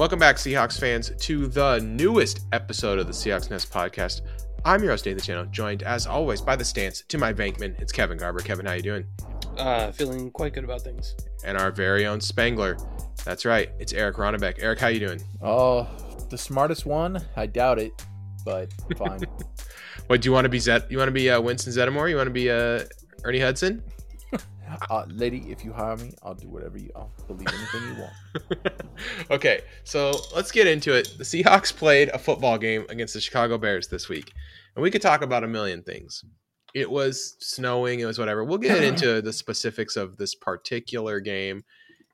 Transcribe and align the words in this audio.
Welcome 0.00 0.18
back, 0.18 0.36
Seahawks 0.36 0.80
fans, 0.80 1.12
to 1.14 1.46
the 1.46 1.78
newest 1.80 2.46
episode 2.52 2.98
of 2.98 3.06
the 3.06 3.12
Seahawks 3.12 3.50
Nest 3.50 3.70
podcast. 3.70 4.22
I'm 4.64 4.80
your 4.82 4.92
host, 4.92 5.04
Nathan 5.04 5.20
Channel, 5.20 5.44
joined 5.50 5.82
as 5.82 6.06
always 6.06 6.40
by 6.40 6.56
the 6.56 6.64
Stantz 6.64 7.06
to 7.08 7.18
my 7.18 7.34
Venkman. 7.34 7.78
It's 7.78 7.92
Kevin 7.92 8.16
Garber. 8.16 8.40
Kevin, 8.40 8.64
how 8.64 8.72
you 8.72 8.82
doing? 8.82 9.04
Uh, 9.58 9.92
feeling 9.92 10.30
quite 10.30 10.54
good 10.54 10.64
about 10.64 10.80
things. 10.80 11.14
And 11.44 11.58
our 11.58 11.70
very 11.70 12.06
own 12.06 12.18
Spengler. 12.18 12.78
That's 13.26 13.44
right. 13.44 13.72
It's 13.78 13.92
Eric 13.92 14.16
Ronnebeck. 14.16 14.54
Eric, 14.60 14.78
how 14.78 14.88
you 14.88 15.00
doing? 15.00 15.20
Oh, 15.42 15.86
the 16.30 16.38
smartest 16.38 16.86
one? 16.86 17.22
I 17.36 17.44
doubt 17.44 17.78
it, 17.78 17.92
but 18.42 18.72
fine. 18.96 19.20
what 20.06 20.22
do 20.22 20.28
you 20.30 20.32
want 20.32 20.46
to 20.46 20.48
be? 20.48 20.60
Zet? 20.60 20.90
You 20.90 20.96
want 20.96 21.08
to 21.08 21.12
be 21.12 21.28
uh, 21.28 21.42
Winston 21.42 21.74
Zeddemore? 21.74 22.08
You 22.08 22.16
want 22.16 22.26
to 22.26 22.32
be 22.32 22.50
uh, 22.50 22.84
Ernie 23.22 23.40
Hudson? 23.40 23.82
Uh, 24.88 25.04
lady, 25.08 25.50
if 25.50 25.64
you 25.64 25.72
hire 25.72 25.96
me, 25.96 26.12
I'll 26.22 26.34
do 26.34 26.48
whatever 26.48 26.78
you. 26.78 26.90
I'll 26.96 27.12
believe 27.26 27.48
anything 27.48 27.94
you 27.94 28.02
want. 28.02 28.82
okay, 29.30 29.62
so 29.84 30.12
let's 30.34 30.50
get 30.50 30.66
into 30.66 30.94
it. 30.96 31.14
The 31.18 31.24
Seahawks 31.24 31.74
played 31.74 32.08
a 32.10 32.18
football 32.18 32.58
game 32.58 32.86
against 32.88 33.14
the 33.14 33.20
Chicago 33.20 33.58
Bears 33.58 33.88
this 33.88 34.08
week, 34.08 34.32
and 34.74 34.82
we 34.82 34.90
could 34.90 35.02
talk 35.02 35.22
about 35.22 35.44
a 35.44 35.48
million 35.48 35.82
things. 35.82 36.24
It 36.74 36.90
was 36.90 37.36
snowing. 37.40 38.00
It 38.00 38.06
was 38.06 38.18
whatever. 38.18 38.44
We'll 38.44 38.58
get 38.58 38.82
into 38.82 39.20
the 39.22 39.32
specifics 39.32 39.96
of 39.96 40.16
this 40.16 40.34
particular 40.34 41.20
game 41.20 41.64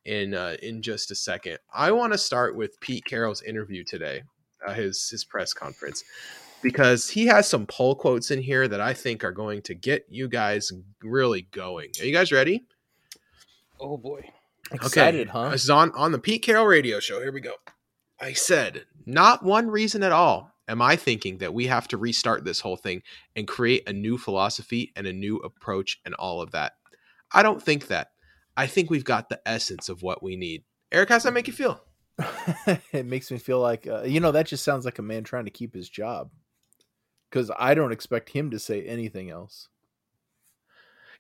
in 0.05 0.35
uh, 0.35 0.57
in 0.63 0.83
just 0.83 1.11
a 1.11 1.15
second. 1.15 1.59
I 1.75 1.93
want 1.93 2.13
to 2.13 2.19
start 2.19 2.57
with 2.57 2.81
Pete 2.81 3.05
Carroll's 3.05 3.43
interview 3.43 3.85
today, 3.85 4.23
uh, 4.67 4.73
his 4.73 5.09
his 5.11 5.25
press 5.25 5.53
conference 5.53 6.03
because 6.67 7.09
he 7.09 7.27
has 7.27 7.49
some 7.49 7.65
poll 7.65 7.95
quotes 7.95 8.33
in 8.33 8.43
here 8.43 8.67
that 8.67 8.81
I 8.81 8.93
think 8.93 9.23
are 9.23 9.31
going 9.31 9.63
to 9.63 9.75
get 9.75 10.05
you 10.11 10.27
guys 10.27 10.73
really 11.01 11.43
going. 11.53 11.93
Are 12.01 12.05
you 12.05 12.13
guys 12.13 12.33
ready? 12.33 12.67
Oh 13.79 13.97
boy. 13.97 14.29
Excited, 14.73 15.29
okay. 15.29 15.31
huh? 15.31 15.51
This 15.51 15.63
is 15.63 15.71
on, 15.71 15.93
on 15.93 16.11
the 16.11 16.19
Pete 16.19 16.43
Carroll 16.43 16.67
radio 16.67 16.99
show. 16.99 17.21
Here 17.21 17.31
we 17.31 17.41
go. 17.41 17.53
I 18.21 18.33
said, 18.33 18.85
not 19.05 19.45
one 19.45 19.69
reason 19.69 20.03
at 20.03 20.11
all 20.11 20.51
am 20.67 20.83
I 20.83 20.97
thinking 20.97 21.39
that 21.39 21.55
we 21.55 21.69
have 21.69 21.87
to 21.89 21.97
restart 21.97 22.45
this 22.45 22.59
whole 22.59 22.77
thing 22.77 23.03
and 23.37 23.47
create 23.47 23.89
a 23.89 23.93
new 23.93 24.19
philosophy 24.19 24.93
and 24.97 25.07
a 25.07 25.13
new 25.13 25.37
approach 25.37 26.01
and 26.05 26.15
all 26.15 26.43
of 26.43 26.51
that. 26.51 26.73
I 27.33 27.45
don't 27.45 27.63
think 27.63 27.87
that. 27.87 28.09
I 28.57 28.67
think 28.67 28.91
we've 28.91 29.05
got 29.05 29.29
the 29.29 29.41
essence 29.47 29.89
of 29.89 30.03
what 30.03 30.21
we 30.21 30.35
need. 30.35 30.65
Eric, 30.91 31.11
how's 31.11 31.23
that 31.23 31.33
make 31.33 31.47
you 31.47 31.53
feel? 31.53 31.81
it 32.93 33.07
makes 33.07 33.31
me 33.31 33.39
feel 33.39 33.61
like, 33.61 33.87
uh, 33.87 34.03
you 34.03 34.19
know, 34.19 34.33
that 34.33 34.47
just 34.47 34.65
sounds 34.65 34.85
like 34.85 34.99
a 34.99 35.03
man 35.03 35.23
trying 35.23 35.45
to 35.45 35.51
keep 35.53 35.73
his 35.73 35.89
job 35.89 36.29
because 37.31 37.51
I 37.59 37.75
don't 37.75 37.93
expect 37.93 38.31
him 38.31 38.51
to 38.51 38.59
say 38.59 38.85
anything 38.85 39.31
else. 39.31 39.69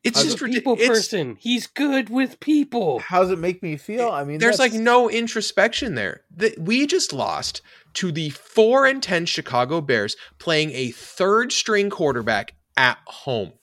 It's 0.04 0.22
just 0.22 0.40
a 0.40 0.44
people 0.44 0.74
it's, 0.74 0.86
person. 0.86 1.36
He's 1.40 1.66
good 1.66 2.10
with 2.10 2.38
people. 2.38 3.00
How 3.00 3.22
does 3.22 3.30
it 3.30 3.40
make 3.40 3.62
me 3.62 3.76
feel? 3.76 4.08
I 4.08 4.22
mean, 4.22 4.38
there's 4.38 4.58
like 4.58 4.72
no 4.72 5.10
introspection 5.10 5.96
there. 5.96 6.22
That 6.36 6.58
we 6.58 6.86
just 6.86 7.12
lost 7.12 7.60
to 7.94 8.12
the 8.12 8.30
four 8.30 8.86
and 8.86 9.02
ten 9.02 9.27
Chicago 9.27 9.80
Bears 9.80 10.16
playing 10.38 10.70
a 10.72 10.92
third 10.92 11.50
string 11.50 11.90
quarterback 11.90 12.54
at 12.77 12.98
home. 13.06 13.54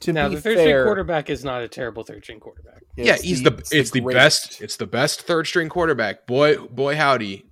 To 0.00 0.12
now, 0.12 0.28
the 0.28 0.38
third 0.38 0.56
fair, 0.56 0.80
string 0.80 0.84
quarterback 0.84 1.30
is 1.30 1.44
not 1.44 1.62
a 1.62 1.68
terrible 1.68 2.02
third 2.02 2.22
string 2.22 2.38
quarterback. 2.38 2.82
Yeah, 2.96 3.16
he's 3.16 3.42
the, 3.42 3.50
the 3.50 3.58
it's, 3.58 3.72
it's 3.72 3.90
the, 3.92 4.00
the 4.00 4.12
best. 4.12 4.60
It's 4.60 4.76
the 4.76 4.86
best 4.86 5.22
third 5.22 5.46
string 5.46 5.70
quarterback. 5.70 6.26
Boy, 6.26 6.58
boy, 6.58 6.96
howdy, 6.96 7.45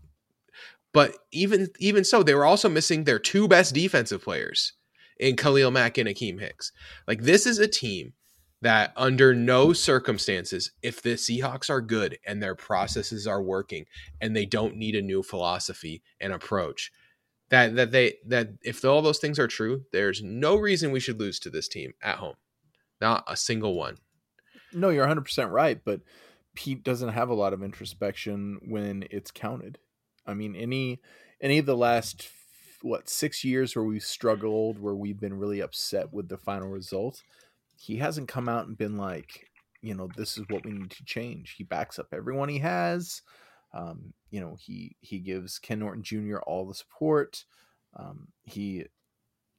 but 0.94 1.18
even 1.32 1.68
even 1.80 2.04
so, 2.04 2.22
they 2.22 2.34
were 2.34 2.46
also 2.46 2.70
missing 2.70 3.04
their 3.04 3.18
two 3.18 3.48
best 3.48 3.74
defensive 3.74 4.22
players 4.22 4.72
in 5.18 5.36
Khalil 5.36 5.72
Mack 5.72 5.98
and 5.98 6.08
Akiem 6.08 6.40
Hicks. 6.40 6.72
Like 7.06 7.22
this 7.22 7.46
is 7.46 7.58
a 7.58 7.68
team 7.68 8.14
that 8.62 8.92
under 8.96 9.34
no 9.34 9.72
circumstances, 9.72 10.70
if 10.82 11.02
the 11.02 11.14
Seahawks 11.14 11.68
are 11.68 11.82
good 11.82 12.16
and 12.24 12.40
their 12.40 12.54
processes 12.54 13.26
are 13.26 13.42
working 13.42 13.84
and 14.20 14.34
they 14.34 14.46
don't 14.46 14.76
need 14.76 14.94
a 14.94 15.02
new 15.02 15.22
philosophy 15.22 16.02
and 16.20 16.32
approach, 16.32 16.92
that 17.50 17.74
that 17.74 17.90
they 17.90 18.14
that 18.26 18.50
if 18.62 18.84
all 18.84 19.02
those 19.02 19.18
things 19.18 19.38
are 19.40 19.48
true, 19.48 19.82
there's 19.92 20.22
no 20.22 20.56
reason 20.56 20.92
we 20.92 21.00
should 21.00 21.18
lose 21.18 21.40
to 21.40 21.50
this 21.50 21.66
team 21.66 21.92
at 22.02 22.18
home. 22.18 22.36
Not 23.00 23.24
a 23.26 23.36
single 23.36 23.74
one. 23.74 23.96
No, 24.72 24.90
you're 24.90 25.06
100% 25.06 25.50
right, 25.50 25.80
but 25.84 26.00
Pete 26.54 26.84
doesn't 26.84 27.10
have 27.10 27.28
a 27.30 27.34
lot 27.34 27.52
of 27.52 27.62
introspection 27.62 28.60
when 28.62 29.06
it's 29.10 29.32
counted. 29.32 29.78
I 30.26 30.34
mean, 30.34 30.56
any 30.56 31.00
any 31.40 31.58
of 31.58 31.66
the 31.66 31.76
last 31.76 32.28
what 32.82 33.08
six 33.08 33.44
years 33.44 33.74
where 33.74 33.84
we've 33.84 34.04
struggled, 34.04 34.78
where 34.78 34.94
we've 34.94 35.20
been 35.20 35.38
really 35.38 35.60
upset 35.60 36.12
with 36.12 36.28
the 36.28 36.36
final 36.36 36.68
result, 36.68 37.22
he 37.76 37.96
hasn't 37.96 38.28
come 38.28 38.48
out 38.48 38.66
and 38.66 38.76
been 38.76 38.96
like, 38.96 39.48
you 39.80 39.94
know, 39.94 40.08
this 40.16 40.36
is 40.36 40.44
what 40.48 40.64
we 40.64 40.72
need 40.72 40.90
to 40.90 41.04
change. 41.04 41.54
He 41.56 41.64
backs 41.64 41.98
up 41.98 42.08
everyone 42.12 42.48
he 42.48 42.58
has. 42.58 43.22
Um, 43.72 44.14
you 44.30 44.40
know, 44.40 44.56
he 44.58 44.96
he 45.00 45.18
gives 45.18 45.58
Ken 45.58 45.80
Norton 45.80 46.02
Jr. 46.02 46.38
all 46.38 46.66
the 46.66 46.74
support. 46.74 47.44
Um, 47.96 48.28
he, 48.44 48.84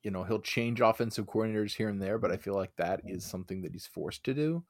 you 0.04 0.12
know, 0.12 0.24
he'll 0.24 0.40
change 0.40 0.82
offensive 0.82 1.26
coordinators 1.26 1.76
here 1.76 1.90
and 1.90 2.02
there, 2.02 2.18
but 2.18 2.32
I 2.32 2.38
feel 2.38 2.56
like 2.56 2.76
that 2.78 3.02
is 3.06 3.26
something 3.26 3.62
that 3.62 3.74
he's 3.74 3.88
forced 3.88 4.24
to 4.26 4.34
do. 4.34 4.64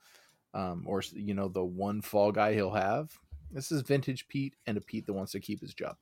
Um, 0.53 0.83
or 0.87 1.03
you 1.13 1.33
know, 1.33 1.49
the 1.49 1.63
one 1.63 2.01
fall 2.01 2.31
guy 2.31 2.53
he'll 2.53 2.71
have. 2.71 3.11
This 3.51 3.71
is 3.71 3.81
vintage 3.81 4.27
Pete 4.27 4.55
and 4.67 4.77
a 4.77 4.81
Pete 4.81 5.05
that 5.05 5.13
wants 5.13 5.31
to 5.33 5.39
keep 5.39 5.61
his 5.61 5.73
job. 5.73 5.95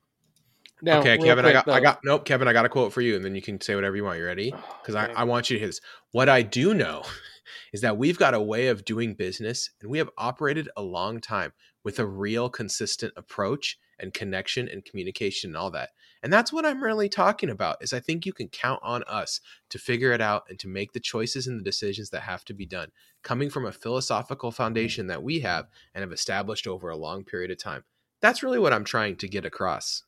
Now, 0.82 1.00
okay, 1.00 1.16
Kevin, 1.18 1.44
quick, 1.44 1.46
I 1.46 1.52
got, 1.52 1.66
though. 1.66 1.72
I 1.72 1.80
got, 1.80 2.00
nope, 2.04 2.24
Kevin, 2.24 2.48
I 2.48 2.52
got 2.52 2.66
a 2.66 2.68
quote 2.68 2.92
for 2.92 3.00
you, 3.00 3.16
and 3.16 3.24
then 3.24 3.34
you 3.34 3.42
can 3.42 3.60
say 3.60 3.74
whatever 3.74 3.96
you 3.96 4.04
want. 4.04 4.18
You 4.18 4.26
ready? 4.26 4.52
Oh, 4.54 4.76
because 4.82 4.94
I, 4.94 5.06
I 5.12 5.24
want 5.24 5.48
you 5.48 5.54
to 5.54 5.60
hear 5.60 5.68
this. 5.68 5.80
What 6.10 6.28
I 6.28 6.42
do 6.42 6.74
know 6.74 7.04
is 7.72 7.80
that 7.82 7.96
we've 7.96 8.18
got 8.18 8.34
a 8.34 8.40
way 8.40 8.68
of 8.68 8.84
doing 8.84 9.14
business, 9.14 9.70
and 9.80 9.90
we 9.90 9.98
have 9.98 10.10
operated 10.18 10.68
a 10.76 10.82
long 10.82 11.20
time 11.20 11.52
with 11.84 11.98
a 11.98 12.06
real 12.06 12.48
consistent 12.48 13.12
approach 13.16 13.78
and 13.98 14.12
connection 14.12 14.68
and 14.68 14.84
communication 14.84 15.50
and 15.50 15.56
all 15.56 15.70
that. 15.70 15.90
And 16.24 16.32
that's 16.32 16.50
what 16.50 16.64
I'm 16.64 16.82
really 16.82 17.10
talking 17.10 17.50
about 17.50 17.82
is 17.82 17.92
I 17.92 18.00
think 18.00 18.24
you 18.24 18.32
can 18.32 18.48
count 18.48 18.80
on 18.82 19.02
us 19.02 19.42
to 19.68 19.78
figure 19.78 20.10
it 20.12 20.22
out 20.22 20.44
and 20.48 20.58
to 20.60 20.68
make 20.68 20.92
the 20.92 20.98
choices 20.98 21.46
and 21.46 21.60
the 21.60 21.64
decisions 21.64 22.08
that 22.10 22.22
have 22.22 22.46
to 22.46 22.54
be 22.54 22.64
done 22.64 22.88
coming 23.22 23.50
from 23.50 23.66
a 23.66 23.72
philosophical 23.72 24.50
foundation 24.50 25.06
that 25.08 25.22
we 25.22 25.40
have 25.40 25.66
and 25.94 26.00
have 26.00 26.12
established 26.12 26.66
over 26.66 26.88
a 26.88 26.96
long 26.96 27.24
period 27.24 27.50
of 27.50 27.58
time. 27.58 27.84
That's 28.22 28.42
really 28.42 28.58
what 28.58 28.72
I'm 28.72 28.84
trying 28.84 29.16
to 29.16 29.28
get 29.28 29.44
across. 29.44 30.02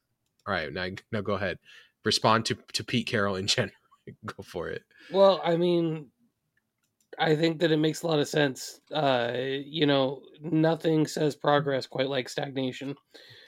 All 0.47 0.55
right, 0.55 0.73
now 0.73 0.89
now 1.13 1.21
go 1.21 1.35
ahead. 1.35 1.59
Respond 2.03 2.47
to 2.47 2.57
to 2.73 2.83
Pete 2.83 3.07
Carroll 3.07 3.37
in 3.37 3.47
general. 3.47 3.75
go 4.25 4.43
for 4.43 4.71
it. 4.71 4.85
Well, 5.13 5.43
I 5.45 5.59
mean, 5.59 6.07
I 7.19 7.37
think 7.37 7.61
that 7.61 7.73
it 7.73 7.77
makes 7.77 8.03
a 8.03 8.07
lot 8.07 8.21
of 8.21 8.29
sense. 8.29 8.81
Uh, 8.91 9.33
you 9.37 9.85
know, 9.85 10.23
nothing 10.41 11.07
says 11.07 11.37
progress 11.37 11.87
quite 11.87 12.09
like 12.09 12.31
stagnation 12.31 12.95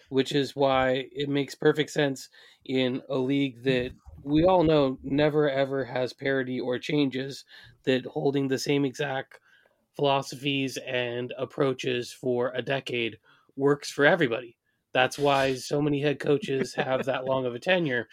which 0.08 0.32
is 0.32 0.56
why 0.56 1.06
it 1.12 1.28
makes 1.28 1.54
perfect 1.54 1.90
sense 1.90 2.28
in 2.64 3.02
a 3.08 3.16
league 3.16 3.62
that 3.62 3.92
we 4.22 4.44
all 4.44 4.62
know 4.62 4.98
never 5.02 5.48
ever 5.48 5.84
has 5.84 6.12
parity 6.12 6.60
or 6.60 6.78
changes, 6.78 7.44
that 7.84 8.04
holding 8.06 8.48
the 8.48 8.58
same 8.58 8.84
exact 8.84 9.40
philosophies 9.94 10.76
and 10.86 11.32
approaches 11.38 12.12
for 12.12 12.52
a 12.54 12.62
decade 12.62 13.18
works 13.56 13.90
for 13.90 14.04
everybody. 14.04 14.56
That's 14.92 15.18
why 15.18 15.54
so 15.54 15.82
many 15.82 16.00
head 16.00 16.18
coaches 16.18 16.74
have 16.74 17.04
that 17.04 17.24
long 17.24 17.46
of 17.46 17.54
a 17.54 17.58
tenure 17.58 18.08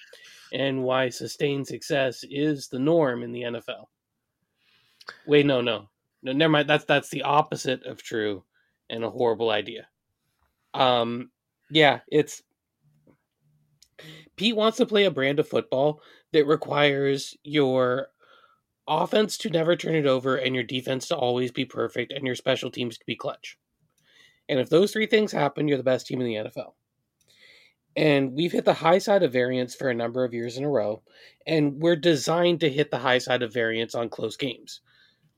and 0.54 0.84
why 0.84 1.10
sustained 1.10 1.68
success 1.68 2.24
is 2.30 2.68
the 2.68 2.80
norm 2.80 3.24
in 3.24 3.32
the 3.32 3.44
NFL. 3.44 3.86
Wait, 5.26 5.46
no, 5.46 5.62
no. 5.62 5.90
No, 6.24 6.32
never 6.32 6.52
mind. 6.52 6.70
That's 6.70 6.86
that's 6.86 7.10
the 7.10 7.22
opposite 7.24 7.84
of 7.84 8.02
true 8.02 8.44
and 8.90 9.04
a 9.04 9.10
horrible 9.10 9.52
idea. 9.52 9.88
Um 10.74 11.32
yeah, 11.70 12.00
it's 12.08 12.42
Pete 14.36 14.56
wants 14.56 14.78
to 14.78 14.86
play 14.86 15.06
a 15.06 15.12
brand 15.12 15.40
of 15.40 15.48
football 15.48 16.02
that 16.34 16.46
requires 16.46 17.38
your 17.44 18.10
offense 18.88 19.38
to 19.38 19.50
never 19.50 19.76
turn 19.76 19.96
it 19.96 20.06
over 20.06 20.36
and 20.36 20.54
your 20.54 20.64
defense 20.64 21.08
to 21.08 21.16
always 21.16 21.52
be 21.52 21.66
perfect 21.66 22.12
and 22.12 22.26
your 22.26 22.36
special 22.36 22.70
teams 22.70 22.98
to 22.98 23.06
be 23.06 23.16
clutch. 23.16 23.58
And 24.48 24.60
if 24.60 24.70
those 24.70 24.92
three 24.92 25.08
things 25.08 25.32
happen, 25.32 25.68
you're 25.68 25.78
the 25.78 25.84
best 25.84 26.06
team 26.06 26.22
in 26.22 26.28
the 26.28 26.36
NFL. 26.36 26.74
And 27.96 28.34
we've 28.34 28.52
hit 28.52 28.66
the 28.66 28.74
high 28.74 28.98
side 28.98 29.24
of 29.24 29.32
variance 29.32 29.74
for 29.74 29.90
a 29.90 29.96
number 29.96 30.26
of 30.26 30.34
years 30.34 30.58
in 30.58 30.66
a 30.66 30.70
row, 30.70 31.02
and 31.48 31.82
we're 31.82 31.96
designed 31.96 32.60
to 32.60 32.70
hit 32.70 32.92
the 32.92 32.98
high 32.98 33.20
side 33.20 33.42
of 33.42 33.54
variance 33.54 33.96
on 33.96 34.10
close 34.10 34.36
games. 34.36 34.82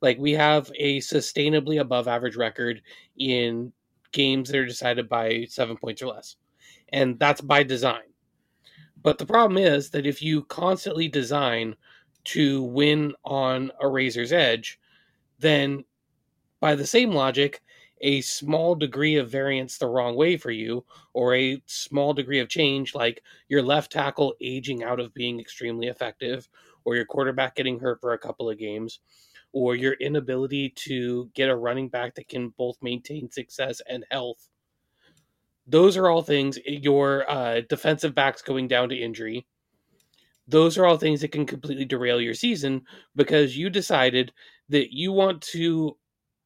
Like 0.01 0.17
we 0.17 0.33
have 0.33 0.71
a 0.75 0.99
sustainably 0.99 1.79
above 1.79 2.07
average 2.07 2.35
record 2.35 2.81
in 3.17 3.73
games 4.17 4.49
that 4.49 4.57
are 4.57 4.65
decided 4.65 5.07
by 5.07 5.45
seven 5.47 5.77
points 5.77 6.01
or 6.01 6.07
less. 6.07 6.35
And 6.89 7.19
that's 7.19 7.39
by 7.39 7.63
design. 7.63 8.09
But 9.03 9.19
the 9.19 9.25
problem 9.25 9.57
is 9.57 9.91
that 9.91 10.07
if 10.07 10.21
you 10.21 10.43
constantly 10.45 11.07
design 11.07 11.75
to 12.25 12.63
win 12.63 13.13
on 13.23 13.71
a 13.79 13.87
razor's 13.87 14.33
edge, 14.33 14.79
then 15.39 15.85
by 16.59 16.75
the 16.75 16.87
same 16.87 17.11
logic, 17.11 17.61
a 18.01 18.21
small 18.21 18.75
degree 18.75 19.15
of 19.17 19.29
variance 19.29 19.77
the 19.77 19.87
wrong 19.87 20.15
way 20.15 20.35
for 20.35 20.51
you, 20.51 20.83
or 21.13 21.35
a 21.35 21.61
small 21.67 22.13
degree 22.13 22.39
of 22.39 22.49
change, 22.49 22.95
like 22.95 23.23
your 23.49 23.61
left 23.61 23.91
tackle 23.91 24.33
aging 24.41 24.83
out 24.83 24.99
of 24.99 25.13
being 25.13 25.39
extremely 25.39 25.87
effective, 25.87 26.49
or 26.85 26.95
your 26.95 27.05
quarterback 27.05 27.55
getting 27.55 27.79
hurt 27.79 28.01
for 28.01 28.13
a 28.13 28.17
couple 28.17 28.49
of 28.49 28.57
games, 28.57 28.99
or 29.57 29.75
your 29.75 29.93
inability 29.93 30.69
to 30.69 31.31
get 31.33 31.49
a 31.49 31.55
running 31.55 31.89
back 31.89 32.15
that 32.15 32.29
can 32.29 32.49
both 32.49 32.77
maintain 32.81 33.31
success 33.31 33.81
and 33.89 34.05
health, 34.11 34.49
Those 35.67 35.97
are 35.97 36.09
all 36.09 36.23
things. 36.23 36.57
Your 36.65 37.29
uh, 37.29 37.61
defensive 37.69 38.15
backs 38.15 38.41
going 38.41 38.67
down 38.67 38.89
to 38.89 38.95
injury. 38.97 39.45
Those 40.47 40.77
are 40.77 40.85
all 40.85 40.97
things 40.97 41.21
that 41.21 41.31
can 41.31 41.45
completely 41.45 41.85
derail 41.85 42.19
your 42.21 42.33
season 42.33 42.85
because 43.15 43.57
you 43.57 43.69
decided 43.69 44.33
that 44.69 44.93
you 44.93 45.11
want 45.13 45.41
to 45.53 45.97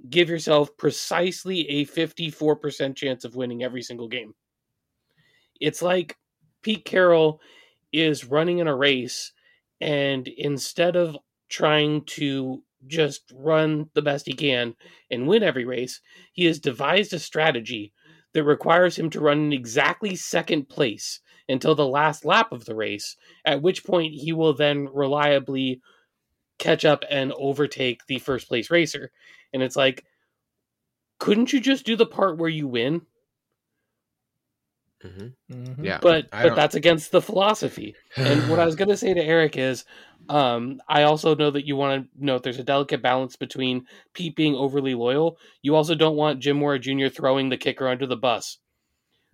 give 0.09 0.29
yourself 0.29 0.75
precisely 0.77 1.67
a 1.69 1.85
54% 1.85 2.95
chance 2.95 3.25
of 3.25 3.35
winning 3.35 3.63
every 3.63 3.81
single 3.83 4.07
game. 4.09 4.35
It's 5.59 5.81
like 5.81 6.17
Pete 6.61 6.85
Carroll 6.85 7.41
is 7.91 8.25
running 8.25 8.59
in 8.59 8.67
a 8.67 8.75
race, 8.75 9.31
and 9.79 10.27
instead 10.27 10.95
of 10.95 11.17
trying 11.49 12.03
to 12.05 12.63
just 12.88 13.31
run 13.33 13.89
the 13.94 14.01
best 14.01 14.25
he 14.25 14.33
can 14.33 14.75
and 15.10 15.28
win 15.28 15.44
every 15.44 15.66
race, 15.66 16.01
he 16.33 16.45
has 16.45 16.60
devised 16.60 17.13
a 17.13 17.19
strategy 17.19 17.94
that 18.33 18.44
requires 18.44 18.98
him 18.98 19.10
to 19.10 19.19
run 19.19 19.39
in 19.39 19.54
exactly 19.54 20.16
second 20.16 20.69
place 20.69 21.19
until 21.50 21.75
the 21.75 21.88
last 21.88 22.24
lap 22.24 22.51
of 22.51 22.66
the 22.66 22.75
race, 22.75 23.18
at 23.45 23.62
which 23.62 23.83
point 23.83 24.13
he 24.13 24.31
will 24.31 24.54
then 24.54 24.88
reliably 24.94 25.81
catch 26.57 26.86
up 26.86 27.04
and 27.10 27.33
overtake 27.33 28.06
the 28.07 28.19
first 28.19 28.48
place 28.48 28.69
racer. 28.72 29.12
And 29.51 29.62
it's 29.62 29.75
like, 29.75 30.06
couldn't 31.19 31.51
you 31.51 31.60
just 31.60 31.86
do 31.86 31.95
the 31.95 32.06
part 32.06 32.38
where 32.38 32.50
you 32.50 32.68
win? 32.68 33.01
Mm-hmm. 35.06 35.53
Mm-hmm. 35.53 35.83
Yeah, 35.83 36.00
but 36.01 36.30
but 36.31 36.56
that's 36.56 36.75
against 36.75 37.12
the 37.12 37.21
philosophy. 37.21 37.95
and 38.15 38.50
what 38.50 38.59
I 38.59 38.65
was 38.65 38.75
going 38.75 38.89
to 38.89 38.98
say 38.98 39.13
to 39.13 39.21
Eric 39.21 39.57
is, 39.57 39.86
um, 40.30 40.80
I 40.88 41.03
also 41.03 41.36
know 41.36 41.51
that 41.51 41.65
you 41.65 41.75
want 41.75 42.03
to 42.03 42.24
note 42.24 42.44
there's 42.44 42.59
a 42.59 42.63
delicate 42.63 43.01
balance 43.01 43.36
between 43.36 43.86
Pete 44.13 44.36
being 44.36 44.56
overly 44.56 44.94
loyal. 44.94 45.38
You 45.62 45.75
also 45.75 45.95
don't 45.95 46.15
want 46.15 46.39
Jim 46.39 46.57
Mora 46.57 46.80
Jr. 46.80 47.07
throwing 47.07 47.50
the 47.50 47.57
kicker 47.57 47.88
under 47.88 48.06
the 48.06 48.15
bus. 48.15 48.59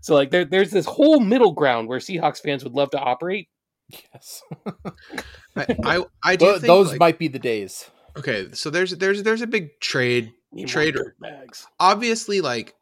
So 0.02 0.14
like 0.14 0.31
there, 0.31 0.46
there's 0.46 0.72
this 0.72 0.86
whole 0.86 1.19
middle 1.19 1.54
ground 1.54 1.88
where 1.88 2.00
Seahawks 2.00 2.42
fans 2.42 2.63
would 2.63 2.74
love 2.74 2.92
to 2.92 3.00
operate. 3.00 3.50
Yes, 3.90 4.42
I, 5.56 5.66
I, 5.84 6.06
I 6.24 6.36
do. 6.36 6.46
Well, 6.46 6.60
those 6.60 6.92
like, 6.92 7.00
might 7.00 7.20
be 7.20 7.28
the 7.28 7.40
days. 7.40 7.90
Okay, 8.18 8.52
so 8.54 8.70
there's 8.70 8.92
there's 8.92 9.24
there's 9.24 9.42
a 9.42 9.48
big 9.48 9.80
trade 9.80 10.34
trade 10.66 10.98
bags. 11.20 11.68
Obviously, 11.80 12.42
like 12.42 12.74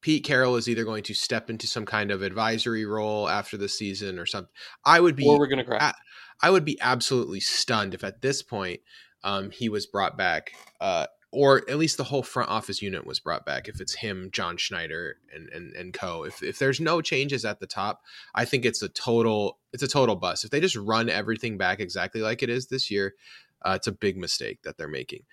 Pete 0.00 0.24
Carroll 0.24 0.56
is 0.56 0.68
either 0.68 0.84
going 0.84 1.02
to 1.04 1.14
step 1.14 1.50
into 1.50 1.66
some 1.66 1.84
kind 1.84 2.10
of 2.10 2.22
advisory 2.22 2.84
role 2.84 3.28
after 3.28 3.56
the 3.56 3.68
season 3.68 4.18
or 4.18 4.26
something. 4.26 4.52
I 4.84 5.00
would 5.00 5.16
be. 5.16 5.26
Or 5.26 5.38
we're 5.38 5.48
gonna 5.48 5.64
cry. 5.64 5.92
I 6.40 6.50
would 6.50 6.64
be 6.64 6.78
absolutely 6.80 7.40
stunned 7.40 7.94
if 7.94 8.04
at 8.04 8.22
this 8.22 8.42
point 8.42 8.80
um, 9.24 9.50
he 9.50 9.68
was 9.68 9.86
brought 9.86 10.16
back, 10.16 10.52
uh, 10.80 11.06
or 11.32 11.68
at 11.68 11.78
least 11.78 11.96
the 11.96 12.04
whole 12.04 12.22
front 12.22 12.48
office 12.48 12.80
unit 12.80 13.04
was 13.04 13.20
brought 13.20 13.44
back. 13.44 13.68
If 13.68 13.80
it's 13.80 13.94
him, 13.94 14.30
John 14.32 14.56
Schneider, 14.56 15.16
and 15.34 15.48
and 15.50 15.74
and 15.74 15.92
co. 15.92 16.24
If 16.24 16.42
if 16.42 16.58
there's 16.58 16.80
no 16.80 17.00
changes 17.00 17.44
at 17.44 17.60
the 17.60 17.66
top, 17.66 18.02
I 18.34 18.44
think 18.44 18.64
it's 18.64 18.82
a 18.82 18.88
total 18.88 19.58
it's 19.72 19.82
a 19.82 19.88
total 19.88 20.16
bust. 20.16 20.44
If 20.44 20.50
they 20.50 20.60
just 20.60 20.76
run 20.76 21.10
everything 21.10 21.58
back 21.58 21.80
exactly 21.80 22.20
like 22.20 22.42
it 22.42 22.50
is 22.50 22.68
this 22.68 22.90
year, 22.90 23.14
uh, 23.62 23.72
it's 23.76 23.88
a 23.88 23.92
big 23.92 24.16
mistake 24.16 24.62
that 24.62 24.78
they're 24.78 24.88
making. 24.88 25.24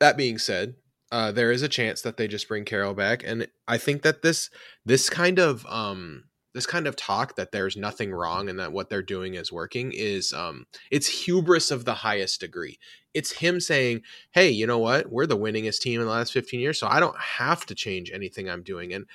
That 0.00 0.16
being 0.16 0.38
said, 0.38 0.74
uh, 1.12 1.32
there 1.32 1.52
is 1.52 1.62
a 1.62 1.68
chance 1.68 2.02
that 2.02 2.16
they 2.16 2.26
just 2.26 2.48
bring 2.48 2.64
Carroll 2.64 2.94
back, 2.94 3.22
and 3.24 3.46
I 3.68 3.78
think 3.78 4.02
that 4.02 4.22
this 4.22 4.50
this 4.84 5.08
kind 5.08 5.38
of 5.38 5.64
um, 5.66 6.24
this 6.52 6.66
kind 6.66 6.86
of 6.86 6.96
talk 6.96 7.36
that 7.36 7.52
there's 7.52 7.76
nothing 7.76 8.12
wrong 8.12 8.48
and 8.48 8.58
that 8.58 8.72
what 8.72 8.88
they're 8.88 9.02
doing 9.02 9.34
is 9.34 9.52
working 9.52 9.92
is 9.94 10.32
um, 10.32 10.66
it's 10.90 11.06
hubris 11.06 11.70
of 11.70 11.84
the 11.84 11.94
highest 11.94 12.40
degree. 12.40 12.78
It's 13.14 13.32
him 13.32 13.60
saying, 13.60 14.02
"Hey, 14.32 14.50
you 14.50 14.66
know 14.66 14.78
what? 14.78 15.10
We're 15.12 15.26
the 15.26 15.38
winningest 15.38 15.80
team 15.80 16.00
in 16.00 16.06
the 16.06 16.12
last 16.12 16.32
15 16.32 16.58
years, 16.58 16.78
so 16.78 16.88
I 16.88 16.98
don't 16.98 17.18
have 17.18 17.66
to 17.66 17.74
change 17.74 18.10
anything 18.10 18.48
I'm 18.48 18.62
doing." 18.62 18.92
And 18.92 19.06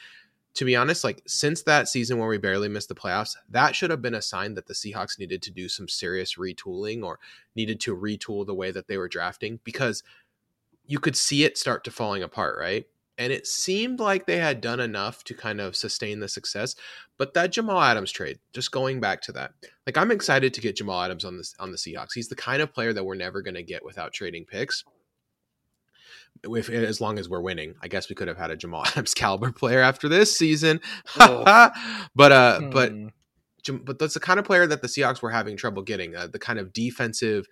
to 0.53 0.65
be 0.65 0.75
honest, 0.75 1.03
like 1.03 1.21
since 1.27 1.63
that 1.63 1.87
season 1.87 2.17
where 2.17 2.27
we 2.27 2.37
barely 2.37 2.67
missed 2.67 2.89
the 2.89 2.95
playoffs, 2.95 3.35
that 3.49 3.75
should 3.75 3.89
have 3.89 4.01
been 4.01 4.13
a 4.13 4.21
sign 4.21 4.53
that 4.55 4.67
the 4.67 4.73
Seahawks 4.73 5.17
needed 5.17 5.41
to 5.43 5.51
do 5.51 5.69
some 5.69 5.87
serious 5.87 6.35
retooling 6.35 7.03
or 7.03 7.19
needed 7.55 7.79
to 7.81 7.95
retool 7.95 8.45
the 8.45 8.55
way 8.55 8.71
that 8.71 8.87
they 8.87 8.97
were 8.97 9.07
drafting 9.07 9.59
because 9.63 10.03
you 10.91 10.99
could 10.99 11.15
see 11.15 11.45
it 11.45 11.57
start 11.57 11.85
to 11.85 11.89
falling 11.89 12.21
apart, 12.21 12.57
right? 12.59 12.85
And 13.17 13.31
it 13.31 13.47
seemed 13.47 14.01
like 14.01 14.25
they 14.25 14.39
had 14.39 14.59
done 14.59 14.81
enough 14.81 15.23
to 15.23 15.33
kind 15.33 15.61
of 15.61 15.73
sustain 15.73 16.19
the 16.19 16.27
success. 16.27 16.75
But 17.17 17.33
that 17.33 17.53
Jamal 17.53 17.79
Adams 17.79 18.11
trade, 18.11 18.39
just 18.51 18.73
going 18.73 18.99
back 18.99 19.21
to 19.21 19.31
that, 19.31 19.53
like 19.85 19.95
I'm 19.95 20.11
excited 20.11 20.53
to 20.53 20.59
get 20.59 20.75
Jamal 20.75 21.01
Adams 21.01 21.23
on 21.23 21.37
this 21.37 21.55
on 21.59 21.71
the 21.71 21.77
Seahawks. 21.77 22.13
He's 22.13 22.27
the 22.27 22.35
kind 22.35 22.61
of 22.61 22.73
player 22.73 22.91
that 22.91 23.05
we're 23.05 23.15
never 23.15 23.41
going 23.41 23.55
to 23.55 23.63
get 23.63 23.85
without 23.85 24.11
trading 24.11 24.43
picks. 24.43 24.83
If 26.43 26.69
as 26.69 26.99
long 26.99 27.19
as 27.19 27.29
we're 27.29 27.41
winning, 27.41 27.75
I 27.81 27.87
guess 27.87 28.09
we 28.09 28.15
could 28.15 28.27
have 28.27 28.37
had 28.37 28.51
a 28.51 28.57
Jamal 28.57 28.85
Adams 28.87 29.13
caliber 29.13 29.53
player 29.53 29.79
after 29.79 30.09
this 30.09 30.37
season. 30.37 30.81
but 31.17 31.71
uh, 32.17 32.59
hmm. 32.59 32.69
but 32.69 32.91
but 33.85 33.97
that's 33.97 34.15
the 34.15 34.19
kind 34.19 34.39
of 34.39 34.45
player 34.45 34.67
that 34.67 34.81
the 34.81 34.89
Seahawks 34.89 35.21
were 35.21 35.31
having 35.31 35.55
trouble 35.55 35.83
getting. 35.83 36.17
Uh, 36.17 36.27
the 36.27 36.39
kind 36.39 36.59
of 36.59 36.73
defensive 36.73 37.47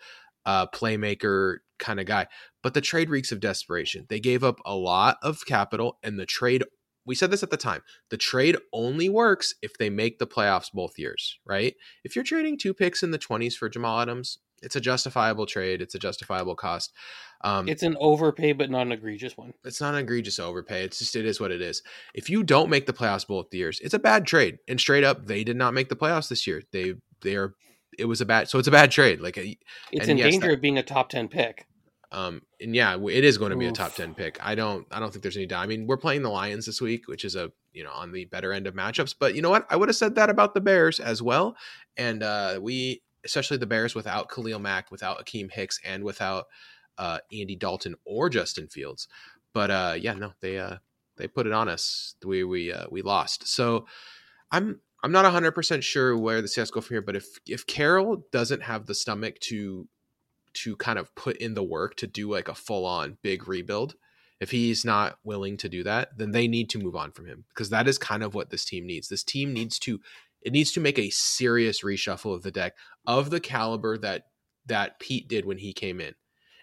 uh, 0.45 0.67
playmaker 0.67 1.57
kind 1.79 1.99
of 1.99 2.05
guy. 2.05 2.27
But 2.61 2.73
the 2.73 2.81
trade 2.81 3.09
reeks 3.09 3.31
of 3.31 3.39
desperation. 3.39 4.05
They 4.09 4.19
gave 4.19 4.43
up 4.43 4.59
a 4.65 4.75
lot 4.75 5.17
of 5.21 5.45
capital, 5.45 5.97
and 6.03 6.19
the 6.19 6.25
trade. 6.25 6.63
We 7.05 7.15
said 7.15 7.31
this 7.31 7.41
at 7.41 7.49
the 7.49 7.57
time. 7.57 7.81
The 8.11 8.17
trade 8.17 8.57
only 8.71 9.09
works 9.09 9.55
if 9.63 9.77
they 9.79 9.89
make 9.89 10.19
the 10.19 10.27
playoffs 10.27 10.71
both 10.71 10.99
years, 10.99 11.39
right? 11.43 11.73
If 12.03 12.15
you're 12.15 12.25
trading 12.25 12.57
two 12.57 12.73
picks 12.73 13.01
in 13.01 13.09
the 13.09 13.17
20s 13.17 13.55
for 13.55 13.67
Jamal 13.67 14.01
Adams, 14.01 14.37
it's 14.61 14.75
a 14.75 14.81
justifiable 14.81 15.45
trade. 15.45 15.81
It's 15.81 15.95
a 15.95 15.99
justifiable 15.99 16.55
cost. 16.55 16.93
Um, 17.41 17.67
it's 17.67 17.83
an 17.83 17.95
overpay, 17.99 18.53
but 18.53 18.69
not 18.69 18.83
an 18.83 18.91
egregious 18.91 19.37
one. 19.37 19.53
It's 19.63 19.81
not 19.81 19.93
an 19.93 20.01
egregious 20.01 20.39
overpay. 20.39 20.83
It's 20.83 20.99
just 20.99 21.15
it 21.15 21.25
is 21.25 21.39
what 21.39 21.51
it 21.51 21.61
is. 21.61 21.81
If 22.13 22.29
you 22.29 22.43
don't 22.43 22.69
make 22.69 22.85
the 22.85 22.93
playoffs 22.93 23.25
both 23.25 23.53
years, 23.53 23.79
it's 23.81 23.93
a 23.93 23.99
bad 23.99 24.27
trade. 24.27 24.57
And 24.67 24.79
straight 24.79 25.03
up, 25.03 25.25
they 25.25 25.43
did 25.43 25.55
not 25.55 25.73
make 25.73 25.89
the 25.89 25.95
playoffs 25.95 26.29
this 26.29 26.45
year. 26.45 26.61
They 26.71 26.95
they 27.21 27.35
are 27.35 27.55
it 27.99 28.05
was 28.05 28.21
a 28.21 28.25
bad 28.25 28.49
so 28.49 28.57
it's 28.59 28.67
a 28.67 28.71
bad 28.71 28.91
trade. 28.91 29.19
Like 29.21 29.37
it's 29.37 30.07
in 30.07 30.17
yes, 30.17 30.31
danger 30.31 30.47
that, 30.47 30.53
of 30.55 30.61
being 30.61 30.77
a 30.77 30.83
top 30.83 31.09
ten 31.09 31.27
pick. 31.27 31.67
Um, 32.11 32.41
and 32.59 32.75
yeah, 32.75 32.97
it 32.97 33.23
is 33.23 33.37
going 33.37 33.51
to 33.51 33.57
be 33.57 33.65
Oof. 33.65 33.71
a 33.71 33.75
top 33.75 33.93
ten 33.93 34.15
pick. 34.15 34.39
I 34.41 34.55
don't, 34.55 34.87
I 34.91 34.99
don't 34.99 35.11
think 35.11 35.21
there's 35.21 35.37
any 35.37 35.45
doubt. 35.45 35.63
I 35.63 35.67
mean, 35.67 35.85
we're 35.85 35.97
playing 35.97 36.23
the 36.23 36.29
Lions 36.29 36.65
this 36.65 36.81
week, 36.81 37.07
which 37.07 37.23
is 37.23 37.35
a 37.35 37.51
you 37.71 37.83
know 37.83 37.91
on 37.91 38.11
the 38.11 38.25
better 38.25 38.51
end 38.51 38.65
of 38.67 38.73
matchups. 38.73 39.13
But 39.19 39.35
you 39.35 39.41
know 39.41 39.49
what? 39.49 39.67
I 39.69 39.75
would 39.75 39.89
have 39.89 39.95
said 39.95 40.15
that 40.15 40.29
about 40.29 40.53
the 40.53 40.61
Bears 40.61 40.99
as 40.99 41.21
well. 41.21 41.55
And 41.97 42.23
uh, 42.23 42.59
we, 42.61 43.03
especially 43.23 43.57
the 43.57 43.67
Bears, 43.67 43.93
without 43.93 44.29
Khalil 44.29 44.59
Mack, 44.59 44.91
without 44.91 45.23
Akiem 45.23 45.51
Hicks, 45.51 45.79
and 45.85 46.03
without 46.03 46.45
uh, 46.97 47.19
Andy 47.31 47.55
Dalton 47.55 47.95
or 48.05 48.29
Justin 48.29 48.67
Fields. 48.67 49.07
But 49.53 49.69
uh, 49.69 49.95
yeah, 49.99 50.13
no, 50.13 50.33
they 50.41 50.57
uh, 50.57 50.77
they 51.17 51.27
put 51.27 51.45
it 51.45 51.53
on 51.53 51.69
us. 51.69 52.15
We 52.25 52.43
we 52.43 52.73
uh, 52.73 52.85
we 52.89 53.03
lost. 53.03 53.47
So 53.47 53.85
I'm 54.51 54.79
I'm 55.01 55.11
not 55.11 55.25
100% 55.25 55.83
sure 55.83 56.17
where 56.17 56.41
the 56.41 56.47
Seahawks 56.47 56.71
go 56.71 56.81
from 56.81 56.95
here, 56.95 57.01
but 57.01 57.15
if 57.15 57.25
if 57.47 57.65
Carroll 57.65 58.23
doesn't 58.31 58.63
have 58.63 58.85
the 58.85 58.95
stomach 58.95 59.39
to 59.41 59.87
to 60.53 60.75
kind 60.75 60.99
of 60.99 61.13
put 61.15 61.37
in 61.37 61.53
the 61.53 61.63
work 61.63 61.95
to 61.97 62.07
do 62.07 62.31
like 62.31 62.47
a 62.47 62.55
full 62.55 62.85
on 62.85 63.17
big 63.21 63.47
rebuild, 63.47 63.95
if 64.39 64.51
he's 64.51 64.83
not 64.83 65.17
willing 65.23 65.57
to 65.57 65.69
do 65.69 65.83
that, 65.83 66.17
then 66.17 66.31
they 66.31 66.47
need 66.47 66.69
to 66.71 66.79
move 66.79 66.95
on 66.95 67.11
from 67.11 67.25
him 67.25 67.45
because 67.49 67.69
that 67.69 67.87
is 67.87 67.97
kind 67.97 68.23
of 68.23 68.33
what 68.33 68.49
this 68.49 68.65
team 68.65 68.85
needs. 68.85 69.07
This 69.07 69.23
team 69.23 69.53
needs 69.53 69.79
to 69.79 69.99
it 70.41 70.53
needs 70.53 70.71
to 70.71 70.79
make 70.79 70.97
a 70.97 71.09
serious 71.09 71.83
reshuffle 71.83 72.33
of 72.33 72.43
the 72.43 72.51
deck 72.51 72.73
of 73.05 73.29
the 73.29 73.39
caliber 73.39 73.97
that 73.97 74.27
that 74.65 74.99
Pete 74.99 75.27
did 75.27 75.45
when 75.45 75.57
he 75.57 75.73
came 75.73 75.99
in. 75.99 76.13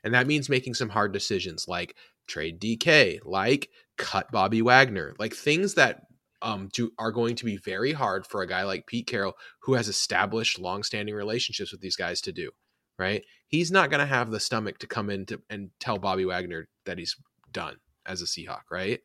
And 0.05 0.15
that 0.15 0.27
means 0.27 0.49
making 0.49 0.75
some 0.75 0.91
hard 0.91 1.13
decisions 1.13 1.67
like 1.69 1.97
trade 2.27 2.61
DK, 2.61 3.21
like 3.25 3.71
cut 3.97 4.31
Bobby 4.31 4.63
Wagner, 4.63 5.15
like 5.19 5.35
things 5.35 5.75
that 5.75 6.06
um, 6.43 6.69
do, 6.73 6.93
are 6.99 7.13
going 7.13 7.37
to 7.37 7.45
be 7.45 7.57
very 7.57 7.93
hard 7.93 8.27
for 8.27 8.43
a 8.43 8.47
guy 8.47 8.63
like 8.65 8.87
Pete 8.87 9.07
Carroll, 9.07 9.35
who 9.61 9.75
has 9.75 9.89
established 9.89 10.59
long-standing 10.59 11.15
relationships 11.15 11.73
with 11.73 11.81
these 11.81 11.97
guys, 11.97 12.21
to 12.23 12.33
do. 12.33 12.51
Right? 12.99 13.25
He's 13.47 13.71
not 13.71 13.91
going 13.91 14.01
to 14.01 14.07
have 14.07 14.31
the 14.31 14.41
stomach 14.41 14.79
to 14.79 14.87
come 14.87 15.11
in 15.11 15.27
to, 15.27 15.43
and 15.51 15.71
tell 15.81 15.99
Bobby 15.99 16.25
Wagner 16.25 16.69
that 16.87 16.99
he's 16.99 17.15
done 17.53 17.77
as 18.07 18.23
a 18.23 18.25
Seahawk, 18.25 18.63
right? 18.71 19.01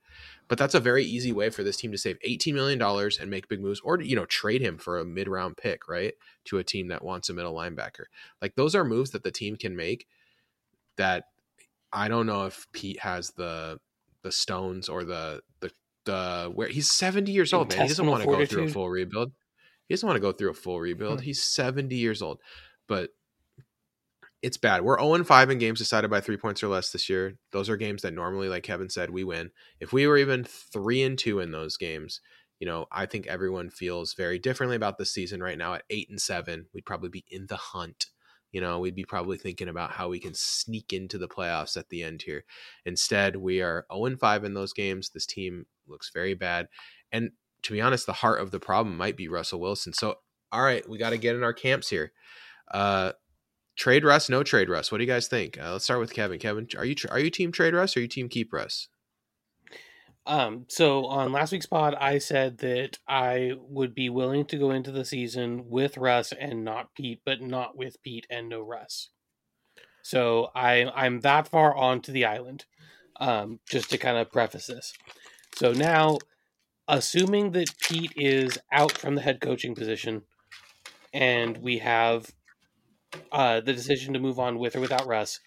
But 0.48 0.58
that's 0.58 0.76
a 0.76 0.80
very 0.80 1.04
easy 1.04 1.32
way 1.32 1.50
for 1.50 1.64
this 1.64 1.78
team 1.78 1.92
to 1.92 1.98
save 1.98 2.18
$18 2.26 2.54
million 2.54 2.82
and 2.82 3.30
make 3.30 3.48
big 3.48 3.62
moves 3.62 3.82
or, 3.82 4.00
you 4.00 4.16
know, 4.16 4.26
trade 4.26 4.62
him 4.62 4.78
for 4.78 5.00
a 5.00 5.06
mid 5.06 5.28
round 5.28 5.58
pick, 5.58 5.88
right? 5.88 6.14
To 6.46 6.58
a 6.58 6.64
team 6.64 6.88
that 6.90 7.04
wants 7.04 7.30
a 7.30 7.34
middle 7.34 7.54
linebacker. 7.54 8.06
Like 8.42 8.56
those 8.56 8.76
are 8.76 8.84
moves 8.84 9.12
that 9.12 9.24
the 9.24 9.32
team 9.32 9.56
can 9.56 9.76
make 9.76 10.08
that 10.98 11.26
I 11.92 12.08
don't 12.08 12.26
know 12.26 12.46
if 12.46 12.68
Pete 12.72 13.00
has 13.00 13.32
the 13.32 13.80
the 14.24 14.32
stones 14.32 14.88
or 14.88 15.04
the 15.04 15.42
where 16.06 16.68
he's 16.68 16.92
70 16.92 17.32
years 17.32 17.54
old, 17.54 17.70
man. 17.70 17.82
He 17.82 17.88
doesn't 17.88 18.06
want 18.06 18.24
to 18.24 18.30
go 18.30 18.46
through 18.46 18.66
a 18.66 18.70
full 18.70 18.90
rebuild. 18.90 19.32
He 19.88 19.94
doesn't 19.94 20.08
want 20.08 20.18
to 20.18 20.22
go 20.22 20.32
through 20.32 20.52
a 20.52 20.56
full 20.56 20.80
rebuild. 20.80 21.20
Hmm. 21.20 21.26
He's 21.26 21.44
70 21.44 21.96
years 21.96 22.22
old. 22.22 22.40
But 22.88 23.10
it's 24.42 24.58
bad. 24.58 24.82
We're 24.82 25.00
0 25.00 25.24
5 25.24 25.50
in 25.50 25.60
games 25.60 25.80
decided 25.80 26.10
by 26.10 26.22
three 26.22 26.38
points 26.38 26.64
or 26.64 26.68
less 26.68 26.92
this 26.92 27.10
year. 27.10 27.38
Those 27.52 27.70
are 27.70 27.78
games 27.78 28.02
that 28.02 28.14
normally, 28.14 28.50
like 28.50 28.64
Kevin 28.64 28.90
said, 28.90 29.10
we 29.10 29.24
win. 29.24 29.52
If 29.80 29.94
we 29.94 30.08
were 30.08 30.18
even 30.18 30.44
3 30.44 31.04
and 31.04 31.18
2 31.18 31.40
in 31.40 31.52
those 31.52 31.78
games, 31.78 32.22
you 32.60 32.68
know, 32.68 32.88
I 32.92 33.06
think 33.06 33.28
everyone 33.28 33.70
feels 33.70 34.14
very 34.14 34.40
differently 34.40 34.76
about 34.76 34.98
the 34.98 35.06
season 35.06 35.44
right 35.44 35.58
now 35.58 35.76
at 35.76 35.84
8 35.90 36.10
and 36.10 36.22
7. 36.22 36.68
We'd 36.74 36.86
probably 36.86 37.10
be 37.10 37.26
in 37.30 37.48
the 37.48 37.58
hunt 37.58 38.08
you 38.52 38.60
know, 38.60 38.80
we'd 38.80 38.96
be 38.96 39.06
probably 39.06 39.38
thinking 39.38 39.70
about 39.70 39.92
how 39.92 40.10
we 40.10 40.20
can 40.20 40.34
sneak 40.34 40.92
into 40.92 41.18
the 41.18 41.28
playoffs 41.28 41.78
at 41.78 41.90
the 41.90 42.04
end 42.04 42.24
here. 42.24 42.44
Instead, 42.86 43.38
we 43.38 43.62
are 43.62 43.86
0 43.94 44.18
5 44.18 44.44
in 44.44 44.54
those 44.54 44.74
games. 44.74 45.10
This 45.10 45.26
team 45.26 45.66
looks 45.92 46.12
very 46.14 46.34
bad. 46.34 46.68
And 47.12 47.32
to 47.64 47.74
be 47.74 47.82
honest, 47.82 48.06
the 48.06 48.14
heart 48.14 48.42
of 48.42 48.52
the 48.52 48.60
problem 48.60 48.98
might 48.98 49.18
be 49.18 49.28
Russell 49.28 49.60
Wilson. 49.60 49.94
So, 49.94 50.16
all 50.52 50.64
right, 50.64 50.88
we 50.90 50.98
got 50.98 51.12
to 51.12 51.18
get 51.18 51.36
in 51.36 51.44
our 51.44 51.54
camps 51.54 51.90
here. 51.90 52.12
Uh, 52.72 53.12
trade 53.76 54.04
Russ, 54.04 54.30
no 54.30 54.44
trade 54.44 54.70
Russ. 54.70 54.92
What 54.92 54.98
do 54.98 55.04
you 55.04 55.10
guys 55.10 55.28
think? 55.28 55.60
Uh, 55.62 55.74
let's 55.74 55.84
start 55.84 56.00
with 56.00 56.14
Kevin. 56.14 56.40
Kevin, 56.40 56.68
are 56.78 56.86
you 56.86 56.96
are 57.10 57.20
you 57.20 57.30
team 57.30 57.52
trade 57.52 57.74
Russ 57.74 57.96
or 57.96 58.00
are 58.00 58.04
you 58.04 58.08
team 58.08 58.30
keep 58.30 58.54
Russ? 58.54 58.88
Um, 60.28 60.66
so 60.70 61.06
on 61.08 61.32
last 61.32 61.52
week's 61.52 61.66
pod, 61.66 61.96
I 61.96 62.20
said 62.20 62.60
that 62.60 63.00
I 63.08 63.54
would 63.58 63.96
be 63.96 64.10
willing 64.10 64.46
to 64.46 64.58
go 64.58 64.70
into 64.72 64.92
the 64.92 65.04
season 65.04 65.68
with 65.68 65.98
Russ 65.98 66.32
and 66.32 66.64
not 66.64 66.94
Pete, 66.96 67.22
but 67.26 67.42
not 67.42 67.76
with 67.76 68.02
Pete 68.04 68.28
and 68.30 68.48
no 68.48 68.62
Russ. 68.62 69.10
So 70.04 70.50
I 70.56 70.92
I'm 70.96 71.22
that 71.22 71.48
far 71.48 71.76
onto 71.76 72.12
the 72.12 72.26
island. 72.26 72.66
Um, 73.20 73.60
just 73.70 73.92
to 73.92 74.00
kind 74.00 74.18
of 74.18 74.32
preface 74.32 74.66
this. 74.66 74.94
So 75.56 75.72
now, 75.74 76.18
assuming 76.88 77.52
that 77.52 77.78
Pete 77.80 78.14
is 78.16 78.58
out 78.72 78.94
from 78.94 79.16
the 79.16 79.22
head 79.22 79.42
coaching 79.42 79.76
position, 79.76 80.24
and 81.14 81.58
we 81.58 81.80
have 81.80 82.32
uh, 83.32 83.62
the 83.62 83.74
decision 83.74 84.14
to 84.14 84.20
move 84.20 84.40
on 84.40 84.58
with 84.58 84.76
or 84.76 84.80
without 84.80 85.06
Russ, 85.06 85.40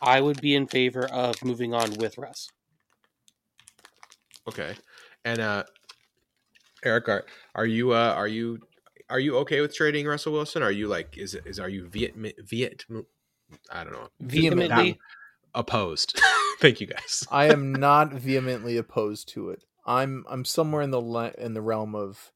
I 0.00 0.20
would 0.20 0.40
be 0.40 0.54
in 0.54 0.66
favor 0.66 1.04
of 1.04 1.44
moving 1.44 1.74
on 1.74 1.94
with 1.98 2.18
Russ. 2.18 2.48
Okay, 4.48 4.74
and 5.24 5.40
uh, 5.40 5.64
Eric, 6.84 7.08
are 7.08 7.24
are 7.54 7.66
you 7.66 7.92
uh, 7.92 8.14
are 8.16 8.28
you 8.28 8.58
are 9.10 9.20
you 9.20 9.36
okay 9.38 9.60
with 9.60 9.74
trading 9.74 10.06
Russell 10.06 10.32
Wilson? 10.32 10.62
Are 10.62 10.70
you 10.70 10.88
like 10.88 11.18
is 11.18 11.34
is 11.34 11.60
are 11.60 11.68
you 11.68 11.88
Viet 11.88 12.14
Viet 12.16 12.84
I 13.70 13.84
don't 13.84 13.92
know 13.92 14.08
vehemently 14.20 14.98
opposed? 15.54 16.20
Thank 16.60 16.80
you 16.80 16.86
guys. 16.86 17.26
I 17.30 17.46
am 17.46 17.72
not 17.72 18.12
vehemently 18.12 18.76
opposed 18.76 19.28
to 19.30 19.50
it. 19.50 19.64
I'm 19.86 20.24
I'm 20.28 20.44
somewhere 20.44 20.82
in 20.82 20.90
the 20.90 21.00
le- 21.00 21.32
in 21.38 21.54
the 21.54 21.62
realm 21.62 21.94
of 21.94 22.32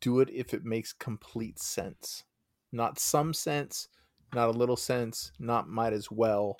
do 0.00 0.20
it 0.20 0.28
if 0.30 0.52
it 0.52 0.64
makes 0.64 0.92
complete 0.92 1.58
sense. 1.58 2.24
Not 2.72 2.98
some 2.98 3.32
sense, 3.32 3.88
not 4.34 4.48
a 4.48 4.58
little 4.58 4.76
sense, 4.76 5.32
not 5.38 5.68
might 5.68 5.92
as 5.92 6.10
well. 6.10 6.56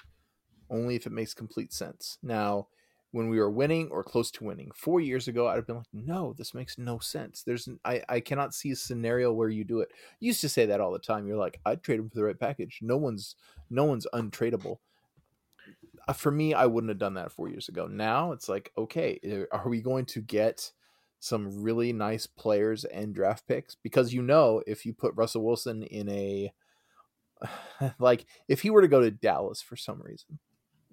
Only 0.71 0.97
if 0.97 1.07
it 1.07 1.13
makes 1.13 1.35
complete 1.35 1.73
sense. 1.73 2.19
Now, 2.23 2.69
when 3.17 3.31
we 3.31 3.39
were 3.39 3.51
winning 3.51 3.89
or 3.91 4.05
close 4.05 4.31
to 4.33 4.45
winning. 4.45 4.71
Four 4.75 5.01
years 5.01 5.27
ago, 5.27 5.49
I'd 5.49 5.57
have 5.57 5.67
been 5.67 5.77
like, 5.77 5.87
no, 5.93 6.35
this 6.37 6.53
makes 6.53 6.77
no 6.77 6.99
sense. 6.99 7.43
There's, 7.43 7.67
I, 7.83 8.03
I 8.11 8.21
cannot 8.21 8.53
see 8.53 8.73
a 8.73 8.77
scenario 8.77 9.33
where 9.33 9.49
you 9.49 9.65
do 9.65 9.81
it. 9.81 9.89
You 10.21 10.29
used 10.29 10.43
to 10.43 10.51
say 10.51 10.67
that 10.67 10.83
all 10.83 10.93
the 10.93 10.99
time. 10.99 11.27
You're 11.27 11.39
like, 11.39 11.59
I'd 11.65 11.83
trade 11.83 11.99
him 11.99 12.11
for 12.11 12.17
the 12.17 12.25
right 12.25 12.39
package. 12.39 12.81
No 12.83 12.99
one's, 12.99 13.37
no 13.71 13.85
one's 13.85 14.07
untradeable. 14.13 14.79
Uh, 16.09 16.13
for 16.13 16.31
me, 16.31 16.55
I 16.55 16.67
wouldn't 16.67 16.91
have 16.91 16.99
done 16.99 17.15
that 17.15 17.33
four 17.33 17.49
years 17.49 17.69
ago. 17.69 17.87
Now 17.87 18.33
it's 18.33 18.49
like, 18.49 18.73
okay, 18.79 19.19
eh, 19.25 19.45
are 19.51 19.69
we 19.69 19.81
going 19.81 20.07
to 20.07 20.21
get 20.21 20.71
some 21.19 21.63
really 21.63 21.93
nice 21.93 22.27
players 22.27 22.85
and 22.85 23.15
draft 23.15 23.47
picks? 23.49 23.75
Because 23.75 24.13
you 24.13 24.23
know, 24.23 24.63
if 24.67 24.87
you 24.87 24.93
put 24.93 25.17
Russell 25.17 25.45
Wilson 25.45 25.83
in 25.83 26.09
a, 26.09 26.53
like, 27.99 28.27
if 28.49 28.63
he 28.63 28.71
were 28.71 28.83
to 28.83 28.89
go 28.89 29.01
to 29.01 29.11
Dallas 29.11 29.61
for 29.61 29.77
some 29.77 30.01
reason, 30.01 30.39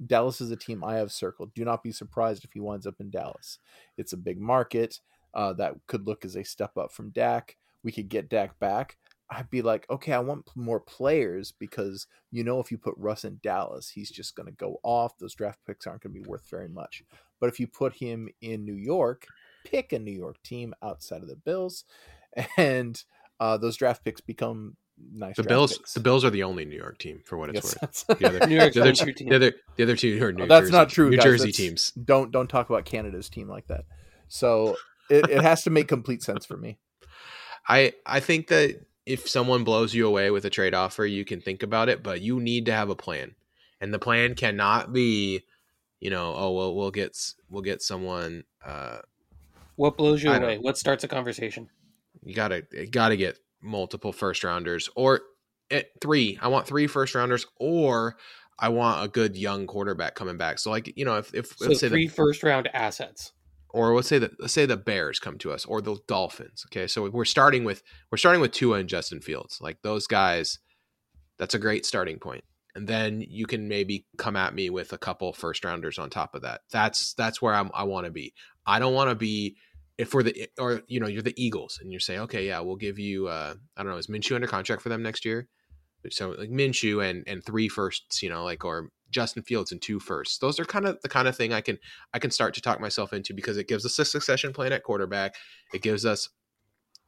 Dallas 0.05 0.41
is 0.41 0.49
a 0.49 0.55
team 0.55 0.83
I 0.83 0.95
have 0.95 1.11
circled. 1.11 1.53
Do 1.53 1.63
not 1.63 1.83
be 1.83 1.91
surprised 1.91 2.43
if 2.43 2.53
he 2.53 2.59
winds 2.59 2.87
up 2.87 2.95
in 2.99 3.11
Dallas. 3.11 3.59
It's 3.97 4.13
a 4.13 4.17
big 4.17 4.39
market 4.39 4.99
uh, 5.35 5.53
that 5.53 5.75
could 5.87 6.07
look 6.07 6.25
as 6.25 6.35
a 6.35 6.43
step 6.43 6.77
up 6.77 6.91
from 6.91 7.11
Dak. 7.11 7.57
We 7.83 7.91
could 7.91 8.09
get 8.09 8.29
Dak 8.29 8.57
back. 8.59 8.97
I'd 9.29 9.49
be 9.49 9.61
like, 9.61 9.85
okay, 9.89 10.13
I 10.13 10.19
want 10.19 10.45
more 10.55 10.79
players 10.79 11.51
because 11.51 12.07
you 12.31 12.43
know 12.43 12.59
if 12.59 12.71
you 12.71 12.77
put 12.77 12.93
Russ 12.97 13.23
in 13.25 13.39
Dallas, 13.41 13.89
he's 13.89 14.11
just 14.11 14.35
going 14.35 14.45
to 14.47 14.51
go 14.53 14.79
off. 14.83 15.17
Those 15.17 15.33
draft 15.33 15.59
picks 15.65 15.87
aren't 15.87 16.03
going 16.03 16.13
to 16.13 16.21
be 16.21 16.27
worth 16.27 16.49
very 16.49 16.67
much. 16.69 17.03
But 17.39 17.49
if 17.49 17.59
you 17.59 17.67
put 17.67 17.93
him 17.93 18.29
in 18.41 18.63
New 18.65 18.75
York, 18.75 19.25
pick 19.65 19.91
a 19.93 19.99
New 19.99 20.11
York 20.11 20.37
team 20.43 20.73
outside 20.83 21.21
of 21.21 21.27
the 21.27 21.35
Bills, 21.35 21.85
and 22.57 23.01
uh, 23.39 23.57
those 23.57 23.75
draft 23.77 24.03
picks 24.05 24.21
become 24.21 24.77
nice. 25.13 25.35
The 25.37 25.43
Bills, 25.43 25.77
picks. 25.77 25.93
the 25.93 25.99
Bills 25.99 26.23
are 26.23 26.29
the 26.29 26.43
only 26.43 26.65
New 26.65 26.77
York 26.77 26.99
team 26.99 27.21
for 27.25 27.37
what 27.37 27.49
it's 27.49 27.75
Yes, 27.81 28.05
worth. 28.07 28.19
The 28.19 28.27
other, 28.27 28.39
New 28.47 28.55
York 28.57 28.73
the, 28.73 28.81
other, 28.81 28.89
country 28.93 29.13
team. 29.13 29.29
the 29.29 29.35
other, 29.37 29.53
the 29.77 29.83
other 29.83 29.95
two 29.95 30.23
are 30.23 30.31
New 30.31 30.43
Oh, 30.43 30.47
that's 30.47 30.65
Jersey, 30.67 30.71
not 30.71 30.89
true. 30.89 31.09
New 31.09 31.17
guys. 31.17 31.23
Jersey 31.23 31.45
That's- 31.51 31.57
teams. 31.57 31.91
Don't 31.91 32.31
don't 32.31 32.49
talk 32.49 32.69
about 32.69 32.85
Canada's 32.85 33.29
team 33.29 33.47
like 33.49 33.67
that. 33.67 33.85
So 34.27 34.75
it, 35.09 35.29
it 35.29 35.41
has 35.41 35.63
to 35.63 35.69
make 35.69 35.87
complete 35.87 36.21
sense 36.23 36.45
for 36.45 36.55
me. 36.57 36.77
I 37.67 37.93
I 38.05 38.19
think 38.19 38.47
that 38.47 38.79
if 39.05 39.27
someone 39.27 39.63
blows 39.63 39.93
you 39.93 40.07
away 40.07 40.31
with 40.31 40.45
a 40.45 40.49
trade 40.49 40.73
offer, 40.73 41.05
you 41.05 41.25
can 41.25 41.41
think 41.41 41.63
about 41.63 41.89
it, 41.89 42.03
but 42.03 42.21
you 42.21 42.39
need 42.39 42.65
to 42.67 42.73
have 42.73 42.89
a 42.89 42.95
plan, 42.95 43.35
and 43.81 43.93
the 43.93 43.99
plan 43.99 44.35
cannot 44.35 44.93
be, 44.93 45.41
you 45.99 46.09
know, 46.09 46.33
oh 46.35 46.51
well, 46.51 46.75
we'll 46.75 46.91
get 46.91 47.17
we'll 47.49 47.61
get 47.61 47.81
someone. 47.81 48.43
Uh, 48.65 48.99
What 49.75 49.97
blows 49.97 50.23
you 50.23 50.31
I 50.31 50.37
away? 50.37 50.57
What 50.57 50.77
starts 50.77 51.03
a 51.03 51.07
conversation? 51.07 51.69
you 52.25 52.33
gotta 52.33 52.63
you 52.71 52.87
gotta 52.87 53.15
get 53.15 53.39
multiple 53.61 54.13
first 54.13 54.43
rounders 54.43 54.89
or 54.95 55.21
at 55.71 55.87
three. 56.01 56.37
I 56.41 56.47
want 56.47 56.67
three 56.67 56.87
first 56.87 57.15
rounders, 57.15 57.45
or 57.57 58.17
I 58.59 58.69
want 58.69 59.03
a 59.03 59.07
good 59.07 59.35
young 59.35 59.67
quarterback 59.67 60.15
coming 60.15 60.37
back. 60.37 60.59
So 60.59 60.71
like 60.71 60.95
you 60.97 61.05
know, 61.05 61.17
if 61.17 61.33
if 61.33 61.57
So 61.57 61.67
let's 61.67 61.79
say 61.79 61.89
three 61.89 62.07
the, 62.07 62.13
first 62.13 62.43
round 62.43 62.69
assets. 62.73 63.31
Or 63.73 63.95
let's 63.95 64.07
say 64.07 64.19
that 64.19 64.39
let's 64.39 64.53
say 64.53 64.65
the 64.65 64.77
Bears 64.77 65.19
come 65.19 65.37
to 65.39 65.51
us 65.51 65.65
or 65.65 65.81
the 65.81 65.97
Dolphins. 66.07 66.63
Okay, 66.67 66.87
so 66.87 67.09
we're 67.09 67.25
starting 67.25 67.63
with 67.63 67.83
we're 68.11 68.17
starting 68.17 68.39
with 68.39 68.51
Tua 68.51 68.77
and 68.77 68.87
Justin 68.87 69.19
Fields. 69.19 69.57
Like 69.59 69.81
those 69.81 70.07
guys, 70.07 70.59
that's 71.37 71.55
a 71.55 71.59
great 71.59 71.85
starting 71.85 72.19
point. 72.19 72.43
And 72.75 72.87
then 72.87 73.21
you 73.21 73.45
can 73.45 73.67
maybe 73.67 74.05
come 74.17 74.35
at 74.35 74.55
me 74.55 74.69
with 74.69 74.93
a 74.93 74.97
couple 74.97 75.33
first 75.33 75.65
rounders 75.65 75.99
on 75.99 76.09
top 76.09 76.35
of 76.35 76.43
that. 76.43 76.61
That's 76.71 77.13
that's 77.15 77.41
where 77.41 77.53
I'm, 77.53 77.71
I 77.73 77.83
want 77.83 78.05
to 78.05 78.11
be. 78.11 78.33
I 78.65 78.79
don't 78.79 78.93
want 78.93 79.09
to 79.09 79.15
be 79.15 79.57
if 79.97 80.13
we're 80.13 80.23
the 80.23 80.47
or 80.59 80.81
you 80.87 80.99
know 80.99 81.07
you're 81.07 81.21
the 81.21 81.43
Eagles 81.43 81.79
and 81.81 81.91
you're 81.91 81.99
saying 81.99 82.21
okay 82.21 82.47
yeah 82.47 82.59
we'll 82.61 82.75
give 82.75 82.97
you 82.97 83.27
uh, 83.27 83.53
I 83.77 83.83
don't 83.83 83.91
know 83.91 83.97
is 83.97 84.07
Minshew 84.07 84.35
under 84.35 84.47
contract 84.47 84.81
for 84.81 84.89
them 84.89 85.03
next 85.03 85.25
year? 85.25 85.47
So 86.09 86.31
like 86.31 86.49
Minshew 86.49 87.07
and 87.07 87.23
and 87.27 87.43
three 87.43 87.69
firsts, 87.69 88.21
you 88.21 88.29
know, 88.29 88.43
like 88.43 88.65
or 88.65 88.89
Justin 89.13 89.43
Fields 89.43 89.71
and 89.71 89.81
two 89.81 89.99
firsts. 89.99 90.37
Those 90.37 90.59
are 90.59 90.65
kind 90.65 90.85
of 90.85 91.01
the 91.01 91.09
kind 91.09 91.27
of 91.27 91.35
thing 91.35 91.53
I 91.53 91.61
can 91.61 91.77
I 92.13 92.19
can 92.19 92.31
start 92.31 92.53
to 92.55 92.61
talk 92.61 92.79
myself 92.79 93.13
into 93.13 93.33
because 93.33 93.57
it 93.57 93.67
gives 93.67 93.85
us 93.85 93.97
a 93.99 94.05
succession 94.05 94.53
plan 94.53 94.73
at 94.73 94.83
quarterback. 94.83 95.35
It 95.73 95.81
gives 95.81 96.05
us, 96.05 96.29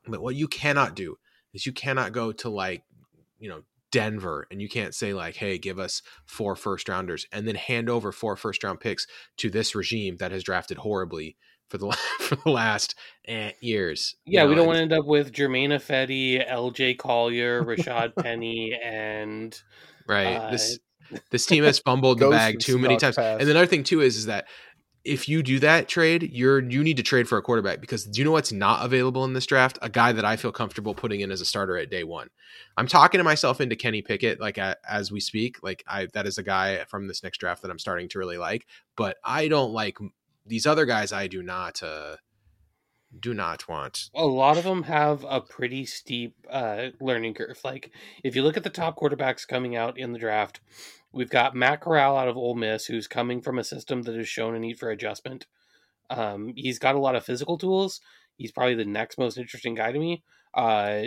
but 0.07 0.21
what 0.21 0.35
you 0.35 0.47
cannot 0.47 0.95
do 0.95 1.17
is 1.53 1.65
you 1.65 1.73
cannot 1.73 2.11
go 2.11 2.31
to 2.31 2.49
like, 2.49 2.83
you 3.39 3.49
know, 3.49 3.63
Denver 3.91 4.45
and 4.51 4.61
you 4.61 4.67
can't 4.67 4.93
say 4.93 5.13
like, 5.13 5.35
hey, 5.35 5.57
give 5.57 5.79
us 5.79 6.01
four 6.25 6.55
first 6.55 6.89
rounders 6.89 7.25
and 7.31 7.47
then 7.47 7.55
hand 7.55 7.89
over 7.89 8.11
four 8.11 8.35
first 8.35 8.63
round 8.63 8.79
picks 8.79 9.07
to 9.37 9.49
this 9.49 9.73
regime 9.73 10.17
that 10.17 10.31
has 10.31 10.43
drafted 10.43 10.77
horribly 10.79 11.37
for 11.69 11.77
the 11.77 11.91
for 12.19 12.35
the 12.35 12.49
last 12.49 12.95
eh, 13.27 13.51
years. 13.61 14.15
you 14.25 14.37
Yeah, 14.37 14.45
we 14.45 14.55
don't 14.55 14.67
want 14.67 14.77
to 14.77 14.81
end 14.81 14.93
up 14.93 15.05
with 15.05 15.31
Germain 15.31 15.71
Ifedi, 15.71 16.43
L.J. 16.45 16.95
Collier, 16.95 17.63
Rashad 17.63 18.15
Penny, 18.15 18.77
and 18.83 19.59
right. 20.07 20.35
uh, 20.35 20.51
this 20.51 20.79
this 21.31 21.45
team 21.45 21.63
has 21.63 21.79
fumbled 21.79 22.19
the 22.19 22.29
bag 22.29 22.59
too 22.59 22.77
many 22.77 22.97
times. 22.97 23.15
past. 23.15 23.41
And 23.41 23.49
another 23.49 23.67
thing 23.67 23.83
too 23.83 24.01
is 24.01 24.15
is 24.15 24.25
that 24.25 24.47
if 25.05 25.29
you 25.29 25.43
do 25.43 25.59
that 25.59 25.87
trade, 25.87 26.31
you're 26.33 26.59
you 26.59 26.83
need 26.83 26.97
to 26.97 27.03
trade 27.03 27.29
for 27.29 27.37
a 27.37 27.41
quarterback 27.41 27.79
because 27.79 28.05
do 28.05 28.19
you 28.19 28.25
know 28.25 28.31
what's 28.31 28.51
not 28.51 28.83
available 28.83 29.23
in 29.23 29.33
this 29.33 29.45
draft? 29.45 29.77
A 29.83 29.89
guy 29.89 30.11
that 30.11 30.25
I 30.25 30.35
feel 30.35 30.51
comfortable 30.51 30.95
putting 30.95 31.21
in 31.21 31.31
as 31.31 31.41
a 31.41 31.45
starter 31.45 31.77
at 31.77 31.91
day 31.91 32.03
one. 32.03 32.29
I'm 32.75 32.87
talking 32.87 33.19
to 33.19 33.23
myself 33.23 33.61
into 33.61 33.75
Kenny 33.75 34.01
Pickett 34.01 34.41
like 34.41 34.57
as 34.57 35.11
we 35.11 35.19
speak. 35.19 35.57
Like 35.61 35.83
I 35.87 36.07
that 36.13 36.25
is 36.25 36.39
a 36.39 36.43
guy 36.43 36.83
from 36.85 37.07
this 37.07 37.23
next 37.23 37.37
draft 37.37 37.61
that 37.61 37.71
I'm 37.71 37.79
starting 37.79 38.09
to 38.09 38.19
really 38.19 38.39
like. 38.39 38.65
But 38.97 39.17
I 39.23 39.47
don't 39.47 39.71
like 39.71 39.97
these 40.45 40.65
other 40.65 40.85
guys. 40.85 41.13
I 41.13 41.27
do 41.27 41.43
not 41.43 41.83
uh, 41.83 42.15
do 43.19 43.33
not 43.33 43.67
want. 43.67 44.09
a 44.13 44.25
lot 44.25 44.57
of 44.57 44.63
them 44.63 44.83
have 44.83 45.25
a 45.27 45.41
pretty 45.41 45.85
steep 45.85 46.35
uh, 46.49 46.87
learning 46.99 47.33
curve. 47.33 47.59
Like 47.63 47.91
if 48.23 48.35
you 48.35 48.43
look 48.43 48.57
at 48.57 48.63
the 48.63 48.69
top 48.69 48.97
quarterbacks 48.97 49.47
coming 49.47 49.75
out 49.75 49.97
in 49.97 50.13
the 50.13 50.19
draft, 50.19 50.59
we've 51.11 51.29
got 51.29 51.55
Matt 51.55 51.81
Corral 51.81 52.17
out 52.17 52.27
of 52.27 52.37
Ole 52.37 52.55
Miss, 52.55 52.85
who's 52.85 53.07
coming 53.07 53.41
from 53.41 53.57
a 53.57 53.63
system 53.63 54.03
that 54.03 54.15
has 54.15 54.27
shown 54.27 54.55
a 54.55 54.59
need 54.59 54.77
for 54.79 54.89
adjustment. 54.89 55.47
Um, 56.09 56.53
he's 56.55 56.79
got 56.79 56.95
a 56.95 56.99
lot 56.99 57.15
of 57.15 57.25
physical 57.25 57.57
tools. 57.57 58.01
He's 58.37 58.51
probably 58.51 58.75
the 58.75 58.85
next 58.85 59.17
most 59.17 59.37
interesting 59.37 59.75
guy 59.75 59.91
to 59.91 59.99
me. 59.99 60.23
Uh, 60.53 61.03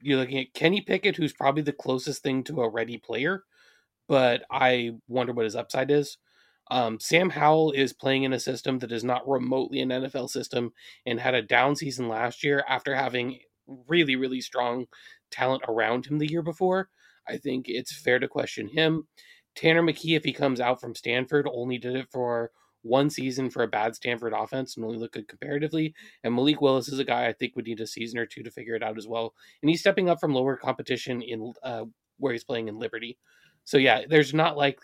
you're 0.00 0.18
looking 0.18 0.38
at 0.38 0.54
Kenny 0.54 0.80
Pickett, 0.80 1.16
who's 1.16 1.32
probably 1.32 1.62
the 1.62 1.72
closest 1.72 2.22
thing 2.22 2.44
to 2.44 2.62
a 2.62 2.68
ready 2.68 2.98
player, 2.98 3.44
but 4.06 4.42
I 4.50 4.92
wonder 5.08 5.32
what 5.32 5.44
his 5.44 5.56
upside 5.56 5.90
is. 5.90 6.18
Um, 6.70 7.00
Sam 7.00 7.30
Howell 7.30 7.72
is 7.72 7.92
playing 7.92 8.24
in 8.24 8.32
a 8.32 8.40
system 8.40 8.78
that 8.80 8.92
is 8.92 9.04
not 9.04 9.28
remotely 9.28 9.80
an 9.80 9.88
NFL 9.88 10.28
system 10.30 10.72
and 11.06 11.18
had 11.18 11.34
a 11.34 11.42
down 11.42 11.76
season 11.76 12.08
last 12.08 12.44
year 12.44 12.64
after 12.68 12.94
having 12.94 13.38
really, 13.88 14.16
really 14.16 14.40
strong 14.40 14.86
talent 15.30 15.62
around 15.68 16.06
him 16.06 16.18
the 16.18 16.30
year 16.30 16.42
before. 16.42 16.88
I 17.26 17.36
think 17.36 17.66
it's 17.68 17.96
fair 17.96 18.18
to 18.18 18.28
question 18.28 18.68
him. 18.68 19.06
Tanner 19.54 19.82
McKee, 19.82 20.16
if 20.16 20.24
he 20.24 20.32
comes 20.32 20.60
out 20.60 20.80
from 20.80 20.94
Stanford, 20.94 21.48
only 21.50 21.78
did 21.78 21.96
it 21.96 22.08
for 22.10 22.50
one 22.82 23.10
season 23.10 23.50
for 23.50 23.62
a 23.62 23.68
bad 23.68 23.94
Stanford 23.94 24.32
offense 24.32 24.76
and 24.76 24.84
only 24.84 24.98
looked 24.98 25.14
good 25.14 25.28
comparatively. 25.28 25.94
And 26.22 26.34
Malik 26.34 26.60
Willis 26.60 26.88
is 26.88 26.98
a 26.98 27.04
guy 27.04 27.26
I 27.26 27.32
think 27.32 27.56
would 27.56 27.66
need 27.66 27.80
a 27.80 27.86
season 27.86 28.18
or 28.18 28.26
two 28.26 28.42
to 28.42 28.50
figure 28.50 28.74
it 28.74 28.82
out 28.82 28.96
as 28.96 29.06
well. 29.06 29.34
And 29.62 29.68
he's 29.68 29.80
stepping 29.80 30.08
up 30.08 30.20
from 30.20 30.34
lower 30.34 30.56
competition 30.56 31.22
in 31.22 31.52
uh, 31.62 31.84
where 32.18 32.32
he's 32.32 32.44
playing 32.44 32.68
in 32.68 32.78
Liberty. 32.78 33.18
So 33.64 33.78
yeah, 33.78 34.02
there's 34.08 34.32
not 34.32 34.56
like 34.56 34.78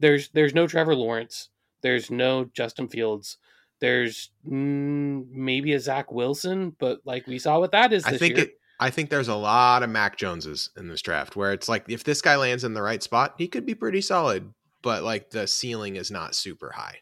there's 0.00 0.28
there's 0.30 0.54
no 0.54 0.66
Trevor 0.66 0.94
Lawrence, 0.94 1.50
there's 1.82 2.10
no 2.10 2.44
Justin 2.44 2.88
Fields, 2.88 3.38
There's 3.80 4.30
mm, 4.46 5.26
maybe 5.30 5.72
a 5.72 5.80
Zach 5.80 6.10
Wilson, 6.12 6.74
but 6.78 7.00
like 7.04 7.26
we 7.26 7.38
saw 7.38 7.58
what 7.58 7.72
that 7.72 7.92
is. 7.92 8.04
I 8.04 8.16
think 8.16 8.36
year. 8.36 8.46
it. 8.46 8.54
I 8.80 8.90
think 8.90 9.10
there's 9.10 9.28
a 9.28 9.34
lot 9.34 9.82
of 9.82 9.90
Mac 9.90 10.16
Joneses 10.16 10.70
in 10.76 10.88
this 10.88 11.02
draft 11.02 11.34
where 11.34 11.52
it's 11.52 11.68
like 11.68 11.84
if 11.88 12.04
this 12.04 12.22
guy 12.22 12.36
lands 12.36 12.64
in 12.64 12.74
the 12.74 12.82
right 12.82 13.02
spot, 13.02 13.34
he 13.38 13.48
could 13.48 13.66
be 13.66 13.74
pretty 13.74 14.00
solid, 14.00 14.52
but 14.82 15.02
like 15.02 15.30
the 15.30 15.46
ceiling 15.46 15.96
is 15.96 16.10
not 16.10 16.34
super 16.34 16.70
high. 16.70 16.98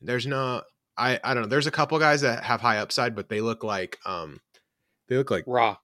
There's 0.00 0.26
no 0.26 0.62
I 0.96 1.18
I 1.24 1.34
don't 1.34 1.44
know. 1.44 1.48
There's 1.48 1.66
a 1.66 1.72
couple 1.72 1.98
guys 1.98 2.20
that 2.20 2.44
have 2.44 2.60
high 2.60 2.78
upside, 2.78 3.14
but 3.14 3.28
they 3.28 3.40
look 3.40 3.64
like 3.64 3.98
um 4.04 4.40
they 5.08 5.16
look 5.16 5.30
like 5.30 5.44
raw. 5.46 5.76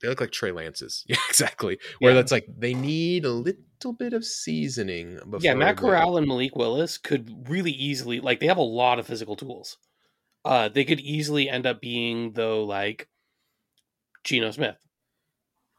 They 0.00 0.08
look 0.08 0.20
like 0.20 0.30
Trey 0.30 0.52
Lance's. 0.52 1.04
Yeah, 1.08 1.16
exactly. 1.28 1.78
Where 1.98 2.12
yeah. 2.12 2.16
that's 2.16 2.32
like 2.32 2.46
they 2.56 2.74
need 2.74 3.24
a 3.24 3.30
little 3.30 3.62
bit 3.80 4.12
of 4.12 4.24
seasoning. 4.24 5.16
Before 5.16 5.40
yeah, 5.40 5.54
Matt 5.54 5.76
Corral 5.76 6.16
and 6.16 6.26
Malik 6.26 6.56
Willis 6.56 6.98
could 6.98 7.48
really 7.48 7.70
easily 7.70 8.20
like 8.20 8.40
they 8.40 8.46
have 8.46 8.58
a 8.58 8.62
lot 8.62 8.98
of 8.98 9.06
physical 9.06 9.36
tools. 9.36 9.78
Uh, 10.44 10.68
they 10.68 10.84
could 10.84 11.00
easily 11.00 11.48
end 11.48 11.66
up 11.66 11.80
being 11.80 12.32
though 12.32 12.64
like 12.64 13.08
Geno 14.24 14.50
Smith. 14.50 14.76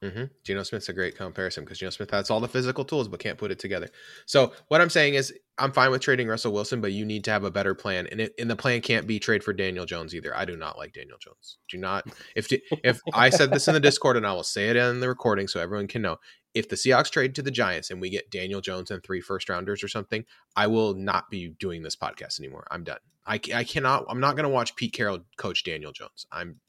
Mm-hmm. 0.04 0.26
Geno 0.46 0.64
Smith's 0.64 0.88
a 0.88 0.94
great 0.94 1.18
comparison 1.18 1.66
because 1.66 1.78
Geno 1.78 1.90
Smith 1.90 2.12
has 2.12 2.30
all 2.30 2.40
the 2.40 2.48
physical 2.48 2.86
tools 2.86 3.10
but 3.10 3.20
can't 3.20 3.38
put 3.38 3.52
it 3.52 3.60
together. 3.60 3.90
So 4.26 4.54
what 4.70 4.80
I'm 4.80 4.90
saying 4.90 5.16
is 5.16 5.34
I'm 5.58 5.74
fine 5.74 5.92
with 5.92 6.02
trading 6.02 6.30
Russell 6.30 6.54
Wilson, 6.54 6.80
but 6.80 6.94
you 6.94 7.06
need 7.06 7.26
to 7.26 7.32
have 7.32 7.44
a 7.44 7.52
better 7.52 7.76
plan, 7.76 8.08
and 8.10 8.22
it, 8.22 8.34
and 8.40 8.50
the 8.50 8.56
plan 8.56 8.80
can't 8.80 9.06
be 9.06 9.20
trade 9.20 9.44
for 9.44 9.52
Daniel 9.52 9.86
Jones 9.86 10.16
either. 10.16 10.34
I 10.34 10.46
do 10.46 10.56
not 10.56 10.78
like 10.78 10.94
Daniel 10.94 11.18
Jones. 11.20 11.58
Do 11.70 11.78
not 11.78 12.06
if 12.34 12.48
if 12.84 13.02
I 13.14 13.30
said 13.30 13.52
this 13.52 13.68
in 13.68 13.74
the 13.74 13.80
Discord 13.82 14.16
and 14.16 14.26
I 14.26 14.32
will 14.32 14.44
say 14.44 14.70
it 14.70 14.78
in 14.78 15.02
the 15.02 15.10
recording 15.10 15.50
so 15.50 15.60
everyone 15.60 15.88
can 15.88 16.02
know. 16.02 16.16
If 16.54 16.70
the 16.70 16.76
Seahawks 16.76 17.12
trade 17.12 17.36
to 17.36 17.42
the 17.42 17.52
Giants 17.52 17.92
and 17.92 18.02
we 18.02 18.10
get 18.10 18.32
Daniel 18.32 18.62
Jones 18.62 18.92
and 18.92 19.04
three 19.04 19.22
first 19.22 19.50
rounders 19.50 19.84
or 19.84 19.88
something, 19.88 20.26
I 20.56 20.68
will 20.68 20.94
not 20.94 21.30
be 21.30 21.50
doing 21.50 21.84
this 21.84 21.96
podcast 21.96 22.40
anymore. 22.40 22.66
I'm 22.72 22.84
done. 22.84 23.00
I, 23.26 23.40
I 23.54 23.64
cannot. 23.64 24.06
I'm 24.10 24.20
not 24.20 24.36
going 24.36 24.44
to 24.44 24.50
watch 24.50 24.76
Pete 24.76 24.94
Carroll 24.94 25.20
coach 25.38 25.64
Daniel 25.64 25.92
Jones. 25.92 26.26
I'm 26.32 26.60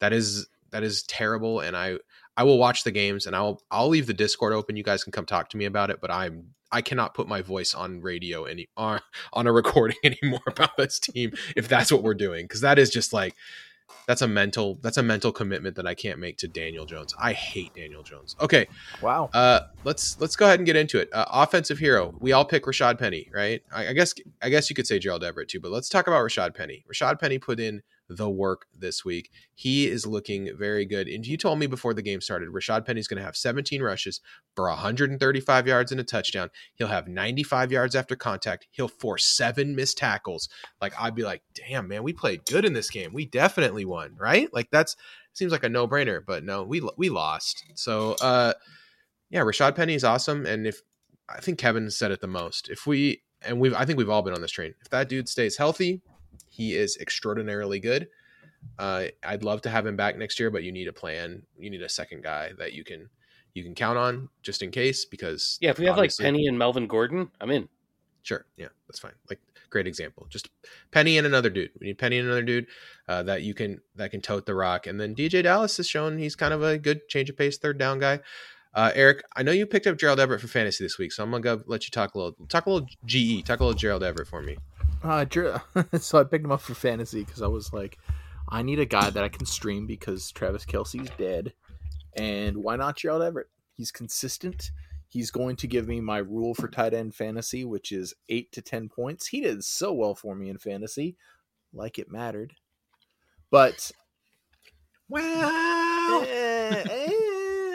that 0.00 0.12
is 0.12 0.46
that 0.70 0.82
is 0.82 1.02
terrible, 1.04 1.60
and 1.60 1.76
I 1.76 1.98
I 2.36 2.44
will 2.44 2.58
watch 2.58 2.84
the 2.84 2.90
games 2.90 3.26
and 3.26 3.36
I'll 3.36 3.62
I'll 3.70 3.88
leave 3.88 4.06
the 4.06 4.14
Discord 4.14 4.52
open. 4.52 4.76
You 4.76 4.82
guys 4.82 5.04
can 5.04 5.12
come 5.12 5.26
talk 5.26 5.48
to 5.50 5.56
me 5.56 5.64
about 5.64 5.90
it, 5.90 6.00
but 6.00 6.10
I'm 6.10 6.54
I 6.70 6.80
cannot 6.80 7.14
put 7.14 7.28
my 7.28 7.42
voice 7.42 7.74
on 7.74 8.00
radio 8.00 8.44
any 8.44 8.68
on, 8.76 9.00
on 9.32 9.46
a 9.46 9.52
recording 9.52 9.98
anymore 10.04 10.40
about 10.46 10.76
this 10.76 10.98
team 10.98 11.32
if 11.56 11.68
that's 11.68 11.92
what 11.92 12.02
we're 12.02 12.14
doing 12.14 12.44
because 12.46 12.62
that 12.62 12.78
is 12.78 12.90
just 12.90 13.12
like 13.12 13.34
that's 14.06 14.22
a 14.22 14.28
mental 14.28 14.78
that's 14.82 14.96
a 14.96 15.02
mental 15.02 15.32
commitment 15.32 15.76
that 15.76 15.86
I 15.86 15.94
can't 15.94 16.18
make 16.18 16.36
to 16.38 16.48
Daniel 16.48 16.86
Jones. 16.86 17.14
I 17.18 17.32
hate 17.32 17.74
Daniel 17.74 18.02
Jones. 18.02 18.36
Okay, 18.40 18.66
wow. 19.00 19.30
Uh, 19.32 19.60
let's 19.84 20.20
let's 20.20 20.36
go 20.36 20.46
ahead 20.46 20.58
and 20.58 20.66
get 20.66 20.76
into 20.76 20.98
it. 20.98 21.08
Uh, 21.12 21.24
offensive 21.30 21.78
hero. 21.78 22.14
We 22.18 22.32
all 22.32 22.44
pick 22.44 22.64
Rashad 22.64 22.98
Penny, 22.98 23.30
right? 23.32 23.62
I, 23.72 23.88
I 23.88 23.92
guess 23.92 24.14
I 24.42 24.48
guess 24.48 24.68
you 24.70 24.76
could 24.76 24.86
say 24.86 24.98
Gerald 24.98 25.24
Everett 25.24 25.48
too, 25.48 25.60
but 25.60 25.70
let's 25.70 25.88
talk 25.88 26.06
about 26.06 26.22
Rashad 26.22 26.54
Penny. 26.54 26.84
Rashad 26.92 27.20
Penny 27.20 27.38
put 27.38 27.60
in 27.60 27.82
the 28.16 28.30
work 28.30 28.66
this 28.76 29.04
week. 29.04 29.30
He 29.54 29.86
is 29.86 30.06
looking 30.06 30.50
very 30.56 30.84
good. 30.84 31.08
And 31.08 31.26
you 31.26 31.36
told 31.36 31.58
me 31.58 31.66
before 31.66 31.94
the 31.94 32.02
game 32.02 32.20
started, 32.20 32.50
Rashad 32.50 32.84
Penny's 32.84 33.08
going 33.08 33.18
to 33.18 33.24
have 33.24 33.36
17 33.36 33.82
rushes 33.82 34.20
for 34.54 34.68
135 34.68 35.66
yards 35.66 35.92
and 35.92 36.00
a 36.00 36.04
touchdown. 36.04 36.50
He'll 36.74 36.88
have 36.88 37.08
95 37.08 37.72
yards 37.72 37.94
after 37.94 38.16
contact. 38.16 38.66
He'll 38.70 38.88
force 38.88 39.24
seven 39.24 39.74
missed 39.74 39.98
tackles. 39.98 40.48
Like 40.80 40.92
I'd 40.98 41.14
be 41.14 41.24
like, 41.24 41.42
damn 41.54 41.88
man, 41.88 42.02
we 42.02 42.12
played 42.12 42.44
good 42.46 42.64
in 42.64 42.72
this 42.72 42.90
game. 42.90 43.12
We 43.12 43.26
definitely 43.26 43.84
won, 43.84 44.16
right? 44.18 44.48
Like 44.52 44.70
that's 44.70 44.96
seems 45.34 45.52
like 45.52 45.64
a 45.64 45.68
no 45.68 45.88
brainer, 45.88 46.20
but 46.24 46.44
no, 46.44 46.62
we 46.62 46.82
we 46.96 47.08
lost. 47.08 47.64
So 47.74 48.16
uh, 48.20 48.52
yeah, 49.30 49.40
Rashad 49.40 49.74
Penny 49.74 49.94
is 49.94 50.04
awesome, 50.04 50.44
and 50.44 50.66
if 50.66 50.82
I 51.28 51.40
think 51.40 51.58
Kevin 51.58 51.90
said 51.90 52.10
it 52.10 52.20
the 52.20 52.26
most, 52.26 52.68
if 52.68 52.86
we 52.86 53.22
and 53.44 53.60
we've 53.60 53.74
I 53.74 53.84
think 53.84 53.98
we've 53.98 54.10
all 54.10 54.22
been 54.22 54.34
on 54.34 54.40
this 54.40 54.50
train. 54.50 54.74
If 54.80 54.90
that 54.90 55.08
dude 55.08 55.28
stays 55.28 55.56
healthy, 55.56 56.02
he 56.52 56.74
is 56.74 56.98
extraordinarily 56.98 57.80
good. 57.80 58.08
Uh, 58.78 59.06
I'd 59.24 59.42
love 59.42 59.62
to 59.62 59.70
have 59.70 59.86
him 59.86 59.96
back 59.96 60.18
next 60.18 60.38
year, 60.38 60.50
but 60.50 60.62
you 60.62 60.70
need 60.70 60.86
a 60.86 60.92
plan. 60.92 61.42
You 61.58 61.70
need 61.70 61.80
a 61.80 61.88
second 61.88 62.22
guy 62.22 62.52
that 62.58 62.74
you 62.74 62.84
can 62.84 63.08
you 63.54 63.64
can 63.64 63.74
count 63.74 63.98
on 63.98 64.28
just 64.42 64.62
in 64.62 64.70
case. 64.70 65.06
Because 65.06 65.58
yeah, 65.62 65.70
if 65.70 65.78
we 65.78 65.86
have 65.86 65.96
like 65.96 66.16
Penny 66.16 66.46
and 66.46 66.58
Melvin 66.58 66.86
Gordon, 66.86 67.30
I'm 67.40 67.50
in. 67.50 67.68
Sure, 68.22 68.44
yeah, 68.56 68.68
that's 68.86 69.00
fine. 69.00 69.14
Like 69.30 69.40
great 69.70 69.86
example. 69.86 70.26
Just 70.28 70.50
Penny 70.90 71.16
and 71.16 71.26
another 71.26 71.48
dude. 71.48 71.70
We 71.80 71.86
need 71.88 71.98
Penny 71.98 72.18
and 72.18 72.26
another 72.26 72.42
dude 72.42 72.66
uh, 73.08 73.22
that 73.24 73.42
you 73.42 73.54
can 73.54 73.80
that 73.96 74.10
can 74.10 74.20
tote 74.20 74.44
the 74.44 74.54
rock. 74.54 74.86
And 74.86 75.00
then 75.00 75.14
DeeJay 75.14 75.42
Dallas 75.42 75.78
has 75.78 75.88
shown 75.88 76.18
he's 76.18 76.36
kind 76.36 76.52
of 76.52 76.62
a 76.62 76.76
good 76.76 77.08
change 77.08 77.30
of 77.30 77.36
pace 77.38 77.56
third 77.56 77.78
down 77.78 77.98
guy. 77.98 78.20
Uh, 78.74 78.90
Eric, 78.94 79.22
I 79.36 79.42
know 79.42 79.52
you 79.52 79.66
picked 79.66 79.86
up 79.86 79.98
Gerald 79.98 80.18
Everett 80.18 80.40
for 80.40 80.48
fantasy 80.48 80.82
this 80.82 80.98
week, 80.98 81.12
so 81.12 81.22
I'm 81.22 81.30
gonna 81.30 81.42
go 81.42 81.62
let 81.66 81.84
you 81.84 81.90
talk 81.90 82.14
a 82.14 82.18
little 82.18 82.46
talk 82.48 82.66
a 82.66 82.70
little 82.70 82.88
GE, 83.04 83.44
talk 83.44 83.60
a 83.60 83.64
little 83.64 83.78
Gerald 83.78 84.02
Everett 84.02 84.28
for 84.28 84.40
me. 84.40 84.56
Uh, 85.02 85.24
so 85.98 86.18
I 86.18 86.24
picked 86.24 86.44
him 86.44 86.52
up 86.52 86.60
for 86.60 86.74
fantasy 86.74 87.24
because 87.24 87.42
I 87.42 87.48
was 87.48 87.72
like, 87.72 87.98
I 88.48 88.62
need 88.62 88.78
a 88.78 88.86
guy 88.86 89.10
that 89.10 89.24
I 89.24 89.28
can 89.28 89.46
stream 89.46 89.86
because 89.86 90.30
Travis 90.30 90.64
Kelce's 90.64 91.10
dead, 91.18 91.52
and 92.16 92.58
why 92.58 92.76
not 92.76 92.96
Gerald 92.96 93.22
Everett? 93.22 93.48
He's 93.76 93.90
consistent. 93.90 94.70
He's 95.08 95.30
going 95.30 95.56
to 95.56 95.66
give 95.66 95.88
me 95.88 96.00
my 96.00 96.18
rule 96.18 96.54
for 96.54 96.68
tight 96.68 96.94
end 96.94 97.14
fantasy, 97.14 97.64
which 97.64 97.92
is 97.92 98.14
eight 98.28 98.52
to 98.52 98.62
ten 98.62 98.88
points. 98.88 99.26
He 99.26 99.40
did 99.40 99.64
so 99.64 99.92
well 99.92 100.14
for 100.14 100.34
me 100.34 100.48
in 100.48 100.58
fantasy, 100.58 101.16
like 101.72 101.98
it 101.98 102.10
mattered. 102.10 102.54
But 103.50 103.90
well, 105.08 106.22
eh, 106.26 106.84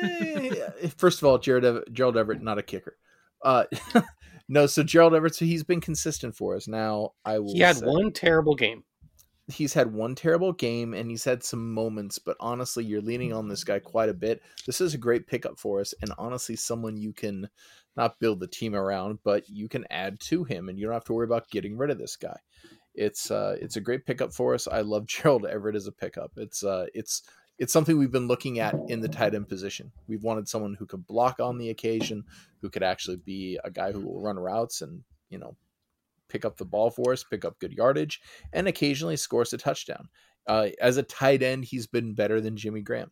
eh, 0.02 0.90
first 0.98 1.22
of 1.22 1.28
all, 1.28 1.38
Jared 1.38 1.94
Gerald 1.94 2.18
Everett 2.18 2.42
not 2.42 2.58
a 2.58 2.64
kicker. 2.64 2.98
Uh, 3.44 3.66
no, 4.48 4.66
so 4.66 4.84
Gerald 4.84 5.14
Everett, 5.14 5.36
so 5.36 5.46
he's 5.46 5.64
been 5.64 5.82
consistent 5.82 6.36
for 6.36 6.56
us. 6.56 6.68
Now 6.68 7.14
I 7.26 7.40
will. 7.40 7.54
He 7.54 7.60
had 7.60 7.78
say, 7.78 7.86
one 7.86 8.12
terrible 8.12 8.56
game. 8.56 8.84
He's 9.50 9.74
had 9.74 9.94
one 9.94 10.16
terrible 10.16 10.54
game, 10.54 10.94
and 10.94 11.10
he's 11.10 11.24
had 11.24 11.44
some 11.44 11.74
moments. 11.74 12.20
But 12.20 12.38
honestly, 12.40 12.86
you're 12.86 13.02
leaning 13.02 13.34
on 13.34 13.48
this 13.48 13.64
guy 13.64 13.80
quite 13.80 14.10
a 14.10 14.14
bit. 14.14 14.42
This 14.66 14.82
is 14.82 14.94
a 14.94 14.98
great 14.98 15.28
pickup 15.28 15.60
for 15.60 15.82
us, 15.82 15.94
and 16.02 16.14
honestly, 16.18 16.56
someone 16.56 16.98
you 16.98 17.14
can 17.14 17.50
not 17.96 18.20
build 18.20 18.40
the 18.40 18.48
team 18.48 18.76
around, 18.76 19.20
but 19.24 19.50
you 19.50 19.68
can 19.68 19.86
add 19.90 20.20
to 20.22 20.44
him, 20.44 20.70
and 20.70 20.78
you 20.78 20.86
don't 20.86 20.94
have 20.94 21.06
to 21.06 21.14
worry 21.14 21.26
about 21.26 21.50
getting 21.50 21.78
rid 21.78 21.90
of 21.90 21.98
this 21.98 22.16
guy. 22.16 22.38
It's 22.94 23.30
uh, 23.30 23.58
it's 23.62 23.76
a 23.76 23.82
great 23.82 24.06
pickup 24.06 24.34
for 24.34 24.54
us. 24.54 24.68
I 24.68 24.82
love 24.82 25.06
Gerald 25.08 25.46
Everett 25.46 25.76
as 25.76 25.88
a 25.88 25.92
pickup. 25.92 26.32
It's 26.38 26.64
uh, 26.64 26.86
it's 26.94 27.24
it's 27.60 27.74
something 27.74 27.98
we've 27.98 28.12
been 28.12 28.28
looking 28.28 28.60
at 28.60 28.76
in 28.88 29.00
the 29.00 29.08
tight 29.08 29.34
end 29.34 29.48
position. 29.50 29.92
We've 30.08 30.24
wanted 30.24 30.48
someone 30.48 30.76
who 30.76 30.86
could 30.86 31.08
block 31.08 31.40
on 31.40 31.58
the 31.58 31.70
occasion, 31.70 32.24
who 32.62 32.70
could 32.70 32.84
actually 32.84 33.18
be 33.18 33.60
a 33.64 33.72
guy 33.72 33.92
who 33.92 34.02
will 34.02 34.22
run 34.22 34.38
routes 34.38 34.82
and, 34.82 35.04
you 35.30 35.40
know, 35.40 35.56
pick 36.30 36.46
up 36.46 36.58
the 36.58 36.66
ball 36.66 36.92
for 36.92 37.14
us, 37.14 37.24
pick 37.24 37.46
up 37.46 37.60
good 37.60 37.74
yardage, 37.74 38.22
and 38.54 38.68
occasionally 38.68 39.18
scores 39.18 39.54
a 39.54 39.58
touchdown. 39.58 40.10
Uh, 40.46 40.70
as 40.80 40.98
a 40.98 41.04
tight 41.04 41.42
end, 41.42 41.66
he's 41.66 41.88
been 41.88 42.14
better 42.14 42.40
than 42.40 42.56
Jimmy 42.56 42.82
Graham. 42.82 43.12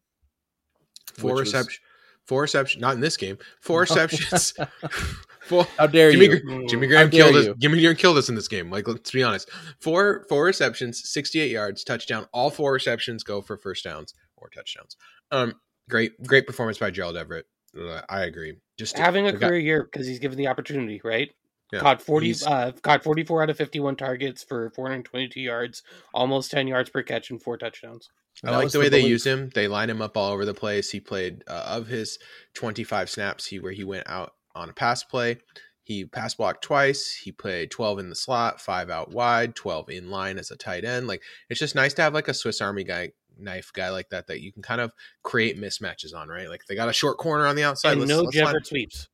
Four 1.18 1.38
receptions. 1.38 1.80
Four 2.26 2.42
receptions, 2.42 2.82
not 2.82 2.96
in 2.96 3.02
this 3.02 3.18
game. 3.18 3.38
Four 3.62 3.82
receptions. 3.82 4.54
four, 5.42 5.68
How 5.78 5.86
dare 5.86 6.12
Jimmy, 6.12 6.26
you? 6.26 6.68
Jimmy 6.68 6.88
Graham 6.88 7.12
killed 7.12 7.36
us. 7.36 7.56
Jimmy 7.60 7.80
Graham 7.80 7.96
killed 7.96 8.18
us 8.18 8.30
in 8.30 8.36
this 8.36 8.48
game. 8.48 8.72
Like, 8.72 8.88
let's 8.88 9.12
be 9.12 9.22
honest. 9.22 9.50
Four 9.80 10.26
four 10.28 10.44
receptions, 10.44 11.08
sixty-eight 11.08 11.52
yards, 11.52 11.84
touchdown. 11.84 12.26
All 12.34 12.50
four 12.50 12.74
receptions 12.74 13.24
go 13.24 13.42
for 13.42 13.58
first 13.58 13.84
downs 13.84 14.16
or 14.46 14.50
touchdowns. 14.50 14.98
Um, 15.32 15.56
great, 15.90 16.22
great 16.24 16.48
performance 16.48 16.78
by 16.78 16.92
Gerald 16.92 17.18
Everett. 17.18 17.46
Uh, 17.78 18.02
I 18.08 18.24
agree. 18.24 18.58
Just 18.78 18.98
having 18.98 19.28
a 19.28 19.34
career 19.34 19.60
got, 19.60 19.64
year 19.64 19.84
because 19.84 20.08
he's 20.08 20.20
given 20.20 20.38
the 20.38 20.48
opportunity, 20.48 21.02
right? 21.04 21.30
Yeah, 21.72 21.80
caught 21.80 22.02
forty, 22.02 22.34
uh, 22.46 22.72
caught 22.84 23.04
forty-four 23.04 23.42
out 23.42 23.50
of 23.50 23.58
fifty-one 23.58 23.96
targets 23.96 24.44
for 24.44 24.70
four 24.72 24.88
hundred 24.88 25.06
twenty-two 25.06 25.42
yards, 25.42 25.84
almost 26.14 26.52
ten 26.52 26.68
yards 26.68 26.90
per 26.90 27.04
catch, 27.04 27.32
and 27.32 27.42
four 27.42 27.58
touchdowns. 27.58 28.10
I 28.44 28.56
like 28.56 28.72
the 28.72 28.80
way 28.80 28.86
the 28.86 28.92
they 28.92 29.08
use 29.08 29.26
him. 29.26 29.50
They 29.54 29.68
line 29.68 29.90
him 29.90 30.02
up 30.02 30.16
all 30.16 30.32
over 30.32 30.46
the 30.46 30.54
place. 30.54 30.92
He 30.92 31.00
played 31.00 31.44
uh, 31.48 31.66
of 31.68 31.88
his 31.88 32.20
twenty-five 32.54 33.10
snaps, 33.10 33.48
he 33.48 33.60
where 33.60 33.72
he 33.72 33.84
went 33.84 34.08
out 34.08 34.34
on 34.54 34.70
a 34.70 34.74
pass 34.74 35.04
play. 35.04 35.38
He 35.86 36.04
pass 36.04 36.34
blocked 36.34 36.64
twice. 36.64 37.14
He 37.14 37.32
played 37.32 37.70
12 37.70 38.00
in 38.00 38.10
the 38.10 38.16
slot, 38.16 38.60
five 38.60 38.90
out 38.90 39.12
wide, 39.12 39.56
12 39.56 39.92
in 39.92 40.10
line 40.10 40.40
as 40.40 40.50
a 40.50 40.58
tight 40.58 40.84
end. 40.84 41.06
Like 41.06 41.22
it's 41.48 41.60
just 41.60 41.76
nice 41.76 41.94
to 41.96 42.02
have 42.02 42.14
like 42.14 42.28
a 42.28 42.34
Swiss 42.34 42.60
Army 42.60 42.84
guy 42.84 43.12
knife 43.38 43.71
guy 43.74 43.89
like 43.89 44.10
that 44.10 44.28
that 44.28 44.41
you 44.41 44.52
can 44.52 44.62
kind 44.62 44.82
of 44.82 44.91
create 45.24 45.60
mismatches 45.60 46.15
on, 46.15 46.30
right? 46.30 46.50
Like 46.50 46.65
they 46.67 46.76
got 46.76 46.89
a 46.89 46.93
short 46.93 47.17
corner 47.17 47.45
on 47.45 47.56
the 47.56 47.63
outside. 47.63 47.93
And 47.93 48.02
let's, 48.02 48.10
no 48.10 48.21
let's 48.21 48.36
jet 48.36 48.65
sweeps. 48.65 49.10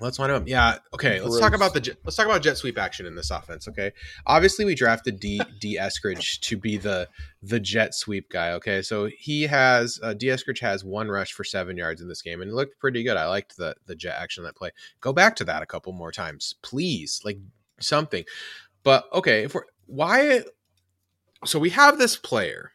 Let's 0.00 0.18
line 0.18 0.30
up. 0.30 0.48
Yeah. 0.48 0.78
Okay. 0.92 1.20
Let's 1.20 1.38
talk 1.38 1.54
about 1.54 1.72
the 1.72 1.96
let's 2.04 2.16
talk 2.16 2.26
about 2.26 2.42
jet 2.42 2.56
sweep 2.56 2.78
action 2.78 3.06
in 3.06 3.14
this 3.14 3.30
offense. 3.30 3.68
Okay. 3.68 3.92
Obviously, 4.26 4.64
we 4.64 4.74
drafted 4.74 5.20
D 5.20 5.40
Dee 5.60 5.78
Eskridge 5.78 6.40
to 6.40 6.56
be 6.56 6.76
the 6.76 7.08
the 7.42 7.60
jet 7.60 7.94
sweep 7.94 8.28
guy. 8.28 8.52
Okay. 8.52 8.82
So 8.82 9.08
he 9.16 9.44
has 9.44 10.00
uh, 10.02 10.14
Dee 10.14 10.26
Eskridge 10.26 10.60
has 10.60 10.84
one 10.84 11.08
rush 11.08 11.32
for 11.32 11.44
seven 11.44 11.76
yards 11.76 12.00
in 12.00 12.08
this 12.08 12.22
game, 12.22 12.42
and 12.42 12.50
it 12.50 12.54
looked 12.54 12.78
pretty 12.80 13.04
good. 13.04 13.16
I 13.16 13.28
liked 13.28 13.56
the 13.56 13.76
the 13.86 13.94
jet 13.94 14.16
action 14.18 14.42
that 14.44 14.56
play. 14.56 14.70
Go 15.00 15.12
back 15.12 15.36
to 15.36 15.44
that 15.44 15.62
a 15.62 15.66
couple 15.66 15.92
more 15.92 16.10
times, 16.10 16.56
please. 16.62 17.20
Like 17.24 17.38
something. 17.80 18.24
But 18.82 19.04
okay, 19.12 19.44
if 19.44 19.54
we're 19.54 19.64
why 19.86 20.42
so 21.44 21.58
we 21.58 21.70
have 21.70 21.98
this 21.98 22.16
player 22.16 22.72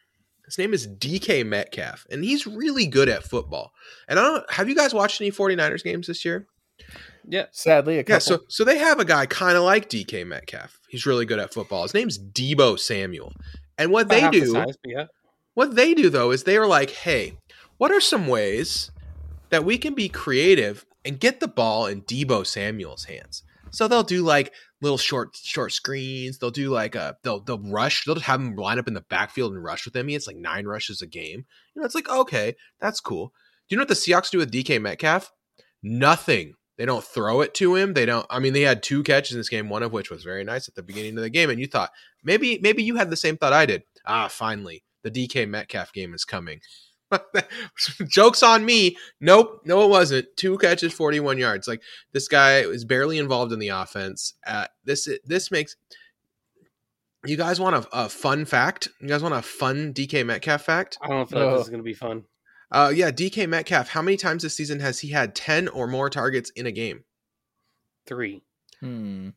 his 0.50 0.58
name 0.58 0.74
is 0.74 0.88
DK 0.88 1.46
Metcalf, 1.46 2.06
and 2.10 2.24
he's 2.24 2.44
really 2.44 2.86
good 2.86 3.08
at 3.08 3.22
football. 3.22 3.72
And 4.08 4.18
I 4.18 4.22
don't 4.24 4.50
have 4.50 4.68
you 4.68 4.74
guys 4.74 4.92
watched 4.92 5.20
any 5.20 5.30
49ers 5.30 5.84
games 5.84 6.08
this 6.08 6.24
year? 6.24 6.46
Yeah. 7.28 7.46
Sadly, 7.52 7.98
a 7.98 8.02
couple. 8.02 8.14
Yeah, 8.14 8.18
so 8.18 8.40
so 8.48 8.64
they 8.64 8.78
have 8.78 8.98
a 8.98 9.04
guy 9.04 9.26
kind 9.26 9.56
of 9.56 9.62
like 9.62 9.88
DK 9.88 10.26
Metcalf. 10.26 10.80
He's 10.88 11.06
really 11.06 11.24
good 11.24 11.38
at 11.38 11.54
football. 11.54 11.82
His 11.82 11.94
name's 11.94 12.18
Deebo 12.18 12.78
Samuel. 12.80 13.32
And 13.78 13.92
what 13.92 14.06
About 14.06 14.14
they 14.14 14.20
half 14.20 14.32
the 14.32 14.40
do, 14.40 14.46
size, 14.52 14.78
yeah. 14.84 15.04
what 15.54 15.76
they 15.76 15.94
do 15.94 16.10
though 16.10 16.32
is 16.32 16.42
they 16.42 16.56
are 16.56 16.66
like, 16.66 16.90
"Hey, 16.90 17.38
what 17.78 17.92
are 17.92 18.00
some 18.00 18.26
ways 18.26 18.90
that 19.50 19.64
we 19.64 19.78
can 19.78 19.94
be 19.94 20.08
creative 20.08 20.84
and 21.04 21.20
get 21.20 21.38
the 21.40 21.48
ball 21.48 21.86
in 21.86 22.02
Deebo 22.02 22.44
Samuel's 22.44 23.04
hands?" 23.04 23.44
So 23.70 23.86
they'll 23.86 24.02
do 24.02 24.22
like 24.22 24.52
little 24.82 24.98
short 24.98 25.36
short 25.36 25.72
screens. 25.72 26.38
They'll 26.38 26.50
do 26.50 26.70
like 26.70 26.94
a 26.94 27.16
they'll 27.22 27.40
they'll 27.40 27.58
rush. 27.58 28.04
They'll 28.04 28.14
just 28.14 28.26
have 28.26 28.40
him 28.40 28.56
line 28.56 28.78
up 28.78 28.88
in 28.88 28.94
the 28.94 29.02
backfield 29.02 29.52
and 29.52 29.62
rush 29.62 29.84
with 29.84 29.96
him. 29.96 30.08
It's 30.08 30.26
like 30.26 30.36
nine 30.36 30.66
rushes 30.66 31.02
a 31.02 31.06
game. 31.06 31.44
You 31.74 31.80
know, 31.80 31.86
it's 31.86 31.94
like 31.94 32.08
okay, 32.08 32.56
that's 32.80 33.00
cool. 33.00 33.32
Do 33.68 33.74
you 33.74 33.76
know 33.76 33.82
what 33.82 33.88
the 33.88 33.94
Seahawks 33.94 34.30
do 34.30 34.38
with 34.38 34.52
DK 34.52 34.80
Metcalf? 34.80 35.32
Nothing. 35.82 36.54
They 36.76 36.86
don't 36.86 37.04
throw 37.04 37.42
it 37.42 37.52
to 37.54 37.74
him. 37.74 37.92
They 37.92 38.06
don't. 38.06 38.26
I 38.30 38.38
mean, 38.38 38.54
they 38.54 38.62
had 38.62 38.82
two 38.82 39.02
catches 39.02 39.32
in 39.32 39.38
this 39.38 39.50
game, 39.50 39.68
one 39.68 39.82
of 39.82 39.92
which 39.92 40.10
was 40.10 40.24
very 40.24 40.44
nice 40.44 40.66
at 40.66 40.74
the 40.74 40.82
beginning 40.82 41.16
of 41.16 41.22
the 41.22 41.30
game, 41.30 41.50
and 41.50 41.60
you 41.60 41.66
thought 41.66 41.90
maybe 42.24 42.58
maybe 42.62 42.82
you 42.82 42.96
had 42.96 43.10
the 43.10 43.16
same 43.16 43.36
thought 43.36 43.52
I 43.52 43.66
did. 43.66 43.82
Ah, 44.06 44.28
finally, 44.28 44.82
the 45.02 45.10
DK 45.10 45.46
Metcalf 45.48 45.92
game 45.92 46.14
is 46.14 46.24
coming. 46.24 46.60
Jokes 48.08 48.42
on 48.42 48.64
me. 48.64 48.96
Nope, 49.20 49.62
no, 49.64 49.82
it 49.84 49.88
wasn't. 49.90 50.26
Two 50.36 50.58
catches, 50.58 50.92
forty-one 50.92 51.38
yards. 51.38 51.66
Like 51.68 51.82
this 52.12 52.28
guy 52.28 52.66
was 52.66 52.84
barely 52.84 53.18
involved 53.18 53.52
in 53.52 53.58
the 53.58 53.68
offense. 53.68 54.34
Uh, 54.46 54.66
this 54.84 55.08
this 55.24 55.50
makes. 55.50 55.76
You 57.26 57.36
guys 57.36 57.60
want 57.60 57.76
a, 57.76 57.88
a 57.92 58.08
fun 58.08 58.46
fact? 58.46 58.88
You 59.00 59.08
guys 59.08 59.22
want 59.22 59.34
a 59.34 59.42
fun 59.42 59.92
DK 59.92 60.24
Metcalf 60.24 60.62
fact? 60.62 60.96
I 61.02 61.08
don't 61.08 61.16
know 61.16 61.22
if 61.22 61.30
No. 61.32 61.52
this 61.52 61.62
is 61.64 61.68
going 61.68 61.80
to 61.80 61.84
be 61.84 61.92
fun. 61.92 62.24
Uh, 62.72 62.90
yeah, 62.94 63.10
DK 63.10 63.46
Metcalf. 63.48 63.88
How 63.88 64.00
many 64.00 64.16
times 64.16 64.42
this 64.42 64.56
season 64.56 64.80
has 64.80 65.00
he 65.00 65.10
had 65.10 65.34
ten 65.34 65.68
or 65.68 65.86
more 65.86 66.08
targets 66.08 66.50
in 66.50 66.66
a 66.66 66.72
game? 66.72 67.04
Three. 68.06 68.42
Hmm. 68.80 69.30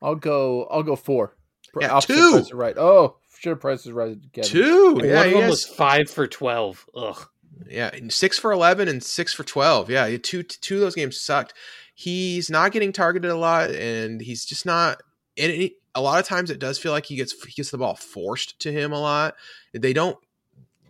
I'll 0.00 0.14
go. 0.14 0.64
I'll 0.70 0.82
go 0.84 0.94
four. 0.94 1.36
Pr- 1.72 1.80
Yeah, 1.82 1.92
opposite 1.94 2.48
two. 2.50 2.56
right. 2.56 2.76
Oh, 2.78 3.16
should 3.42 3.50
have 3.50 3.60
price 3.60 3.84
is 3.86 3.92
right. 3.92 4.20
Together. 4.22 4.48
Two. 4.48 4.94
One 4.94 5.04
Yeah, 5.04 5.20
of 5.20 5.26
he 5.26 5.32
them 5.32 5.42
has- 5.42 5.50
was 5.50 5.66
five 5.66 6.08
for 6.08 6.26
12. 6.26 6.86
Ugh. 6.94 7.28
Yeah, 7.68 7.90
six 8.08 8.38
for 8.38 8.50
eleven 8.52 8.88
and 8.88 9.02
six 9.02 9.32
for 9.34 9.44
twelve. 9.44 9.88
Yeah, 9.90 10.16
two 10.16 10.42
two 10.42 10.76
of 10.76 10.80
those 10.80 10.94
games 10.94 11.20
sucked. 11.20 11.54
He's 11.94 12.50
not 12.50 12.72
getting 12.72 12.92
targeted 12.92 13.30
a 13.30 13.36
lot, 13.36 13.70
and 13.70 14.20
he's 14.20 14.44
just 14.44 14.66
not. 14.66 15.02
And 15.38 15.70
a 15.94 16.00
lot 16.00 16.18
of 16.18 16.26
times, 16.26 16.50
it 16.50 16.58
does 16.58 16.78
feel 16.78 16.92
like 16.92 17.06
he 17.06 17.14
gets 17.16 17.32
he 17.44 17.52
gets 17.52 17.70
the 17.70 17.78
ball 17.78 17.94
forced 17.94 18.58
to 18.60 18.72
him 18.72 18.90
a 18.92 18.98
lot. 19.00 19.34
They 19.72 19.92
don't. 19.92 20.16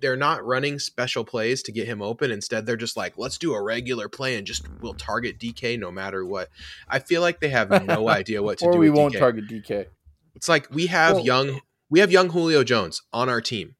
They're 0.00 0.16
not 0.16 0.44
running 0.46 0.78
special 0.78 1.24
plays 1.24 1.62
to 1.64 1.72
get 1.72 1.86
him 1.86 2.00
open. 2.00 2.30
Instead, 2.30 2.64
they're 2.64 2.76
just 2.76 2.96
like, 2.96 3.18
let's 3.18 3.38
do 3.38 3.52
a 3.54 3.62
regular 3.62 4.08
play 4.08 4.36
and 4.36 4.46
just 4.46 4.66
we'll 4.80 4.94
target 4.94 5.38
DK 5.38 5.78
no 5.78 5.90
matter 5.92 6.24
what. 6.24 6.48
I 6.88 7.00
feel 7.00 7.20
like 7.20 7.40
they 7.40 7.50
have 7.50 7.84
no 7.86 8.08
idea 8.08 8.42
what 8.42 8.58
to 8.58 8.64
or 8.66 8.72
do. 8.72 8.78
we 8.78 8.88
with 8.90 8.98
won't 8.98 9.14
DK. 9.14 9.18
target 9.18 9.48
DK. 9.48 9.86
It's 10.34 10.48
like 10.48 10.68
we 10.70 10.86
have 10.86 11.16
Well- 11.16 11.24
young 11.24 11.60
we 11.92 12.00
have 12.00 12.10
young 12.10 12.30
Julio 12.30 12.64
Jones 12.64 13.02
on 13.12 13.28
our 13.28 13.42
team, 13.42 13.74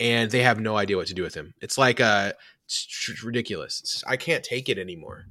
and 0.00 0.32
they 0.32 0.42
have 0.42 0.58
no 0.58 0.76
idea 0.76 0.96
what 0.96 1.06
to 1.06 1.14
do 1.14 1.22
with 1.22 1.34
him. 1.34 1.54
It's 1.60 1.78
like 1.78 2.00
uh, 2.00 2.32
it's 2.64 3.08
it's 3.08 3.22
ridiculous. 3.22 3.80
It's- 3.80 4.04
I 4.04 4.16
can't 4.16 4.42
take 4.42 4.68
it 4.68 4.78
anymore. 4.78 5.26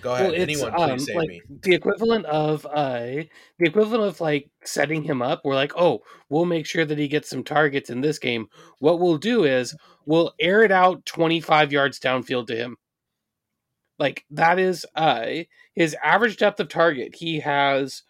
Go 0.00 0.14
ahead, 0.14 0.30
Well, 0.30 0.40
anyone, 0.40 0.72
please 0.72 0.90
um, 0.92 0.98
save 0.98 1.16
like, 1.16 1.28
me. 1.28 1.42
The 1.62 1.74
equivalent 1.74 2.24
of 2.24 2.64
uh, 2.64 3.00
the 3.00 3.28
equivalent 3.60 4.04
of 4.04 4.20
like 4.22 4.48
setting 4.64 5.02
him 5.02 5.20
up. 5.20 5.42
We're 5.44 5.54
like, 5.54 5.72
oh, 5.76 6.00
we'll 6.30 6.46
make 6.46 6.64
sure 6.64 6.86
that 6.86 6.96
he 6.98 7.06
gets 7.06 7.28
some 7.28 7.44
targets 7.44 7.90
in 7.90 8.00
this 8.00 8.18
game. 8.18 8.46
What 8.78 8.98
we'll 8.98 9.18
do 9.18 9.44
is 9.44 9.76
we'll 10.06 10.32
air 10.40 10.62
it 10.62 10.72
out 10.72 11.04
25 11.04 11.70
yards 11.70 12.00
downfield 12.00 12.46
to 12.46 12.56
him. 12.56 12.78
Like 13.98 14.24
that 14.30 14.58
is 14.58 14.86
uh 14.94 15.26
his 15.74 15.94
average 16.02 16.38
depth 16.38 16.60
of 16.60 16.70
target. 16.70 17.16
He 17.16 17.40
has 17.40 18.04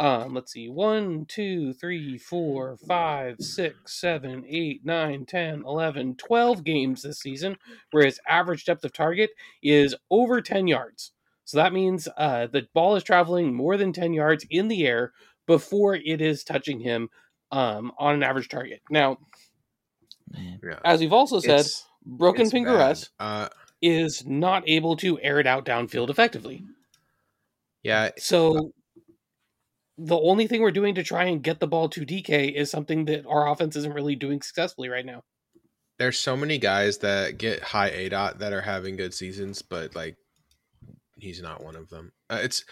um 0.00 0.34
let's 0.34 0.52
see, 0.52 0.68
one, 0.68 1.26
two, 1.26 1.72
three, 1.74 2.16
four, 2.18 2.76
five, 2.88 3.36
six, 3.38 4.00
seven, 4.00 4.44
eight, 4.48 4.84
nine, 4.84 5.26
ten, 5.26 5.62
eleven, 5.66 6.16
twelve 6.16 6.64
games 6.64 7.02
this 7.02 7.20
season, 7.20 7.56
where 7.90 8.04
his 8.06 8.18
average 8.26 8.64
depth 8.64 8.84
of 8.84 8.92
target 8.92 9.30
is 9.62 9.94
over 10.10 10.40
10 10.40 10.66
yards. 10.66 11.12
So 11.44 11.58
that 11.58 11.72
means 11.72 12.08
uh, 12.16 12.46
the 12.46 12.66
ball 12.74 12.96
is 12.96 13.04
traveling 13.04 13.54
more 13.54 13.76
than 13.76 13.92
10 13.92 14.12
yards 14.12 14.46
in 14.50 14.68
the 14.68 14.86
air 14.86 15.12
before 15.46 15.94
it 15.96 16.20
is 16.20 16.44
touching 16.44 16.80
him 16.80 17.08
um, 17.52 17.92
on 17.98 18.14
an 18.14 18.22
average 18.22 18.48
target. 18.48 18.80
Now, 18.90 19.18
Yeah. 20.34 20.78
as 20.84 21.00
we've 21.00 21.12
also 21.12 21.40
said, 21.40 21.60
It's- 21.60 21.86
Broken 22.06 22.42
it's 22.46 22.54
Pingeres 22.54 23.10
bad. 23.18 23.26
Uh, 23.44 23.48
is 23.82 24.24
not 24.24 24.62
able 24.66 24.96
to 24.96 25.20
air 25.20 25.38
it 25.40 25.46
out 25.46 25.66
downfield 25.66 26.08
effectively. 26.08 26.62
yeah, 27.82 28.10
So 28.16 28.72
the 30.02 30.18
only 30.18 30.46
thing 30.46 30.62
we're 30.62 30.70
doing 30.70 30.94
to 30.94 31.02
try 31.02 31.24
and 31.24 31.42
get 31.42 31.60
the 31.60 31.66
ball 31.66 31.88
to 31.90 32.06
DK 32.06 32.52
is 32.54 32.70
something 32.70 33.04
that 33.06 33.26
our 33.26 33.48
offense 33.50 33.76
isn't 33.76 33.92
really 33.92 34.16
doing 34.16 34.40
successfully 34.40 34.88
right 34.88 35.04
now. 35.04 35.22
there's 35.98 36.18
so 36.18 36.36
many 36.36 36.56
guys 36.58 36.98
that 36.98 37.36
get 37.38 37.62
high 37.62 37.90
aDOT 37.90 38.38
that 38.38 38.52
are 38.52 38.62
having 38.62 38.96
good 38.96 39.12
seasons, 39.12 39.60
but 39.62 39.94
like 39.94 40.16
he's 41.18 41.42
not 41.42 41.62
one 41.62 41.76
of 41.76 41.88
them. 41.90 42.12
Uh, 42.30 42.40
it's 42.42 42.64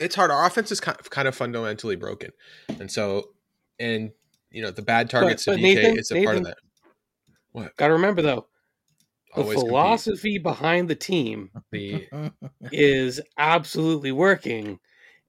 it's 0.00 0.14
hard. 0.14 0.30
Our 0.30 0.46
offense 0.46 0.72
is 0.72 0.80
kind 0.80 0.96
of, 0.98 1.10
kind 1.10 1.28
of 1.28 1.34
fundamentally 1.34 1.96
broken, 1.96 2.30
and 2.80 2.90
so 2.90 3.30
and 3.78 4.10
you 4.50 4.62
know 4.62 4.70
the 4.70 4.82
bad 4.82 5.10
targets 5.10 5.44
but 5.44 5.56
to 5.56 5.58
DK 5.58 5.62
Nathan- 5.74 5.98
is 5.98 6.10
a 6.10 6.24
part 6.24 6.36
of 6.38 6.44
that. 6.44 6.56
What 7.52 7.76
Got 7.76 7.88
to 7.88 7.92
remember 7.94 8.22
though, 8.22 8.46
the 9.36 9.42
Always 9.42 9.56
compete. 9.56 9.68
philosophy 9.70 10.38
behind 10.38 10.88
the 10.88 10.94
team 10.94 11.50
The 11.70 12.08
is 12.72 13.20
absolutely 13.36 14.12
working, 14.12 14.78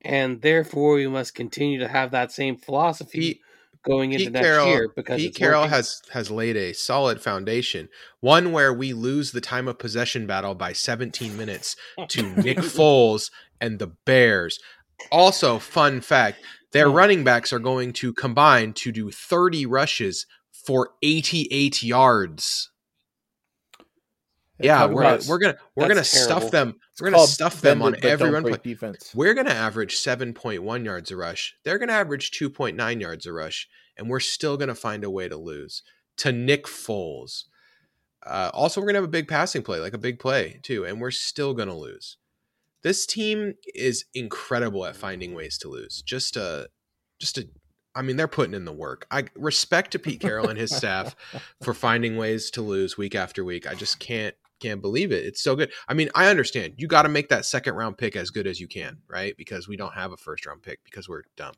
and 0.02 0.42
therefore 0.42 0.96
we 0.96 1.08
must 1.08 1.36
continue 1.36 1.80
to 1.80 1.88
have 1.88 2.12
that 2.12 2.32
same 2.32 2.58
philosophy 2.58 3.20
Pete, 3.20 3.42
going 3.84 4.14
into 4.14 4.26
Pete 4.26 4.34
next 4.34 4.46
Carroll, 4.46 4.68
year 4.68 4.90
because 4.96 5.18
Pete 5.18 5.36
Carroll 5.36 5.62
working. 5.62 5.72
has 5.72 6.02
has 6.12 6.32
laid 6.32 6.56
a 6.58 6.74
solid 6.74 7.22
foundation. 7.22 7.90
One 8.20 8.52
where 8.52 8.74
we 8.74 8.94
lose 8.94 9.32
the 9.32 9.42
time 9.42 9.68
of 9.68 9.80
possession 9.80 10.28
battle 10.28 10.56
by 10.56 10.74
17 10.74 11.36
minutes 11.38 11.76
to 12.10 12.22
Nick 12.24 12.58
Foles 12.60 13.32
and 13.62 13.80
the 13.80 13.88
Bears. 14.06 14.60
Also, 15.12 15.60
fun 15.60 16.02
fact: 16.02 16.40
their 16.72 16.90
Hmm. 16.90 16.96
running 16.96 17.24
backs 17.24 17.52
are 17.54 17.60
going 17.60 17.94
to 17.94 18.14
combine 18.14 18.74
to 18.74 18.92
do 18.92 19.12
30 19.12 19.66
rushes 19.66 20.26
for 20.52 20.92
88 21.02 21.82
yards. 21.84 22.70
Yeah, 24.62 24.86
we're 24.86 25.02
about- 25.02 25.26
we're 25.26 25.38
gonna 25.40 25.58
we're 25.76 25.88
That's 25.88 25.94
gonna 25.94 26.04
stuff 26.26 26.28
terrible. 26.40 26.50
them. 26.50 26.76
it's 26.92 27.02
We're 27.02 27.06
gonna 27.08 27.18
called 27.18 27.30
stuff 27.30 27.62
them 27.62 27.82
on 27.82 27.94
it, 27.96 28.02
but 28.02 28.12
every 28.12 28.30
run 28.30 28.44
play. 28.44 28.58
defense. 28.64 29.12
We're 29.16 29.34
going 29.34 29.48
to 29.48 29.54
average 29.54 29.96
7.1 29.98 30.86
yards 30.86 31.12
a 31.12 31.16
rush. 31.16 31.56
They're 31.64 31.78
going 31.78 31.88
to 31.90 31.94
average 31.96 32.32
2.9 32.32 33.00
yards 33.02 33.26
a 33.26 33.34
rush, 33.34 33.68
and 33.98 34.10
we're 34.10 34.20
still 34.20 34.58
going 34.58 34.68
to 34.70 34.76
find 34.76 35.04
a 35.04 35.10
way 35.10 35.28
to 35.30 35.38
lose 35.38 35.84
to 36.18 36.32
Nick 36.32 36.66
Foles. 36.66 37.46
Uh, 38.26 38.52
also, 38.54 38.82
we're 38.82 38.86
going 38.88 38.96
to 38.96 39.00
have 39.02 39.06
a 39.06 39.08
big 39.08 39.28
passing 39.30 39.62
play, 39.64 39.80
like 39.80 39.94
a 39.94 39.98
big 39.98 40.20
play, 40.20 40.60
too, 40.62 40.86
and 40.86 41.00
we're 41.00 41.12
still 41.12 41.54
going 41.54 41.70
to 41.70 41.74
lose. 41.74 42.18
This 42.84 43.06
team 43.06 43.54
is 43.74 44.06
incredible 44.14 44.86
at 44.86 44.96
finding 44.96 45.34
ways 45.34 45.58
to 45.60 45.70
lose. 45.70 46.02
Just 46.02 46.36
a, 46.36 46.68
just 47.20 47.38
a, 47.38 47.48
I 47.96 48.02
mean, 48.02 48.18
they're 48.18 48.28
putting 48.28 48.54
in 48.54 48.66
the 48.66 48.74
work. 48.74 49.08
I 49.10 49.26
respect 49.36 49.92
to 49.92 50.00
Pete 50.00 50.20
Carroll 50.20 50.50
and 50.50 50.60
his 50.60 50.76
staff 50.76 51.16
for 51.64 51.74
finding 51.74 52.18
ways 52.18 52.50
to 52.52 52.62
lose 52.62 52.98
week 52.98 53.16
after 53.16 53.44
week. 53.44 53.66
I 53.70 53.74
just 53.74 54.00
can't 54.00 54.36
can't 54.60 54.82
believe 54.82 55.12
it. 55.12 55.26
It's 55.26 55.42
so 55.42 55.56
good. 55.56 55.72
I 55.88 55.94
mean, 55.94 56.10
I 56.16 56.30
understand 56.30 56.76
you 56.78 56.88
got 56.88 57.04
to 57.04 57.10
make 57.10 57.30
that 57.30 57.46
second 57.46 57.76
round 57.76 57.98
pick 57.98 58.16
as 58.16 58.30
good 58.30 58.48
as 58.48 58.60
you 58.60 58.68
can, 58.68 58.98
right? 59.08 59.36
Because 59.38 59.68
we 59.68 59.78
don't 59.78 59.94
have 59.94 60.12
a 60.12 60.18
first 60.18 60.46
round 60.46 60.62
pick 60.62 60.84
because 60.84 61.08
we're 61.10 61.24
dumb. 61.36 61.54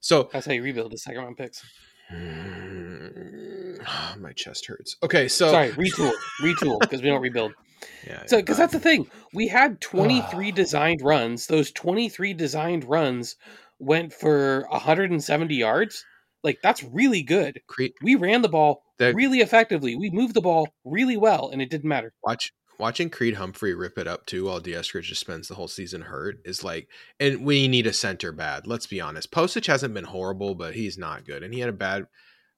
So 0.00 0.28
That's 0.32 0.46
how 0.46 0.52
you 0.52 0.62
rebuild 0.62 0.92
the 0.92 0.98
second 0.98 1.22
round 1.22 1.36
picks. 1.36 1.64
Mm, 2.12 3.78
my 4.18 4.32
chest 4.32 4.66
hurts. 4.66 4.96
Okay, 5.02 5.28
so 5.28 5.50
Sorry, 5.50 5.70
retool, 5.72 6.12
retool 6.42 6.80
because 6.80 7.02
we 7.02 7.08
don't 7.08 7.22
rebuild. 7.22 7.52
yeah, 8.06 8.22
So 8.26 8.38
because 8.38 8.56
that's 8.58 8.72
the 8.72 8.80
thing, 8.80 9.08
we 9.32 9.48
had 9.48 9.80
23 9.80 10.52
designed 10.52 11.02
runs. 11.02 11.46
Those 11.46 11.70
23 11.72 12.34
designed 12.34 12.84
runs 12.84 13.36
went 13.78 14.12
for 14.12 14.66
170 14.70 15.54
yards. 15.54 16.04
Like 16.44 16.58
that's 16.62 16.82
really 16.84 17.22
good. 17.22 17.60
Cre- 17.66 17.86
We 18.02 18.14
ran 18.14 18.42
the 18.42 18.48
ball 18.48 18.84
that- 18.98 19.14
really 19.16 19.40
effectively. 19.40 19.96
We 19.96 20.10
moved 20.10 20.34
the 20.34 20.40
ball 20.42 20.68
really 20.84 21.16
well, 21.16 21.48
and 21.50 21.60
it 21.60 21.70
didn't 21.70 21.88
matter. 21.88 22.12
watch 22.22 22.52
watching 22.78 23.08
Creed 23.08 23.34
Humphrey 23.34 23.72
rip 23.72 23.96
it 23.98 24.06
up 24.08 24.26
too 24.26 24.44
while 24.46 24.58
Dee 24.60 24.72
Eskridge 24.72 25.04
just 25.04 25.20
spends 25.20 25.46
the 25.48 25.54
whole 25.54 25.68
season 25.68 26.02
hurt 26.02 26.38
is 26.44 26.62
like 26.64 26.88
and 27.20 27.44
we 27.44 27.66
need 27.68 27.86
a 27.86 27.92
center 27.92 28.30
bad. 28.32 28.66
Let's 28.66 28.86
be 28.86 29.00
honest. 29.00 29.30
Pocic 29.32 29.66
hasn't 29.66 29.94
been 29.94 30.04
horrible, 30.04 30.54
but 30.54 30.74
he's 30.74 30.98
not 30.98 31.24
good. 31.24 31.42
And 31.42 31.54
he 31.54 31.60
had 31.60 31.68
a 31.70 31.72
bad 31.72 32.06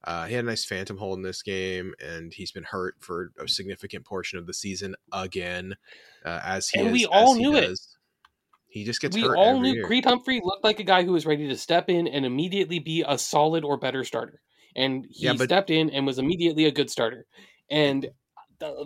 uh, 0.05 0.27
he 0.27 0.35
had 0.35 0.45
a 0.45 0.47
nice 0.47 0.65
phantom 0.65 0.99
hold 0.99 1.19
in 1.19 1.23
this 1.23 1.43
game, 1.43 1.93
and 2.05 2.33
he's 2.33 2.53
been 2.53 2.63
hurt 2.65 2.95
for 3.01 3.33
a 3.43 3.49
significant 3.49 4.05
portion 4.05 4.39
of 4.39 4.47
the 4.47 4.55
season 4.55 4.95
again, 5.13 5.75
uh, 6.25 6.41
as 6.45 6.69
he 6.69 6.79
And 6.79 6.89
is, 6.89 6.93
we 6.93 7.07
all 7.07 7.35
knew 7.35 7.57
it. 7.57 7.63
does. 7.63 7.96
He 8.77 8.85
just 8.85 9.01
gets 9.01 9.17
we 9.17 9.23
hurt. 9.23 9.37
all 9.37 9.59
knew 9.59 9.73
year. 9.75 9.85
Creed 9.85 10.05
Humphrey 10.05 10.41
looked 10.45 10.63
like 10.63 10.81
a 10.81 10.85
guy 10.85 11.03
who 11.03 11.13
was 11.13 11.25
ready 11.25 11.49
to 11.49 11.57
step 11.57 11.89
in 11.89 12.07
and 12.07 12.27
immediately 12.27 12.79
be 12.79 13.03
a 13.09 13.17
solid 13.17 13.65
or 13.65 13.79
better 13.79 14.05
starter. 14.05 14.43
And 14.77 15.07
he 15.11 15.25
Yeah, 15.25 15.33
but- 15.33 15.45
stepped 15.45 15.71
in 15.71 15.89
and 15.89 16.07
was 16.07 16.19
immediately 16.19 16.67
a 16.67 16.71
good 16.71 16.91
starter. 16.91 17.25
And 17.71 18.11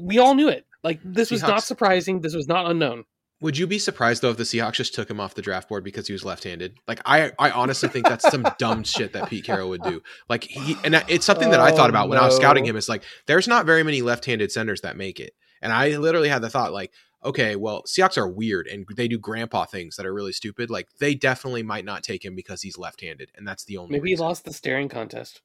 we 0.00 0.18
all 0.18 0.35
knew 0.35 0.48
it. 0.48 0.64
Like 0.85 1.00
this 1.05 1.33
was 1.33 1.42
not 1.42 1.64
surprising. 1.64 2.20
This 2.20 2.37
was 2.37 2.46
not 2.46 2.70
unknown. 2.70 3.05
Would 3.40 3.59
you 3.59 3.66
be 3.66 3.79
surprised 3.79 4.22
though 4.22 4.31
if 4.31 4.37
the 4.37 4.44
Seahawks 4.44 4.74
just 4.74 4.94
took 4.94 5.11
him 5.11 5.18
off 5.18 5.35
the 5.35 5.42
draft 5.42 5.68
board 5.68 5.83
because 5.83 6.07
he 6.07 6.12
was 6.12 6.24
left-handed? 6.24 6.76
Like 6.87 7.00
I, 7.05 7.33
I 7.38 7.50
honestly 7.50 7.88
think 7.88 8.07
that's 8.07 8.31
some 8.31 8.46
dumb 8.59 8.85
shit 8.85 9.14
that 9.14 9.29
Pete 9.29 9.44
Carroll 9.44 9.70
would 9.70 9.83
do. 9.83 10.03
Like 10.29 10.44
he, 10.44 10.76
and 10.85 11.03
it's 11.09 11.26
something 11.26 11.50
that 11.50 11.61
I 11.61 11.70
thought 11.70 11.88
oh, 11.88 11.90
about 11.90 12.07
oh, 12.07 12.11
when 12.11 12.18
I 12.18 12.26
was 12.26 12.37
scouting 12.37 12.64
him. 12.64 12.76
It's 12.76 12.88
like 12.88 13.03
there's 13.26 13.48
not 13.48 13.66
very 13.66 13.83
many 13.83 14.03
left-handed 14.03 14.53
centers 14.53 14.83
that 14.83 14.96
make 14.96 15.18
it, 15.18 15.33
and 15.62 15.72
I 15.72 15.96
literally 15.96 16.29
had 16.29 16.42
the 16.42 16.50
thought 16.50 16.72
like, 16.72 16.92
okay, 17.25 17.57
well, 17.57 17.83
Seahawks 17.85 18.19
are 18.19 18.29
weird 18.29 18.67
and 18.67 18.87
they 18.97 19.09
do 19.09 19.19
grandpa 19.19 19.65
things 19.65 19.97
that 19.97 20.07
are 20.07 20.15
really 20.15 20.33
stupid. 20.33 20.71
Like 20.71 20.89
they 20.99 21.15
definitely 21.15 21.63
might 21.63 21.85
not 21.85 22.03
take 22.03 22.25
him 22.25 22.35
because 22.35 22.63
he's 22.63 22.79
left-handed, 22.79 23.31
and 23.37 23.47
that's 23.47 23.65
the 23.65 23.77
only. 23.77 23.93
Maybe 23.93 24.11
reason. 24.11 24.25
he 24.25 24.29
lost 24.29 24.45
the 24.45 24.53
staring 24.53 24.89
contest. 24.89 25.43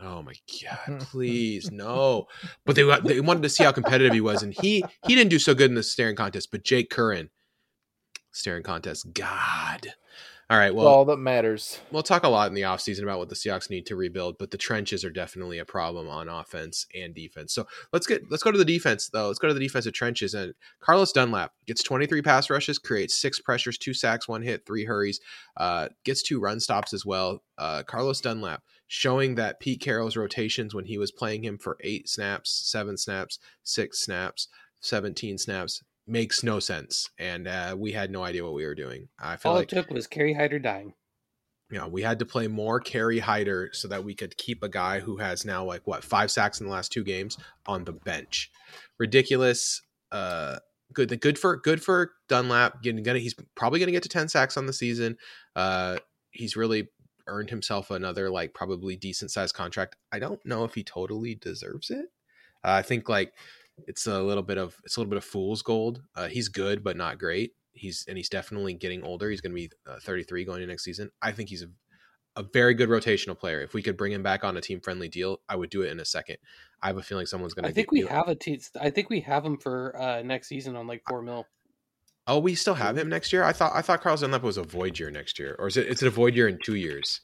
Oh 0.00 0.22
my 0.22 0.34
god, 0.62 1.00
please 1.00 1.70
no! 1.70 2.26
But 2.66 2.76
they 2.76 2.82
they 3.00 3.20
wanted 3.20 3.42
to 3.44 3.48
see 3.48 3.64
how 3.64 3.72
competitive 3.72 4.12
he 4.12 4.20
was, 4.20 4.42
and 4.42 4.52
he 4.52 4.84
he 5.06 5.14
didn't 5.14 5.30
do 5.30 5.38
so 5.38 5.54
good 5.54 5.70
in 5.70 5.76
the 5.76 5.82
staring 5.82 6.16
contest. 6.16 6.50
But 6.50 6.64
Jake 6.64 6.90
Curhan, 6.90 7.30
staring 8.32 8.62
contest, 8.62 9.12
God. 9.12 9.94
All 10.50 10.58
right, 10.58 10.74
well, 10.74 10.86
all 10.86 11.06
that 11.06 11.16
matters. 11.16 11.80
We'll 11.90 12.02
talk 12.02 12.22
a 12.22 12.28
lot 12.28 12.48
in 12.48 12.54
the 12.54 12.62
offseason 12.62 13.02
about 13.02 13.18
what 13.18 13.30
the 13.30 13.34
Seahawks 13.34 13.70
need 13.70 13.86
to 13.86 13.96
rebuild, 13.96 14.36
but 14.38 14.50
the 14.50 14.58
trenches 14.58 15.02
are 15.02 15.10
definitely 15.10 15.58
a 15.58 15.64
problem 15.64 16.06
on 16.06 16.28
offense 16.28 16.86
and 16.94 17.14
defense. 17.14 17.54
So 17.54 17.66
let's 17.94 18.06
get 18.06 18.30
let's 18.30 18.42
go 18.42 18.52
to 18.52 18.58
the 18.58 18.64
defense 18.64 19.08
though. 19.08 19.28
Let's 19.28 19.38
go 19.38 19.48
to 19.48 19.54
the 19.54 19.60
defensive 19.60 19.94
trenches. 19.94 20.34
And 20.34 20.52
Carlos 20.80 21.12
Dunlap 21.12 21.52
gets 21.66 21.82
23 21.82 22.20
pass 22.20 22.50
rushes, 22.50 22.78
creates 22.78 23.18
six 23.18 23.40
pressures, 23.40 23.78
two 23.78 23.94
sacks, 23.94 24.28
one 24.28 24.42
hit, 24.42 24.66
three 24.66 24.84
hurries, 24.84 25.18
uh, 25.56 25.88
gets 26.04 26.22
two 26.22 26.40
run 26.40 26.60
stops 26.60 26.92
as 26.92 27.06
well. 27.06 27.42
Uh, 27.56 27.82
Carlos 27.82 28.20
Dunlap 28.20 28.62
showing 28.86 29.36
that 29.36 29.60
Pete 29.60 29.80
Carroll's 29.80 30.16
rotations 30.16 30.74
when 30.74 30.84
he 30.84 30.98
was 30.98 31.10
playing 31.10 31.42
him 31.42 31.56
for 31.56 31.78
eight 31.80 32.06
snaps, 32.06 32.50
seven 32.50 32.98
snaps, 32.98 33.38
six 33.62 34.00
snaps, 34.00 34.48
17 34.80 35.38
snaps 35.38 35.82
makes 36.06 36.42
no 36.42 36.60
sense. 36.60 37.10
And 37.18 37.48
uh, 37.48 37.76
we 37.78 37.92
had 37.92 38.10
no 38.10 38.22
idea 38.22 38.44
what 38.44 38.54
we 38.54 38.64
were 38.64 38.74
doing. 38.74 39.08
I 39.18 39.36
feel 39.36 39.52
All 39.52 39.58
like 39.58 39.72
it 39.72 39.74
took 39.74 39.90
was 39.90 40.06
Kerry 40.06 40.34
Hyder 40.34 40.58
dying. 40.58 40.94
You 41.70 41.78
know, 41.78 41.88
we 41.88 42.02
had 42.02 42.18
to 42.18 42.26
play 42.26 42.46
more 42.46 42.78
Kerry 42.78 43.18
Hyder 43.18 43.70
so 43.72 43.88
that 43.88 44.04
we 44.04 44.14
could 44.14 44.36
keep 44.36 44.62
a 44.62 44.68
guy 44.68 45.00
who 45.00 45.16
has 45.16 45.44
now 45.44 45.64
like 45.64 45.86
what 45.86 46.04
five 46.04 46.30
sacks 46.30 46.60
in 46.60 46.66
the 46.66 46.72
last 46.72 46.92
two 46.92 47.02
games 47.02 47.38
on 47.66 47.84
the 47.84 47.92
bench. 47.92 48.50
Ridiculous. 48.98 49.82
Uh, 50.12 50.58
good. 50.92 51.18
Good 51.20 51.38
for 51.38 51.56
good 51.56 51.82
for 51.82 52.12
Dunlap. 52.28 52.82
Getting 52.82 53.02
gonna 53.02 53.18
he's 53.18 53.34
probably 53.54 53.80
gonna 53.80 53.92
get 53.92 54.02
to 54.04 54.08
ten 54.08 54.28
sacks 54.28 54.56
on 54.56 54.66
the 54.66 54.72
season. 54.72 55.16
Uh, 55.56 55.96
he's 56.30 56.54
really 56.54 56.88
earned 57.26 57.50
himself 57.50 57.90
another 57.90 58.30
like 58.30 58.52
probably 58.52 58.96
decent 58.96 59.30
sized 59.30 59.54
contract. 59.54 59.96
I 60.12 60.18
don't 60.18 60.44
know 60.44 60.64
if 60.64 60.74
he 60.74 60.84
totally 60.84 61.34
deserves 61.34 61.90
it. 61.90 62.06
Uh, 62.62 62.72
I 62.72 62.82
think 62.82 63.08
like 63.08 63.32
it's 63.86 64.06
a 64.06 64.22
little 64.22 64.42
bit 64.42 64.58
of 64.58 64.76
it's 64.84 64.96
a 64.96 65.00
little 65.00 65.10
bit 65.10 65.18
of 65.18 65.24
fool's 65.24 65.62
gold. 65.62 66.02
Uh, 66.14 66.28
he's 66.28 66.48
good 66.48 66.82
but 66.82 66.96
not 66.96 67.18
great. 67.18 67.52
He's 67.72 68.04
and 68.08 68.16
he's 68.16 68.28
definitely 68.28 68.74
getting 68.74 69.02
older. 69.02 69.30
He's 69.30 69.40
going 69.40 69.52
to 69.52 69.56
be 69.56 69.70
uh, 69.88 69.98
33 70.00 70.44
going 70.44 70.62
into 70.62 70.72
next 70.72 70.84
season. 70.84 71.10
I 71.20 71.32
think 71.32 71.48
he's 71.48 71.62
a, 71.62 71.68
a 72.36 72.44
very 72.44 72.74
good 72.74 72.88
rotational 72.88 73.38
player. 73.38 73.60
If 73.60 73.74
we 73.74 73.82
could 73.82 73.96
bring 73.96 74.12
him 74.12 74.22
back 74.22 74.44
on 74.44 74.56
a 74.56 74.60
team 74.60 74.80
friendly 74.80 75.08
deal, 75.08 75.40
I 75.48 75.56
would 75.56 75.70
do 75.70 75.82
it 75.82 75.90
in 75.90 75.98
a 75.98 76.04
second. 76.04 76.36
I 76.82 76.88
have 76.88 76.98
a 76.98 77.02
feeling 77.02 77.26
someone's 77.26 77.54
going 77.54 77.64
to. 77.64 77.70
I 77.70 77.72
think 77.72 77.90
we 77.90 78.02
have 78.02 78.28
a 78.28 78.34
team. 78.34 78.60
I 78.80 78.90
think 78.90 79.10
we 79.10 79.20
have 79.20 79.44
him 79.44 79.58
for 79.58 80.00
uh, 80.00 80.22
next 80.22 80.48
season 80.48 80.76
on 80.76 80.86
like 80.86 81.02
four 81.08 81.22
mil. 81.22 81.46
Oh, 82.26 82.38
we 82.38 82.54
still 82.54 82.74
have 82.74 82.96
him 82.96 83.08
next 83.08 83.32
year. 83.32 83.42
I 83.42 83.52
thought 83.52 83.72
I 83.74 83.82
thought 83.82 84.02
Carlos 84.02 84.20
Dunlap 84.20 84.42
was 84.42 84.56
a 84.56 84.62
void 84.62 84.98
year 84.98 85.10
next 85.10 85.38
year, 85.38 85.56
or 85.58 85.66
is 85.66 85.76
it? 85.76 85.88
Is 85.88 86.02
it 86.02 86.06
a 86.06 86.10
void 86.10 86.34
year 86.34 86.48
in 86.48 86.58
two 86.64 86.76
years? 86.76 87.20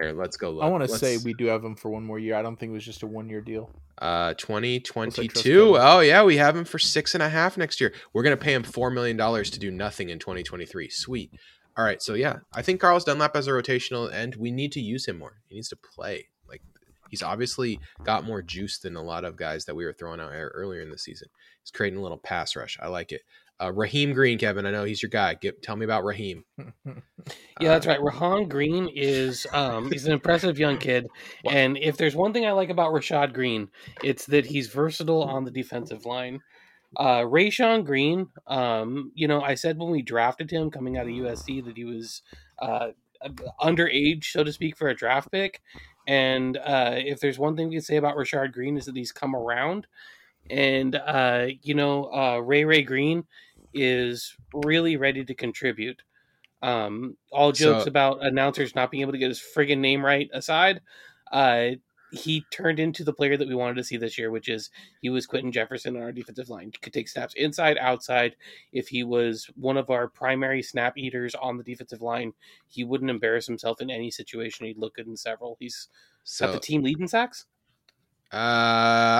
Here, 0.00 0.12
let's 0.12 0.36
go. 0.36 0.50
Look. 0.50 0.62
I 0.62 0.68
want 0.68 0.88
to 0.88 0.96
say 0.96 1.16
we 1.18 1.34
do 1.34 1.46
have 1.46 1.64
him 1.64 1.74
for 1.74 1.90
one 1.90 2.04
more 2.04 2.18
year. 2.18 2.36
I 2.36 2.42
don't 2.42 2.56
think 2.56 2.70
it 2.70 2.74
was 2.74 2.84
just 2.84 3.02
a 3.02 3.06
one 3.06 3.28
year 3.28 3.40
deal. 3.40 3.70
Uh, 4.00 4.34
2022. 4.34 5.76
Oh, 5.76 6.00
yeah, 6.00 6.22
we 6.22 6.36
have 6.36 6.56
him 6.56 6.64
for 6.64 6.78
six 6.78 7.14
and 7.14 7.22
a 7.22 7.28
half 7.28 7.56
next 7.56 7.80
year. 7.80 7.92
We're 8.12 8.22
going 8.22 8.36
to 8.36 8.42
pay 8.42 8.54
him 8.54 8.62
$4 8.62 8.92
million 8.92 9.16
to 9.16 9.58
do 9.58 9.70
nothing 9.70 10.10
in 10.10 10.18
2023. 10.18 10.88
Sweet. 10.90 11.32
All 11.76 11.84
right. 11.84 12.00
So, 12.00 12.14
yeah, 12.14 12.38
I 12.54 12.62
think 12.62 12.80
Carlos 12.80 13.04
Dunlap 13.04 13.34
as 13.34 13.48
a 13.48 13.50
rotational 13.50 14.12
end, 14.12 14.36
we 14.36 14.50
need 14.52 14.72
to 14.72 14.80
use 14.80 15.06
him 15.06 15.18
more. 15.18 15.40
He 15.48 15.56
needs 15.56 15.68
to 15.70 15.76
play. 15.76 16.28
Like, 16.48 16.62
he's 17.10 17.22
obviously 17.22 17.80
got 18.04 18.24
more 18.24 18.40
juice 18.40 18.78
than 18.78 18.94
a 18.94 19.02
lot 19.02 19.24
of 19.24 19.36
guys 19.36 19.64
that 19.64 19.74
we 19.74 19.84
were 19.84 19.92
throwing 19.92 20.20
out 20.20 20.30
earlier 20.30 20.80
in 20.80 20.90
the 20.90 20.98
season. 20.98 21.28
He's 21.62 21.72
creating 21.72 21.98
a 21.98 22.02
little 22.02 22.18
pass 22.18 22.54
rush. 22.54 22.78
I 22.80 22.86
like 22.86 23.10
it. 23.10 23.22
Uh, 23.60 23.72
Raheem 23.72 24.12
Green, 24.12 24.38
Kevin. 24.38 24.66
I 24.66 24.70
know 24.70 24.84
he's 24.84 25.02
your 25.02 25.10
guy. 25.10 25.34
Get, 25.34 25.62
tell 25.62 25.74
me 25.74 25.84
about 25.84 26.04
Raheem. 26.04 26.44
yeah, 26.86 26.94
that's 27.60 27.86
right. 27.86 28.00
Raheem 28.00 28.48
Green 28.48 28.88
is 28.94 29.46
um, 29.52 29.90
he's 29.90 30.06
an 30.06 30.12
impressive 30.12 30.58
young 30.58 30.78
kid, 30.78 31.06
and 31.44 31.76
if 31.76 31.96
there's 31.96 32.14
one 32.14 32.32
thing 32.32 32.46
I 32.46 32.52
like 32.52 32.70
about 32.70 32.92
Rashad 32.92 33.32
Green, 33.32 33.68
it's 34.02 34.26
that 34.26 34.46
he's 34.46 34.68
versatile 34.68 35.24
on 35.24 35.44
the 35.44 35.50
defensive 35.50 36.06
line. 36.06 36.40
Uh, 36.96 37.20
Rayshawn 37.20 37.84
Green, 37.84 38.28
um, 38.46 39.12
you 39.14 39.28
know, 39.28 39.42
I 39.42 39.56
said 39.56 39.78
when 39.78 39.90
we 39.90 40.02
drafted 40.02 40.50
him 40.50 40.70
coming 40.70 40.96
out 40.96 41.04
of 41.04 41.12
USC 41.12 41.64
that 41.64 41.76
he 41.76 41.84
was 41.84 42.22
uh, 42.60 42.88
underage, 43.60 44.24
so 44.24 44.42
to 44.44 44.52
speak, 44.52 44.76
for 44.76 44.88
a 44.88 44.96
draft 44.96 45.30
pick. 45.30 45.60
And 46.06 46.56
uh, 46.56 46.94
if 46.96 47.20
there's 47.20 47.38
one 47.38 47.56
thing 47.56 47.68
we 47.68 47.74
can 47.74 47.82
say 47.82 47.96
about 47.96 48.16
Rashad 48.16 48.52
Green 48.52 48.78
is 48.78 48.86
that 48.86 48.96
he's 48.96 49.12
come 49.12 49.36
around. 49.36 49.86
And 50.48 50.94
uh, 50.94 51.48
you 51.62 51.74
know, 51.74 52.10
uh, 52.10 52.38
Ray 52.38 52.64
Ray 52.64 52.82
Green 52.82 53.24
is 53.74 54.36
really 54.52 54.96
ready 54.96 55.24
to 55.24 55.34
contribute. 55.34 56.00
Um, 56.62 57.16
all 57.30 57.52
jokes 57.52 57.84
so, 57.84 57.88
about 57.88 58.24
announcers 58.24 58.74
not 58.74 58.90
being 58.90 59.02
able 59.02 59.12
to 59.12 59.18
get 59.18 59.28
his 59.28 59.40
friggin' 59.40 59.78
name 59.78 60.04
right 60.04 60.28
aside, 60.32 60.80
uh, 61.30 61.70
he 62.10 62.44
turned 62.50 62.80
into 62.80 63.04
the 63.04 63.12
player 63.12 63.36
that 63.36 63.48
we 63.48 63.54
wanted 63.54 63.76
to 63.76 63.84
see 63.84 63.96
this 63.96 64.16
year, 64.16 64.30
which 64.30 64.48
is 64.48 64.70
he 65.02 65.10
was 65.10 65.26
Quinton 65.26 65.52
Jefferson 65.52 65.96
on 65.96 66.02
our 66.02 66.12
defensive 66.12 66.48
line. 66.48 66.70
He 66.72 66.78
could 66.78 66.92
take 66.92 67.08
snaps 67.08 67.34
inside, 67.34 67.76
outside. 67.78 68.34
If 68.72 68.88
he 68.88 69.04
was 69.04 69.48
one 69.56 69.76
of 69.76 69.90
our 69.90 70.08
primary 70.08 70.62
snap 70.62 70.96
eaters 70.96 71.34
on 71.34 71.58
the 71.58 71.64
defensive 71.64 72.00
line, 72.00 72.32
he 72.66 72.84
wouldn't 72.84 73.10
embarrass 73.10 73.46
himself 73.46 73.80
in 73.80 73.90
any 73.90 74.10
situation. 74.10 74.66
He'd 74.66 74.78
look 74.78 74.94
good 74.94 75.06
in 75.06 75.16
several. 75.16 75.56
He's 75.60 75.88
so, 76.24 76.46
got 76.46 76.52
the 76.54 76.60
team 76.60 76.82
leading 76.82 77.08
sacks. 77.08 77.44
Uh, 78.32 78.36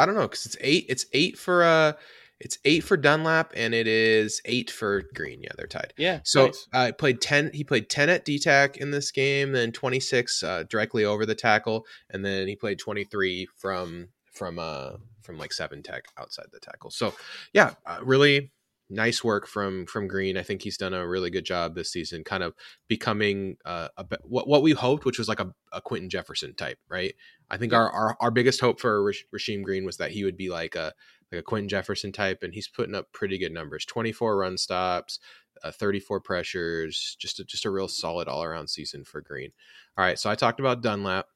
I 0.01 0.05
don't 0.07 0.15
know 0.15 0.23
because 0.23 0.47
it's 0.47 0.57
eight. 0.61 0.87
It's 0.89 1.07
eight 1.13 1.39
for 1.39 1.65
uh 1.65 1.93
it's 2.40 2.59
eight 2.64 2.85
for 2.85 2.96
Dunlap 2.96 3.53
and 3.57 3.74
it 3.74 3.87
is 3.87 4.40
eight 4.44 4.70
for 4.70 5.03
Green. 5.14 5.42
Yeah, 5.42 5.51
they're 5.57 5.66
tied. 5.66 5.92
Yeah. 5.96 6.20
So 6.24 6.46
nice. 6.46 6.68
uh, 6.72 6.92
played 6.96 7.20
ten. 7.20 7.51
He 7.53 7.64
played 7.64 7.88
ten 7.88 8.09
at 8.09 8.24
DTAC 8.24 8.77
in 8.77 8.90
this 8.90 9.11
game, 9.11 9.53
then 9.53 9.72
twenty 9.72 10.01
six 10.01 10.42
uh, 10.42 10.64
directly 10.68 11.05
over 11.05 11.27
the 11.27 11.35
tackle, 11.35 11.87
and 12.11 12.24
then 12.24 12.48
he 12.48 12.57
played 12.57 12.79
twenty 12.79 13.05
three 13.05 13.48
from 13.57 14.09
from 14.33 14.59
uh 14.59 14.92
from 15.22 15.37
like 15.37 15.53
seven 15.53 15.83
tech 15.83 16.05
outside 16.16 16.46
the 16.53 16.61
tackle. 16.61 16.90
So 16.90 17.14
yeah, 17.53 17.74
uh, 17.85 17.98
really 18.03 18.53
nice 18.90 19.22
work 19.22 19.46
from 19.46 19.87
from 19.87 20.09
Green. 20.09 20.37
I 20.37 20.42
think 20.42 20.62
he's 20.62 20.77
done 20.77 20.94
a 20.94 21.07
really 21.07 21.31
good 21.31 21.44
job 21.44 21.74
this 21.74 21.92
season, 21.92 22.24
kind 22.24 22.42
of 22.42 22.55
becoming 22.88 23.57
uh, 23.64 23.88
a 23.96 24.07
what 24.22 24.48
what 24.48 24.62
we 24.62 24.72
hoped, 24.72 25.05
which 25.05 25.18
was 25.18 25.29
like 25.29 25.40
a, 25.40 25.53
a 25.72 25.81
Quinton 25.81 26.11
Jefferson 26.11 26.55
type, 26.55 26.79
right? 26.88 27.14
I 27.51 27.57
think 27.57 27.72
our, 27.72 27.90
our 27.90 28.16
our 28.20 28.31
biggest 28.31 28.61
hope 28.61 28.81
for 28.81 29.12
Rasheem 29.35 29.62
Green 29.62 29.85
was 29.85 29.98
that 29.98 30.12
he 30.12 30.24
would 30.24 30.37
be 30.37 30.51
like 30.51 30.74
a 30.74 30.92
like 31.31 31.40
a 31.40 31.42
Quinton 31.42 31.68
Jefferson 31.68 32.12
type, 32.12 32.42
and 32.42 32.55
he's 32.55 32.68
putting 32.68 32.94
up 32.94 33.12
pretty 33.12 33.38
good 33.38 33.53
numbers: 33.53 33.85
twenty 33.85 34.12
four 34.12 34.37
run 34.38 34.57
stops, 34.57 35.18
uh, 35.62 35.70
thirty 35.70 36.01
four 36.01 36.20
pressures, 36.20 37.16
just 37.18 37.40
a, 37.40 37.44
just 37.44 37.64
a 37.64 37.70
real 37.70 37.88
solid 37.88 38.29
all 38.29 38.42
around 38.42 38.68
season 38.68 39.05
for 39.05 39.20
Green. 39.20 39.51
All 39.96 40.05
right, 40.05 40.18
so 40.18 40.31
I 40.31 40.35
talked 40.35 40.61
about 40.61 40.83
Dunlap. 40.83 41.27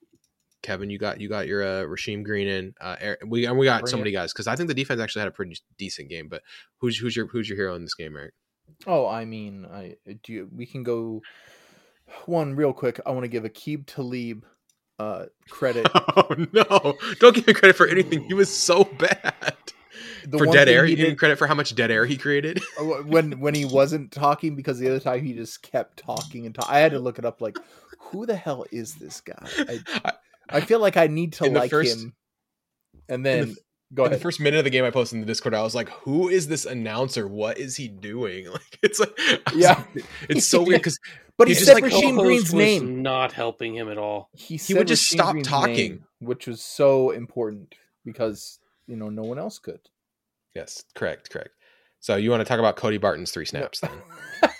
Kevin, 0.62 0.90
you 0.90 0.98
got 0.98 1.20
you 1.20 1.28
got 1.28 1.46
your 1.46 1.62
uh, 1.62 1.84
Rasheem 1.84 2.22
Green 2.22 2.46
in. 2.48 2.74
Uh, 2.80 3.14
we 3.26 3.46
and 3.46 3.58
we 3.58 3.66
got 3.66 3.82
Bring 3.82 3.90
so 3.90 3.96
many 3.96 4.10
it. 4.10 4.14
guys 4.14 4.32
because 4.32 4.46
I 4.46 4.56
think 4.56 4.68
the 4.68 4.74
defense 4.74 5.00
actually 5.00 5.20
had 5.20 5.28
a 5.28 5.32
pretty 5.32 5.56
decent 5.78 6.08
game. 6.08 6.28
But 6.28 6.42
who's 6.78 6.96
who's 6.96 7.16
your 7.16 7.26
who's 7.26 7.48
your 7.48 7.56
hero 7.56 7.74
in 7.74 7.82
this 7.82 7.94
game, 7.94 8.16
Eric? 8.16 8.34
Oh, 8.86 9.06
I 9.06 9.24
mean, 9.24 9.66
I 9.66 9.96
do. 10.22 10.32
You, 10.32 10.50
we 10.54 10.66
can 10.66 10.82
go 10.82 11.22
one 12.26 12.54
real 12.54 12.72
quick. 12.72 13.00
I 13.04 13.10
want 13.10 13.24
to 13.24 13.28
give 13.28 13.44
Aqib 13.44 13.86
Talib 13.86 14.46
uh, 14.98 15.26
credit. 15.48 15.86
Oh 16.14 16.46
no! 16.52 16.98
Don't 17.20 17.34
give 17.34 17.48
him 17.48 17.54
credit 17.54 17.74
for 17.74 17.86
anything. 17.86 18.24
He 18.24 18.34
was 18.34 18.54
so 18.54 18.84
bad. 18.84 19.56
The 20.26 20.38
for 20.38 20.46
dead 20.46 20.68
air, 20.68 20.84
he 20.84 20.94
didn't 20.94 21.16
credit 21.16 21.38
for 21.38 21.46
how 21.46 21.54
much 21.54 21.74
dead 21.74 21.90
air 21.90 22.06
he 22.06 22.16
created. 22.16 22.62
Oh, 22.78 23.02
when 23.02 23.40
when 23.40 23.54
he 23.54 23.64
wasn't 23.64 24.12
talking, 24.12 24.56
because 24.56 24.78
the 24.78 24.88
other 24.88 25.00
time 25.00 25.24
he 25.24 25.32
just 25.32 25.62
kept 25.62 25.98
talking 25.98 26.46
and 26.46 26.54
talk. 26.54 26.66
I 26.68 26.78
had 26.80 26.92
to 26.92 26.98
look 26.98 27.18
it 27.18 27.24
up. 27.24 27.40
Like, 27.40 27.58
who 27.98 28.26
the 28.26 28.36
hell 28.36 28.66
is 28.70 28.94
this 28.94 29.20
guy? 29.20 29.46
I, 29.58 29.80
I 30.04 30.12
feel 30.60 30.80
like 30.80 30.96
I 30.96 31.06
need 31.06 31.34
to 31.34 31.46
like 31.46 31.70
first, 31.70 32.02
him. 32.02 32.14
And 33.08 33.24
then 33.24 33.50
the, 33.50 33.56
go 33.94 34.04
ahead. 34.04 34.16
the 34.16 34.22
first 34.22 34.40
minute 34.40 34.58
of 34.58 34.64
the 34.64 34.70
game, 34.70 34.84
I 34.84 34.90
posted 34.90 35.16
in 35.16 35.20
the 35.20 35.26
Discord. 35.26 35.54
I 35.54 35.62
was 35.62 35.74
like, 35.74 35.88
"Who 35.90 36.28
is 36.28 36.48
this 36.48 36.64
announcer? 36.64 37.26
What 37.26 37.58
is 37.58 37.76
he 37.76 37.88
doing?" 37.88 38.46
Like, 38.52 38.78
it's 38.82 39.00
like, 39.00 39.18
yeah, 39.54 39.84
it's 40.28 40.46
so 40.46 40.62
weird 40.66 40.80
because 40.80 40.98
but 41.38 41.48
he, 41.48 41.54
he 41.54 41.60
said 41.60 41.74
like, 41.74 41.84
Rasheem 41.84 42.18
Green's 42.18 42.52
name, 42.52 43.02
not 43.02 43.32
helping 43.32 43.74
him 43.74 43.90
at 43.90 43.98
all. 43.98 44.28
He, 44.32 44.56
he 44.56 44.74
would 44.74 44.86
just 44.86 45.08
stop 45.08 45.32
Green's 45.32 45.48
talking, 45.48 45.90
name, 45.90 46.04
which 46.20 46.46
was 46.46 46.62
so 46.62 47.10
important 47.10 47.74
because 48.04 48.58
you 48.86 48.96
know 48.96 49.08
no 49.08 49.22
one 49.22 49.38
else 49.38 49.58
could. 49.58 49.80
Yes, 50.54 50.84
correct, 50.94 51.30
correct. 51.30 51.50
So 52.00 52.16
you 52.16 52.30
want 52.30 52.40
to 52.40 52.44
talk 52.44 52.58
about 52.58 52.76
Cody 52.76 52.98
Barton's 52.98 53.30
three 53.30 53.46
snaps 53.46 53.80
then? 53.80 53.90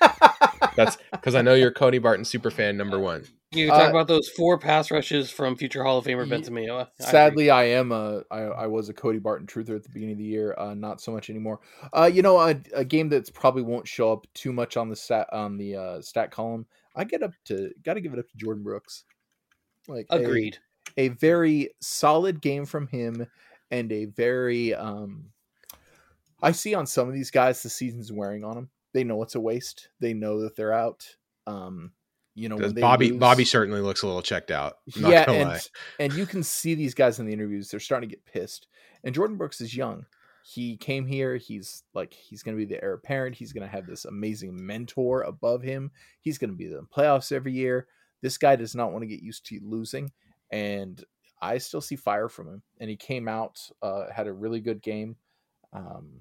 That's 0.76 0.96
because 1.10 1.34
I 1.34 1.42
know 1.42 1.54
you're 1.54 1.72
Cody 1.72 1.98
Barton 1.98 2.24
super 2.24 2.50
fan 2.50 2.76
number 2.76 2.98
one. 2.98 3.24
You 3.54 3.68
talk 3.68 3.88
uh, 3.88 3.90
about 3.90 4.08
those 4.08 4.28
four 4.30 4.56
pass 4.56 4.90
rushes 4.90 5.30
from 5.30 5.56
future 5.56 5.84
Hall 5.84 5.98
of 5.98 6.06
Famer 6.06 6.28
Ben 6.28 6.42
Mayowa. 6.42 6.88
Sadly, 6.98 7.50
I, 7.50 7.62
I, 7.62 7.64
am 7.64 7.92
a 7.92 8.22
I, 8.30 8.40
I 8.40 8.66
was 8.66 8.88
a 8.88 8.94
Cody 8.94 9.18
Barton 9.18 9.46
truther 9.46 9.76
at 9.76 9.82
the 9.82 9.90
beginning 9.90 10.14
of 10.14 10.18
the 10.18 10.24
year. 10.24 10.54
Uh, 10.56 10.74
not 10.74 11.00
so 11.00 11.12
much 11.12 11.28
anymore. 11.28 11.60
Uh, 11.92 12.10
you 12.12 12.22
know, 12.22 12.38
a, 12.38 12.56
a 12.74 12.84
game 12.84 13.10
that's 13.10 13.28
probably 13.28 13.62
won't 13.62 13.86
show 13.86 14.10
up 14.10 14.26
too 14.32 14.52
much 14.52 14.76
on 14.76 14.88
the 14.88 14.96
stat 14.96 15.28
on 15.32 15.58
the 15.58 15.76
uh, 15.76 16.00
stat 16.00 16.30
column. 16.30 16.66
I 16.96 17.04
get 17.04 17.22
up 17.22 17.32
to 17.46 17.72
got 17.84 17.94
to 17.94 18.00
give 18.00 18.14
it 18.14 18.18
up 18.18 18.26
to 18.28 18.44
Jordyn 18.44 18.62
Brooks. 18.62 19.04
Like 19.86 20.06
agreed. 20.08 20.58
A, 20.96 21.06
a 21.06 21.08
very 21.08 21.70
solid 21.80 22.40
game 22.40 22.64
from 22.64 22.86
him, 22.86 23.26
and 23.70 23.92
a 23.92 24.06
very 24.06 24.74
um. 24.74 25.26
I 26.42 26.52
see 26.52 26.74
on 26.74 26.86
some 26.86 27.06
of 27.06 27.14
these 27.14 27.30
guys 27.30 27.62
the 27.62 27.68
season's 27.68 28.10
wearing 28.10 28.44
on 28.44 28.54
them. 28.54 28.70
They 28.94 29.04
know 29.04 29.22
it's 29.22 29.36
a 29.36 29.40
waste. 29.40 29.88
They 30.00 30.14
know 30.14 30.40
that 30.40 30.56
they're 30.56 30.72
out. 30.72 31.06
Um, 31.46 31.92
you 32.34 32.48
know, 32.48 32.56
Bobby 32.72 33.10
lose, 33.10 33.18
Bobby 33.20 33.44
certainly 33.44 33.80
looks 33.80 34.02
a 34.02 34.06
little 34.06 34.22
checked 34.22 34.50
out. 34.50 34.78
yeah, 34.86 35.30
and, 35.30 35.68
and 35.98 36.12
you 36.14 36.26
can 36.26 36.42
see 36.42 36.74
these 36.74 36.94
guys 36.94 37.18
in 37.18 37.26
the 37.26 37.32
interviews; 37.32 37.68
they're 37.68 37.80
starting 37.80 38.08
to 38.08 38.14
get 38.14 38.24
pissed. 38.24 38.68
And 39.04 39.14
Jordyn 39.14 39.36
Brooks 39.36 39.60
is 39.60 39.76
young. 39.76 40.06
He 40.44 40.76
came 40.76 41.06
here. 41.06 41.36
He's 41.36 41.84
like 41.94 42.12
he's 42.12 42.42
going 42.42 42.56
to 42.56 42.66
be 42.66 42.72
the 42.72 42.82
heir 42.82 42.94
apparent. 42.94 43.36
He's 43.36 43.52
going 43.52 43.66
to 43.66 43.72
have 43.72 43.86
this 43.86 44.04
amazing 44.04 44.64
mentor 44.64 45.22
above 45.22 45.62
him. 45.62 45.90
He's 46.20 46.38
going 46.38 46.50
to 46.50 46.56
be 46.56 46.66
in 46.66 46.72
the 46.72 46.82
playoffs 46.82 47.32
every 47.32 47.52
year. 47.52 47.86
This 48.22 48.38
guy 48.38 48.56
does 48.56 48.74
not 48.74 48.92
want 48.92 49.02
to 49.02 49.08
get 49.08 49.22
used 49.22 49.46
to 49.46 49.60
losing, 49.62 50.10
and 50.50 51.02
I 51.40 51.58
still 51.58 51.80
see 51.80 51.96
fire 51.96 52.28
from 52.28 52.48
him. 52.48 52.62
And 52.80 52.88
he 52.88 52.96
came 52.96 53.28
out, 53.28 53.58
uh, 53.82 54.04
had 54.14 54.26
a 54.26 54.32
really 54.32 54.60
good 54.60 54.80
game. 54.80 55.16
Um, 55.72 56.20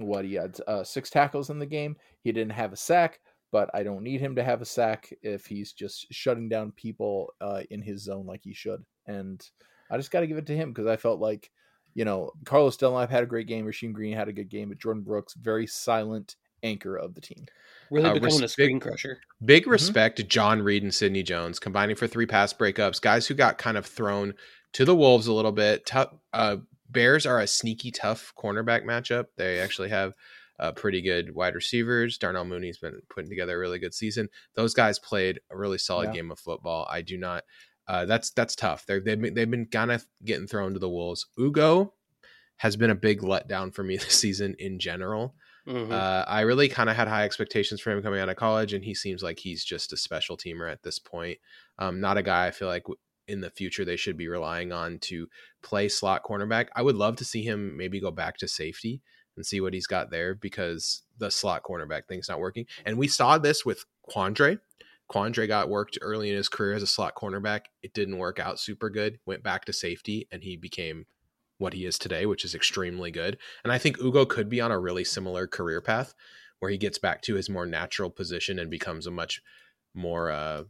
what 0.00 0.24
he 0.24 0.34
had 0.34 0.58
uh, 0.66 0.84
six 0.84 1.10
tackles 1.10 1.50
in 1.50 1.58
the 1.58 1.66
game. 1.66 1.96
He 2.22 2.32
didn't 2.32 2.52
have 2.52 2.72
a 2.72 2.76
sack, 2.76 3.20
but 3.52 3.70
I 3.74 3.82
don't 3.82 4.02
need 4.02 4.20
him 4.20 4.36
to 4.36 4.44
have 4.44 4.62
a 4.62 4.66
sack 4.66 5.12
if 5.22 5.46
he's 5.46 5.72
just 5.72 6.06
shutting 6.12 6.48
down 6.48 6.72
people 6.72 7.34
uh, 7.40 7.62
in 7.70 7.82
his 7.82 8.02
zone 8.02 8.26
like 8.26 8.42
he 8.42 8.54
should. 8.54 8.84
And 9.06 9.44
I 9.90 9.96
just 9.96 10.10
got 10.10 10.20
to 10.20 10.26
give 10.26 10.38
it 10.38 10.46
to 10.46 10.56
him 10.56 10.72
because 10.72 10.86
I 10.86 10.96
felt 10.96 11.20
like, 11.20 11.50
you 11.94 12.04
know, 12.04 12.32
Carlos 12.44 12.76
Dunlap 12.76 13.10
had 13.10 13.24
a 13.24 13.26
great 13.26 13.48
game, 13.48 13.66
Rasheem 13.66 13.92
Green 13.92 14.14
had 14.14 14.28
a 14.28 14.32
good 14.32 14.48
game, 14.48 14.68
but 14.68 14.78
Jordyn 14.78 15.04
Brooks, 15.04 15.34
very 15.34 15.66
silent 15.66 16.36
anchor 16.62 16.96
of 16.96 17.14
the 17.14 17.20
team. 17.20 17.46
Really 17.90 18.08
uh, 18.08 18.14
becoming 18.14 18.36
res- 18.36 18.42
a 18.42 18.48
screen 18.48 18.80
crusher. 18.80 19.20
Big 19.44 19.62
mm-hmm. 19.62 19.72
respect 19.72 20.16
to 20.16 20.22
John 20.22 20.62
Reed 20.62 20.82
and 20.82 20.94
Sidney 20.94 21.22
Jones 21.22 21.58
combining 21.58 21.96
for 21.96 22.06
three 22.06 22.26
pass 22.26 22.52
breakups. 22.52 23.00
Guys 23.00 23.26
who 23.26 23.34
got 23.34 23.58
kind 23.58 23.76
of 23.76 23.86
thrown 23.86 24.34
to 24.74 24.84
the 24.84 24.94
wolves 24.94 25.26
a 25.26 25.32
little 25.32 25.52
bit. 25.52 25.86
Tough, 25.86 26.14
uh, 26.32 26.58
Bears 26.88 27.26
are 27.26 27.40
a 27.40 27.46
sneaky 27.46 27.90
tough 27.90 28.32
cornerback 28.36 28.84
matchup. 28.84 29.26
They 29.36 29.60
actually 29.60 29.90
have 29.90 30.12
uh, 30.60 30.72
pretty 30.72 31.00
good 31.00 31.34
wide 31.34 31.54
receivers. 31.54 32.18
Darnell 32.18 32.44
Mooney's 32.44 32.78
been 32.78 33.00
putting 33.08 33.30
together 33.30 33.56
a 33.56 33.58
really 33.58 33.78
good 33.78 33.94
season. 33.94 34.28
Those 34.54 34.74
guys 34.74 34.98
played 34.98 35.40
a 35.50 35.56
really 35.56 35.78
solid 35.78 36.08
yeah. 36.08 36.16
game 36.16 36.30
of 36.30 36.38
football. 36.38 36.86
I 36.88 37.00
do 37.00 37.16
not. 37.16 37.44
Uh, 37.88 38.04
that's 38.04 38.30
that's 38.30 38.54
tough. 38.54 38.86
they 38.86 38.94
have 38.94 39.04
been 39.04 39.34
they've 39.34 39.50
been 39.50 39.66
kind 39.66 39.90
of 39.90 40.06
getting 40.24 40.46
thrown 40.46 40.74
to 40.74 40.78
the 40.78 40.88
wolves. 40.88 41.26
Ugo 41.38 41.94
has 42.58 42.76
been 42.76 42.90
a 42.90 42.94
big 42.94 43.22
letdown 43.22 43.74
for 43.74 43.82
me 43.82 43.96
this 43.96 44.14
season 44.14 44.54
in 44.58 44.78
general. 44.78 45.34
Mm-hmm. 45.66 45.92
Uh, 45.92 46.24
I 46.26 46.42
really 46.42 46.68
kind 46.68 46.90
of 46.90 46.96
had 46.96 47.08
high 47.08 47.24
expectations 47.24 47.80
for 47.80 47.90
him 47.90 48.02
coming 48.02 48.20
out 48.20 48.28
of 48.28 48.36
college, 48.36 48.74
and 48.74 48.84
he 48.84 48.94
seems 48.94 49.22
like 49.22 49.38
he's 49.38 49.64
just 49.64 49.92
a 49.92 49.96
special 49.96 50.36
teamer 50.36 50.70
at 50.70 50.82
this 50.82 50.98
point. 50.98 51.38
Um, 51.78 52.00
not 52.00 52.18
a 52.18 52.22
guy 52.22 52.46
I 52.46 52.50
feel 52.50 52.68
like 52.68 52.84
in 53.28 53.40
the 53.40 53.50
future 53.50 53.84
they 53.84 53.96
should 53.96 54.16
be 54.16 54.28
relying 54.28 54.72
on 54.72 54.98
to 54.98 55.26
play 55.62 55.88
slot 55.88 56.22
cornerback. 56.22 56.66
I 56.74 56.82
would 56.82 56.96
love 56.96 57.16
to 57.16 57.24
see 57.24 57.42
him 57.42 57.76
maybe 57.76 58.00
go 58.00 58.10
back 58.10 58.36
to 58.38 58.48
safety 58.48 59.00
and 59.40 59.46
see 59.46 59.62
what 59.62 59.72
he's 59.72 59.86
got 59.86 60.10
there 60.10 60.34
because 60.34 61.00
the 61.16 61.30
slot 61.30 61.62
cornerback 61.62 62.06
thing's 62.06 62.28
not 62.28 62.40
working. 62.40 62.66
And 62.84 62.98
we 62.98 63.08
saw 63.08 63.38
this 63.38 63.64
with 63.64 63.86
Quandre. 64.06 64.58
Quandre 65.10 65.48
got 65.48 65.70
worked 65.70 65.96
early 66.02 66.28
in 66.28 66.36
his 66.36 66.50
career 66.50 66.74
as 66.74 66.82
a 66.82 66.86
slot 66.86 67.14
cornerback. 67.14 67.62
It 67.82 67.94
didn't 67.94 68.18
work 68.18 68.38
out 68.38 68.60
super 68.60 68.90
good. 68.90 69.18
Went 69.24 69.42
back 69.42 69.64
to 69.64 69.72
safety 69.72 70.28
and 70.30 70.44
he 70.44 70.58
became 70.58 71.06
what 71.56 71.72
he 71.72 71.86
is 71.86 71.98
today, 71.98 72.26
which 72.26 72.44
is 72.44 72.54
extremely 72.54 73.10
good. 73.10 73.38
And 73.64 73.72
I 73.72 73.78
think 73.78 73.98
Ugo 73.98 74.26
could 74.26 74.50
be 74.50 74.60
on 74.60 74.70
a 74.70 74.78
really 74.78 75.04
similar 75.04 75.46
career 75.46 75.80
path 75.80 76.12
where 76.58 76.70
he 76.70 76.76
gets 76.76 76.98
back 76.98 77.22
to 77.22 77.36
his 77.36 77.48
more 77.48 77.64
natural 77.64 78.10
position 78.10 78.58
and 78.58 78.70
becomes 78.70 79.06
a 79.06 79.10
much 79.10 79.40
more 79.94 80.30
uh, 80.30 80.64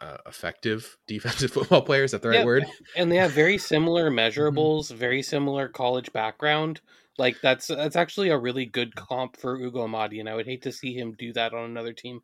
uh, 0.00 0.16
effective 0.26 0.96
defensive 1.06 1.52
football 1.52 1.82
player. 1.82 2.04
Is 2.04 2.12
that 2.12 2.22
the 2.22 2.28
right 2.28 2.40
yeah, 2.40 2.44
word? 2.44 2.64
And 2.96 3.10
they 3.10 3.16
have 3.16 3.32
very 3.32 3.58
similar 3.58 4.10
mm-hmm. 4.10 4.18
measurables, 4.18 4.92
very 4.92 5.22
similar 5.22 5.68
college 5.68 6.12
background. 6.12 6.80
Like 7.18 7.40
that's 7.42 7.68
that's 7.68 7.96
actually 7.96 8.28
a 8.28 8.38
really 8.38 8.66
good 8.66 8.94
comp 8.94 9.36
for 9.36 9.58
Ugo 9.58 9.86
Amadi, 9.86 10.20
and 10.20 10.28
I 10.28 10.34
would 10.34 10.46
hate 10.46 10.62
to 10.62 10.72
see 10.72 10.92
him 10.92 11.14
do 11.18 11.32
that 11.32 11.54
on 11.54 11.64
another 11.64 11.94
team. 11.94 12.20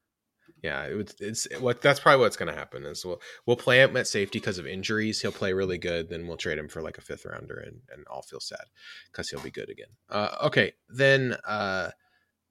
Yeah, 0.62 0.84
it 0.84 1.14
it's 1.18 1.48
what 1.58 1.82
that's 1.82 1.98
probably 1.98 2.20
what's 2.20 2.36
going 2.36 2.52
to 2.52 2.58
happen 2.58 2.84
is 2.84 3.04
we'll 3.04 3.20
we'll 3.46 3.56
play 3.56 3.82
him 3.82 3.96
at 3.96 4.06
safety 4.06 4.38
because 4.38 4.58
of 4.58 4.66
injuries. 4.66 5.20
He'll 5.20 5.32
play 5.32 5.52
really 5.52 5.78
good, 5.78 6.08
then 6.08 6.26
we'll 6.26 6.36
trade 6.36 6.58
him 6.58 6.68
for 6.68 6.82
like 6.82 6.98
a 6.98 7.00
fifth 7.00 7.26
rounder, 7.26 7.56
and 7.56 7.80
and 7.92 8.04
I'll 8.10 8.22
feel 8.22 8.40
sad 8.40 8.66
because 9.10 9.28
he'll 9.28 9.40
be 9.40 9.50
good 9.50 9.70
again. 9.70 9.88
Uh, 10.08 10.36
okay, 10.44 10.72
then 10.88 11.36
uh, 11.46 11.90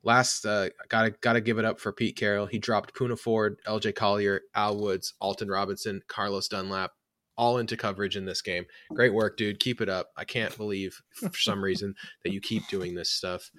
last 0.04 0.46
uh, 0.46 0.70
gotta 0.90 1.12
gotta 1.22 1.42
give 1.42 1.58
it 1.58 1.66
up 1.66 1.80
for 1.80 1.92
Pete 1.92 2.16
Carroll. 2.16 2.46
He 2.46 2.60
dropped 2.60 2.94
Poona 2.94 3.18
Ford, 3.18 3.58
L.J. 3.66 3.94
Collier, 3.94 4.42
Al 4.56 4.78
Woods, 4.78 5.14
Alton 5.20 5.50
Robinson, 5.50 6.02
Carlos 6.08 6.48
Dunlap, 6.48 6.92
all 7.38 7.58
into 7.58 7.78
coverage 7.78 8.16
in 8.16 8.26
this 8.26 8.42
game. 8.42 8.66
Great 8.94 9.14
work, 9.14 9.38
dude. 9.38 9.60
Keep 9.60 9.82
it 9.82 9.90
up. 9.90 10.08
I 10.18 10.26
can't 10.26 10.56
believe 10.58 11.02
for 11.14 11.32
some 11.34 11.64
reason 11.64 11.96
that 12.24 12.34
you 12.34 12.42
keep 12.42 12.68
doing 12.68 12.96
this 12.96 13.12
stuff. 13.12 13.52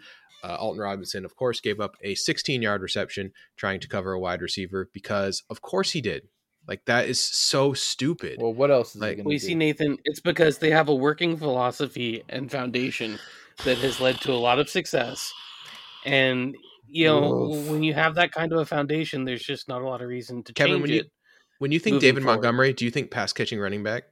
Uh, 0.45 0.57
Alton 0.57 0.81
Robinson, 0.81 1.25
of 1.25 1.37
course, 1.37 1.61
gave 1.61 1.81
up 1.81 1.95
a 2.03 2.15
16 2.15 2.63
yard 2.63 2.83
reception 2.83 3.33
trying 3.57 3.81
to 3.81 3.89
cover 3.89 4.13
a 4.13 4.21
wide 4.21 4.43
receiver 4.43 4.91
because, 4.93 5.43
of 5.49 5.63
course, 5.63 5.93
he 5.93 6.01
did. 6.01 6.29
Like 6.67 6.85
that 6.87 7.09
is 7.09 7.21
so 7.21 7.73
stupid. 7.73 8.39
Well, 8.41 8.55
what 8.55 8.71
else? 8.71 8.95
like 8.95 9.21
we 9.25 9.39
see, 9.39 9.55
Nathan. 9.55 9.99
It's 10.05 10.21
because 10.21 10.59
they 10.59 10.71
have 10.71 10.89
a 10.89 10.95
working 10.95 11.37
philosophy 11.37 12.23
and 12.29 12.51
foundation 12.51 13.19
that 13.65 13.79
has 13.79 14.01
led 14.01 14.21
to 14.23 14.33
a 14.33 14.35
lot 14.35 14.61
of 14.61 14.69
success. 14.69 15.33
And 16.05 16.57
you 16.89 17.07
know, 17.07 17.53
Oof. 17.53 17.69
when 17.69 17.83
you 17.83 17.95
have 17.95 18.17
that 18.17 18.33
kind 18.33 18.53
of 18.53 18.59
a 18.59 18.67
foundation, 18.67 19.25
there's 19.25 19.43
just 19.43 19.69
not 19.69 19.83
a 19.83 19.89
lot 19.89 20.03
of 20.03 20.09
reason 20.09 20.43
to 20.45 20.53
Kevin, 20.53 20.75
change 20.75 20.83
when 20.83 20.91
it. 20.91 20.95
You, 20.95 21.05
when 21.59 21.73
you 21.73 21.79
think 21.79 22.01
David 22.01 22.23
forward. 22.23 22.37
Montgomery, 22.37 22.73
do 22.73 22.85
you 22.85 22.91
think 22.91 23.11
pass 23.11 23.33
catching 23.33 23.59
running 23.59 23.83
back? 23.83 24.05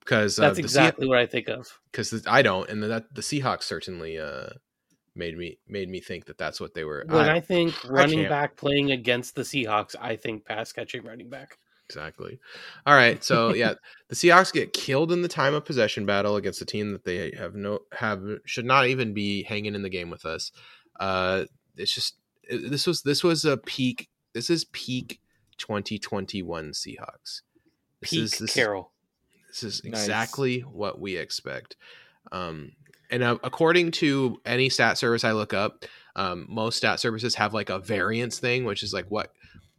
Because 0.00 0.38
uh, 0.38 0.42
that's 0.42 0.58
exactly 0.58 1.06
what 1.06 1.18
I 1.18 1.26
think 1.26 1.48
of. 1.48 1.68
Because 1.90 2.26
I 2.26 2.42
don't, 2.42 2.68
and 2.68 2.82
the, 2.82 3.04
the 3.14 3.22
Seahawks 3.22 3.62
certainly 3.62 4.18
uh, 4.18 4.48
made 5.14 5.36
me 5.36 5.58
made 5.68 5.88
me 5.88 6.00
think 6.00 6.26
that 6.26 6.38
that's 6.38 6.60
what 6.60 6.74
they 6.74 6.84
were. 6.84 7.04
When 7.08 7.28
I, 7.28 7.36
I 7.36 7.40
think 7.40 7.74
running 7.88 8.26
I 8.26 8.28
back 8.28 8.56
playing 8.56 8.90
against 8.90 9.34
the 9.34 9.42
Seahawks, 9.42 9.94
I 10.00 10.16
think 10.16 10.44
pass 10.44 10.72
catching 10.72 11.04
running 11.04 11.30
back. 11.30 11.56
Exactly. 11.88 12.38
All 12.86 12.94
right. 12.94 13.22
So 13.22 13.54
yeah, 13.54 13.74
the 14.08 14.14
Seahawks 14.14 14.52
get 14.52 14.72
killed 14.72 15.12
in 15.12 15.22
the 15.22 15.28
time 15.28 15.54
of 15.54 15.64
possession 15.64 16.06
battle 16.06 16.36
against 16.36 16.62
a 16.62 16.64
team 16.64 16.92
that 16.92 17.04
they 17.04 17.32
have 17.36 17.54
no 17.54 17.80
have 17.92 18.22
should 18.46 18.64
not 18.64 18.86
even 18.86 19.12
be 19.12 19.42
hanging 19.42 19.74
in 19.74 19.82
the 19.82 19.90
game 19.90 20.08
with 20.10 20.24
us. 20.24 20.50
Uh, 20.98 21.44
it's 21.76 21.94
just 21.94 22.16
this 22.50 22.86
was 22.86 23.02
this 23.02 23.22
was 23.22 23.44
a 23.44 23.56
peak. 23.56 24.08
This 24.34 24.50
is 24.50 24.64
peak 24.66 25.20
2021 25.58 26.72
Seahawks. 26.72 27.42
This 28.00 28.10
Peak 28.10 28.20
is 28.20 28.38
this, 28.38 28.54
Carroll. 28.54 28.90
This 29.48 29.62
is 29.62 29.80
exactly 29.80 30.58
nice. 30.58 30.66
what 30.66 31.00
we 31.00 31.16
expect. 31.16 31.76
Um, 32.30 32.72
and 33.10 33.22
uh, 33.22 33.38
according 33.44 33.90
to 33.92 34.40
any 34.46 34.68
stat 34.70 34.98
service 34.98 35.24
I 35.24 35.32
look 35.32 35.52
up, 35.52 35.84
um, 36.16 36.46
most 36.48 36.78
stat 36.78 36.98
services 36.98 37.34
have 37.36 37.54
like 37.54 37.70
a 37.70 37.78
variance 37.78 38.38
thing, 38.38 38.64
which 38.64 38.82
is 38.82 38.92
like 38.92 39.06
what 39.10 39.32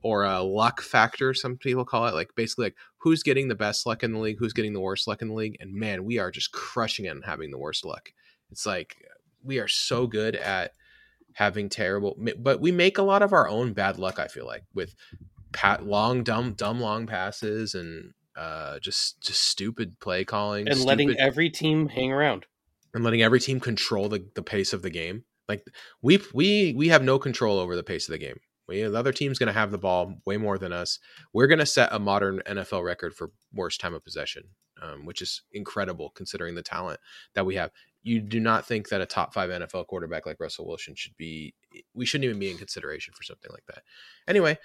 or 0.03 0.25
a 0.25 0.41
luck 0.41 0.81
factor, 0.81 1.33
some 1.33 1.57
people 1.57 1.85
call 1.85 2.07
it. 2.07 2.13
Like 2.13 2.35
basically 2.35 2.65
like 2.65 2.75
who's 2.97 3.23
getting 3.23 3.47
the 3.47 3.55
best 3.55 3.85
luck 3.85 4.03
in 4.03 4.11
the 4.11 4.19
league, 4.19 4.37
who's 4.37 4.53
getting 4.53 4.73
the 4.73 4.81
worst 4.81 5.07
luck 5.07 5.21
in 5.21 5.29
the 5.29 5.33
league. 5.33 5.57
And 5.59 5.73
man, 5.73 6.03
we 6.03 6.19
are 6.19 6.29
just 6.29 6.51
crushing 6.51 7.05
it 7.05 7.09
and 7.09 7.25
having 7.25 7.51
the 7.51 7.57
worst 7.57 7.85
luck. 7.85 8.11
It's 8.51 8.65
like 8.65 8.97
we 9.43 9.59
are 9.59 9.67
so 9.67 10.05
good 10.07 10.35
at 10.35 10.73
having 11.35 11.69
terrible 11.69 12.17
but 12.37 12.59
we 12.59 12.71
make 12.71 12.97
a 12.97 13.03
lot 13.03 13.21
of 13.21 13.33
our 13.33 13.47
own 13.47 13.73
bad 13.73 13.97
luck, 13.97 14.19
I 14.19 14.27
feel 14.27 14.45
like, 14.45 14.63
with 14.73 14.95
pat 15.51 15.85
long 15.85 16.23
dumb 16.23 16.53
dumb 16.53 16.79
long 16.81 17.05
passes 17.05 17.75
and 17.75 18.13
uh 18.35 18.79
just 18.79 19.21
just 19.21 19.41
stupid 19.43 19.99
play 19.99 20.25
calling 20.25 20.67
and 20.67 20.75
stupid, 20.75 20.87
letting 20.87 21.19
every 21.19 21.49
team 21.49 21.89
hang 21.89 22.11
around. 22.11 22.45
And 22.93 23.03
letting 23.03 23.23
every 23.23 23.39
team 23.39 23.59
control 23.59 24.07
the, 24.09 24.25
the 24.35 24.43
pace 24.43 24.71
of 24.71 24.83
the 24.83 24.89
game. 24.89 25.23
Like 25.49 25.65
we 26.01 26.21
we 26.33 26.73
we 26.75 26.89
have 26.89 27.03
no 27.03 27.19
control 27.19 27.59
over 27.59 27.75
the 27.75 27.83
pace 27.83 28.07
of 28.07 28.11
the 28.11 28.19
game. 28.19 28.39
We, 28.67 28.81
the 28.81 28.97
other 28.97 29.11
team's 29.11 29.39
going 29.39 29.47
to 29.47 29.53
have 29.53 29.71
the 29.71 29.77
ball 29.77 30.21
way 30.25 30.37
more 30.37 30.57
than 30.57 30.71
us. 30.71 30.97
We're 31.33 31.47
going 31.47 31.59
to 31.59 31.65
set 31.65 31.91
a 31.91 31.99
modern 31.99 32.41
nfl 32.47 32.83
record 32.83 33.13
for 33.13 33.31
worst 33.53 33.81
time 33.81 33.93
of 33.93 34.03
possession 34.03 34.43
um, 34.83 35.05
which 35.05 35.21
is 35.21 35.41
incredible 35.51 36.11
considering 36.15 36.55
the 36.55 36.63
talent 36.63 36.99
that 37.35 37.45
we 37.45 37.55
have 37.55 37.71
you 38.03 38.19
do 38.19 38.39
not 38.39 38.65
think 38.65 38.89
that 38.89 39.01
a 39.01 39.05
top 39.05 39.33
five 39.33 39.49
nfl 39.49 39.87
quarterback 39.87 40.25
like 40.25 40.39
russell 40.39 40.67
wilson 40.67 40.93
should 40.95 41.15
be 41.17 41.53
we 41.93 42.05
shouldn't 42.05 42.25
even 42.25 42.39
be 42.39 42.51
in 42.51 42.57
consideration 42.57 43.13
for 43.15 43.23
something 43.23 43.51
like 43.51 43.65
that 43.67 43.83
anyway 44.27 44.57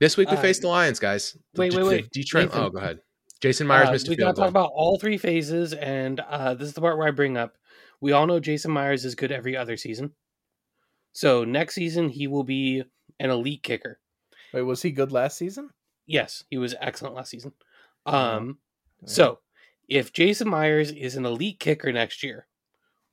this 0.00 0.16
week 0.16 0.30
we 0.30 0.36
uh, 0.36 0.40
face 0.40 0.58
the 0.58 0.68
Lions, 0.68 0.98
guys. 0.98 1.36
Wait, 1.54 1.74
wait, 1.74 1.84
wait. 1.84 2.10
Detroit. 2.10 2.46
Nathan. 2.46 2.62
Oh, 2.62 2.70
go 2.70 2.78
ahead. 2.78 2.98
Jason 3.40 3.66
Myers 3.66 3.88
uh, 3.88 3.92
missed 3.92 4.08
a 4.08 4.10
We 4.10 4.16
got 4.16 4.34
to 4.34 4.40
talk 4.40 4.50
about 4.50 4.70
all 4.74 4.98
three 4.98 5.18
phases, 5.18 5.72
and 5.72 6.20
uh, 6.20 6.54
this 6.54 6.68
is 6.68 6.74
the 6.74 6.80
part 6.80 6.98
where 6.98 7.08
I 7.08 7.12
bring 7.12 7.36
up. 7.36 7.56
We 8.00 8.12
all 8.12 8.26
know 8.26 8.40
Jason 8.40 8.70
Myers 8.70 9.04
is 9.04 9.14
good 9.14 9.32
every 9.32 9.56
other 9.56 9.76
season. 9.76 10.12
So 11.12 11.44
next 11.44 11.74
season 11.74 12.10
he 12.10 12.26
will 12.26 12.44
be 12.44 12.82
an 13.18 13.30
elite 13.30 13.62
kicker. 13.62 13.98
Wait, 14.52 14.62
was 14.62 14.82
he 14.82 14.90
good 14.90 15.12
last 15.12 15.38
season? 15.38 15.70
Yes, 16.06 16.44
he 16.50 16.58
was 16.58 16.74
excellent 16.80 17.14
last 17.14 17.30
season. 17.30 17.52
Um, 18.04 18.58
so 19.06 19.38
if 19.88 20.12
Jason 20.12 20.48
Myers 20.48 20.92
is 20.92 21.16
an 21.16 21.24
elite 21.24 21.58
kicker 21.58 21.90
next 21.90 22.22
year, 22.22 22.46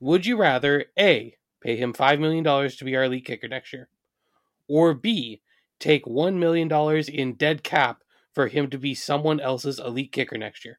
would 0.00 0.26
you 0.26 0.36
rather 0.36 0.86
A, 0.98 1.36
pay 1.60 1.76
him 1.76 1.92
$5 1.92 2.20
million 2.20 2.44
to 2.44 2.84
be 2.84 2.96
our 2.96 3.04
elite 3.04 3.24
kicker 3.24 3.48
next 3.48 3.72
year, 3.72 3.88
or 4.68 4.94
B, 4.94 5.40
take 5.78 6.04
$1 6.04 6.34
million 6.36 6.70
in 7.08 7.34
dead 7.34 7.62
cap 7.62 8.02
for 8.32 8.48
him 8.48 8.68
to 8.70 8.78
be 8.78 8.94
someone 8.94 9.40
else's 9.40 9.78
elite 9.78 10.12
kicker 10.12 10.36
next 10.36 10.64
year? 10.64 10.78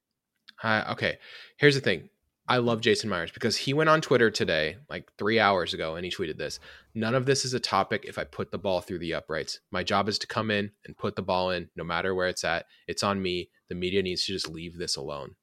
Uh, 0.62 0.84
okay, 0.92 1.18
here's 1.58 1.76
the 1.76 1.82
thing. 1.82 2.10
I 2.48 2.58
love 2.58 2.82
Jason 2.82 3.10
Myers 3.10 3.32
because 3.32 3.58
he 3.58 3.74
went 3.74 3.90
on 3.90 4.02
Twitter 4.02 4.30
today, 4.30 4.78
like 4.88 5.12
three 5.18 5.40
hours 5.40 5.74
ago, 5.74 5.96
and 5.96 6.06
he 6.06 6.12
tweeted 6.12 6.38
this. 6.38 6.60
None 6.94 7.16
of 7.16 7.26
this 7.26 7.44
is 7.44 7.56
a 7.56 7.60
topic 7.60 8.06
if 8.08 8.20
I 8.20 8.24
put 8.24 8.52
the 8.52 8.60
ball 8.60 8.82
through 8.82 9.00
the 9.00 9.16
uprights. 9.16 9.62
My 9.72 9.82
job 9.82 10.08
is 10.08 10.20
to 10.20 10.28
come 10.28 10.52
in 10.52 10.70
and 10.86 10.96
put 10.96 11.16
the 11.16 11.24
ball 11.24 11.50
in, 11.50 11.70
no 11.76 11.84
matter 11.84 12.14
where 12.14 12.28
it's 12.28 12.44
at. 12.44 12.68
It's 12.88 13.02
on 13.02 13.20
me. 13.20 13.50
The 13.68 13.76
media 13.76 14.04
needs 14.04 14.26
to 14.26 14.34
just 14.34 14.48
leave 14.48 14.78
this 14.78 14.96
alone. 14.96 15.36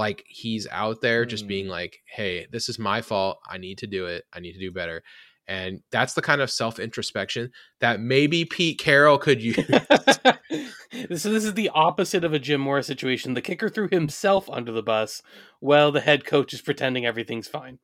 Like 0.00 0.24
he's 0.26 0.66
out 0.70 1.02
there 1.02 1.26
just 1.26 1.44
mm. 1.44 1.48
being 1.48 1.68
like, 1.68 1.98
hey, 2.06 2.46
this 2.50 2.70
is 2.70 2.78
my 2.78 3.02
fault. 3.02 3.38
I 3.46 3.58
need 3.58 3.76
to 3.78 3.86
do 3.86 4.06
it. 4.06 4.24
I 4.32 4.40
need 4.40 4.54
to 4.54 4.58
do 4.58 4.72
better. 4.72 5.02
And 5.46 5.82
that's 5.92 6.14
the 6.14 6.22
kind 6.22 6.40
of 6.40 6.50
self 6.50 6.78
introspection 6.78 7.50
that 7.80 8.00
maybe 8.00 8.46
Pete 8.46 8.78
Carroll 8.78 9.18
could 9.18 9.42
use. 9.42 9.56
this, 10.48 11.22
this 11.22 11.44
is 11.44 11.52
the 11.52 11.68
opposite 11.74 12.24
of 12.24 12.32
a 12.32 12.38
Jim 12.38 12.62
Mora 12.62 12.82
situation. 12.82 13.34
The 13.34 13.42
kicker 13.42 13.68
threw 13.68 13.88
himself 13.90 14.48
under 14.48 14.72
the 14.72 14.82
bus 14.82 15.20
while 15.58 15.92
the 15.92 16.00
head 16.00 16.24
coach 16.24 16.54
is 16.54 16.62
pretending 16.62 17.04
everything's 17.04 17.48
fine. 17.48 17.78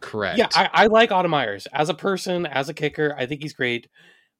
Correct. 0.00 0.38
Yeah, 0.38 0.48
I, 0.56 0.70
I 0.72 0.86
like 0.88 1.12
Autumn 1.12 1.30
Myers 1.30 1.68
as 1.72 1.88
a 1.88 1.94
person, 1.94 2.46
as 2.46 2.68
a 2.68 2.74
kicker. 2.74 3.14
I 3.16 3.26
think 3.26 3.42
he's 3.42 3.54
great. 3.54 3.86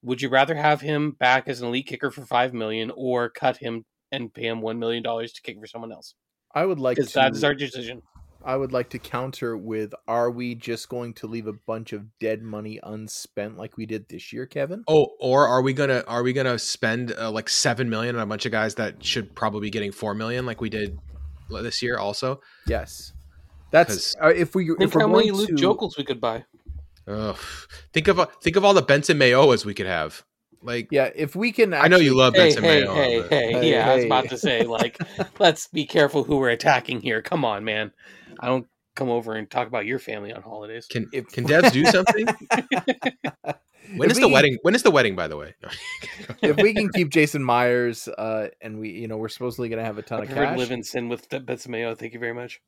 Would 0.02 0.20
you 0.20 0.30
rather 0.30 0.56
have 0.56 0.80
him 0.80 1.12
back 1.12 1.46
as 1.46 1.60
an 1.60 1.68
elite 1.68 1.86
kicker 1.86 2.10
for 2.10 2.26
five 2.26 2.52
million, 2.52 2.90
or 2.96 3.30
cut 3.30 3.58
him 3.58 3.84
and 4.10 4.34
pay 4.34 4.48
him 4.48 4.60
one 4.62 4.80
million 4.80 5.04
dollars 5.04 5.32
to 5.34 5.42
kick 5.42 5.60
for 5.60 5.68
someone 5.68 5.92
else? 5.92 6.16
I 6.54 6.64
would 6.64 6.78
like 6.78 6.96
to. 6.96 7.04
That 7.04 7.34
is 7.34 7.44
our 7.44 7.54
decision. 7.54 8.02
I 8.44 8.56
would 8.56 8.72
like 8.72 8.90
to 8.90 8.98
counter 8.98 9.56
with 9.56 9.94
are 10.06 10.30
we 10.30 10.54
just 10.54 10.88
going 10.90 11.14
to 11.14 11.26
leave 11.26 11.46
a 11.46 11.52
bunch 11.52 11.94
of 11.94 12.18
dead 12.18 12.42
money 12.42 12.78
unspent 12.82 13.56
like 13.56 13.76
we 13.78 13.86
did 13.86 14.08
this 14.08 14.32
year, 14.32 14.44
Kevin? 14.46 14.84
Oh, 14.86 15.12
or 15.18 15.48
are 15.48 15.62
we 15.62 15.72
going 15.72 15.88
to 15.88 16.06
are 16.06 16.22
we 16.22 16.32
going 16.34 16.46
to 16.46 16.58
spend 16.58 17.14
uh, 17.18 17.30
like 17.30 17.48
7 17.48 17.88
million 17.88 18.16
on 18.16 18.22
a 18.22 18.26
bunch 18.26 18.44
of 18.44 18.52
guys 18.52 18.74
that 18.74 19.02
should 19.02 19.34
probably 19.34 19.60
be 19.60 19.70
getting 19.70 19.92
4 19.92 20.14
million 20.14 20.44
like 20.44 20.60
we 20.60 20.68
did 20.68 20.98
this 21.50 21.82
year 21.82 21.96
also? 21.96 22.40
Yes. 22.66 23.12
That's 23.70 24.14
uh, 24.22 24.28
if 24.28 24.54
we 24.54 24.66
think 24.66 24.82
if 24.82 24.94
we're 24.94 25.00
how 25.00 25.08
many 25.08 25.30
Luke 25.30 25.48
to... 25.48 25.54
Joeckels 25.54 25.96
we 25.96 26.04
could 26.04 26.20
buy. 26.20 26.44
Ugh. 27.08 27.36
Think 27.92 28.08
of 28.08 28.20
think 28.42 28.56
of 28.56 28.64
all 28.64 28.74
the 28.74 28.82
Benson 28.82 29.18
Mayowas 29.18 29.64
we 29.64 29.74
could 29.74 29.86
have. 29.86 30.22
Like, 30.64 30.88
yeah, 30.90 31.10
if 31.14 31.36
we 31.36 31.52
can, 31.52 31.74
actually... 31.74 31.84
I 31.84 31.88
know 31.88 31.98
you 31.98 32.14
love 32.14 32.32
Benson 32.32 32.64
hey, 32.64 32.80
Mayo. 32.80 32.94
Hey, 32.94 33.20
but... 33.20 33.30
hey, 33.30 33.52
hey, 33.52 33.70
yeah, 33.70 33.90
I 33.90 33.96
was 33.96 34.04
about 34.06 34.30
to 34.30 34.38
say, 34.38 34.62
like, 34.62 34.98
let's 35.38 35.68
be 35.68 35.84
careful 35.84 36.24
who 36.24 36.38
we're 36.38 36.48
attacking 36.48 37.02
here. 37.02 37.20
Come 37.20 37.44
on, 37.44 37.64
man. 37.64 37.92
I 38.40 38.46
don't 38.46 38.66
come 38.94 39.10
over 39.10 39.34
and 39.34 39.50
talk 39.50 39.68
about 39.68 39.84
your 39.84 39.98
family 39.98 40.32
on 40.32 40.40
holidays. 40.40 40.86
Can 40.86 41.10
if, 41.12 41.28
can 41.28 41.46
Devs 41.46 41.70
do 41.70 41.84
something? 41.84 42.26
when 43.96 44.06
if 44.06 44.12
is 44.12 44.16
we, 44.16 44.22
the 44.22 44.28
wedding? 44.28 44.56
When 44.62 44.74
is 44.74 44.82
the 44.82 44.90
wedding? 44.90 45.14
By 45.14 45.28
the 45.28 45.36
way, 45.36 45.54
if 46.40 46.56
we 46.56 46.72
can 46.72 46.88
keep 46.94 47.10
Jason 47.10 47.44
Myers, 47.44 48.08
uh, 48.08 48.48
and 48.62 48.78
we, 48.78 48.90
you 48.90 49.06
know, 49.06 49.18
we're 49.18 49.28
supposedly 49.28 49.68
going 49.68 49.80
to 49.80 49.84
have 49.84 49.98
a 49.98 50.02
ton 50.02 50.22
I've 50.22 50.30
of 50.30 50.34
cash. 50.34 50.58
Live 50.58 50.70
in 50.70 50.82
sin 50.82 51.10
with 51.10 51.28
Benson 51.44 51.72
Mayo. 51.72 51.94
Thank 51.94 52.14
you 52.14 52.20
very 52.20 52.34
much. 52.34 52.62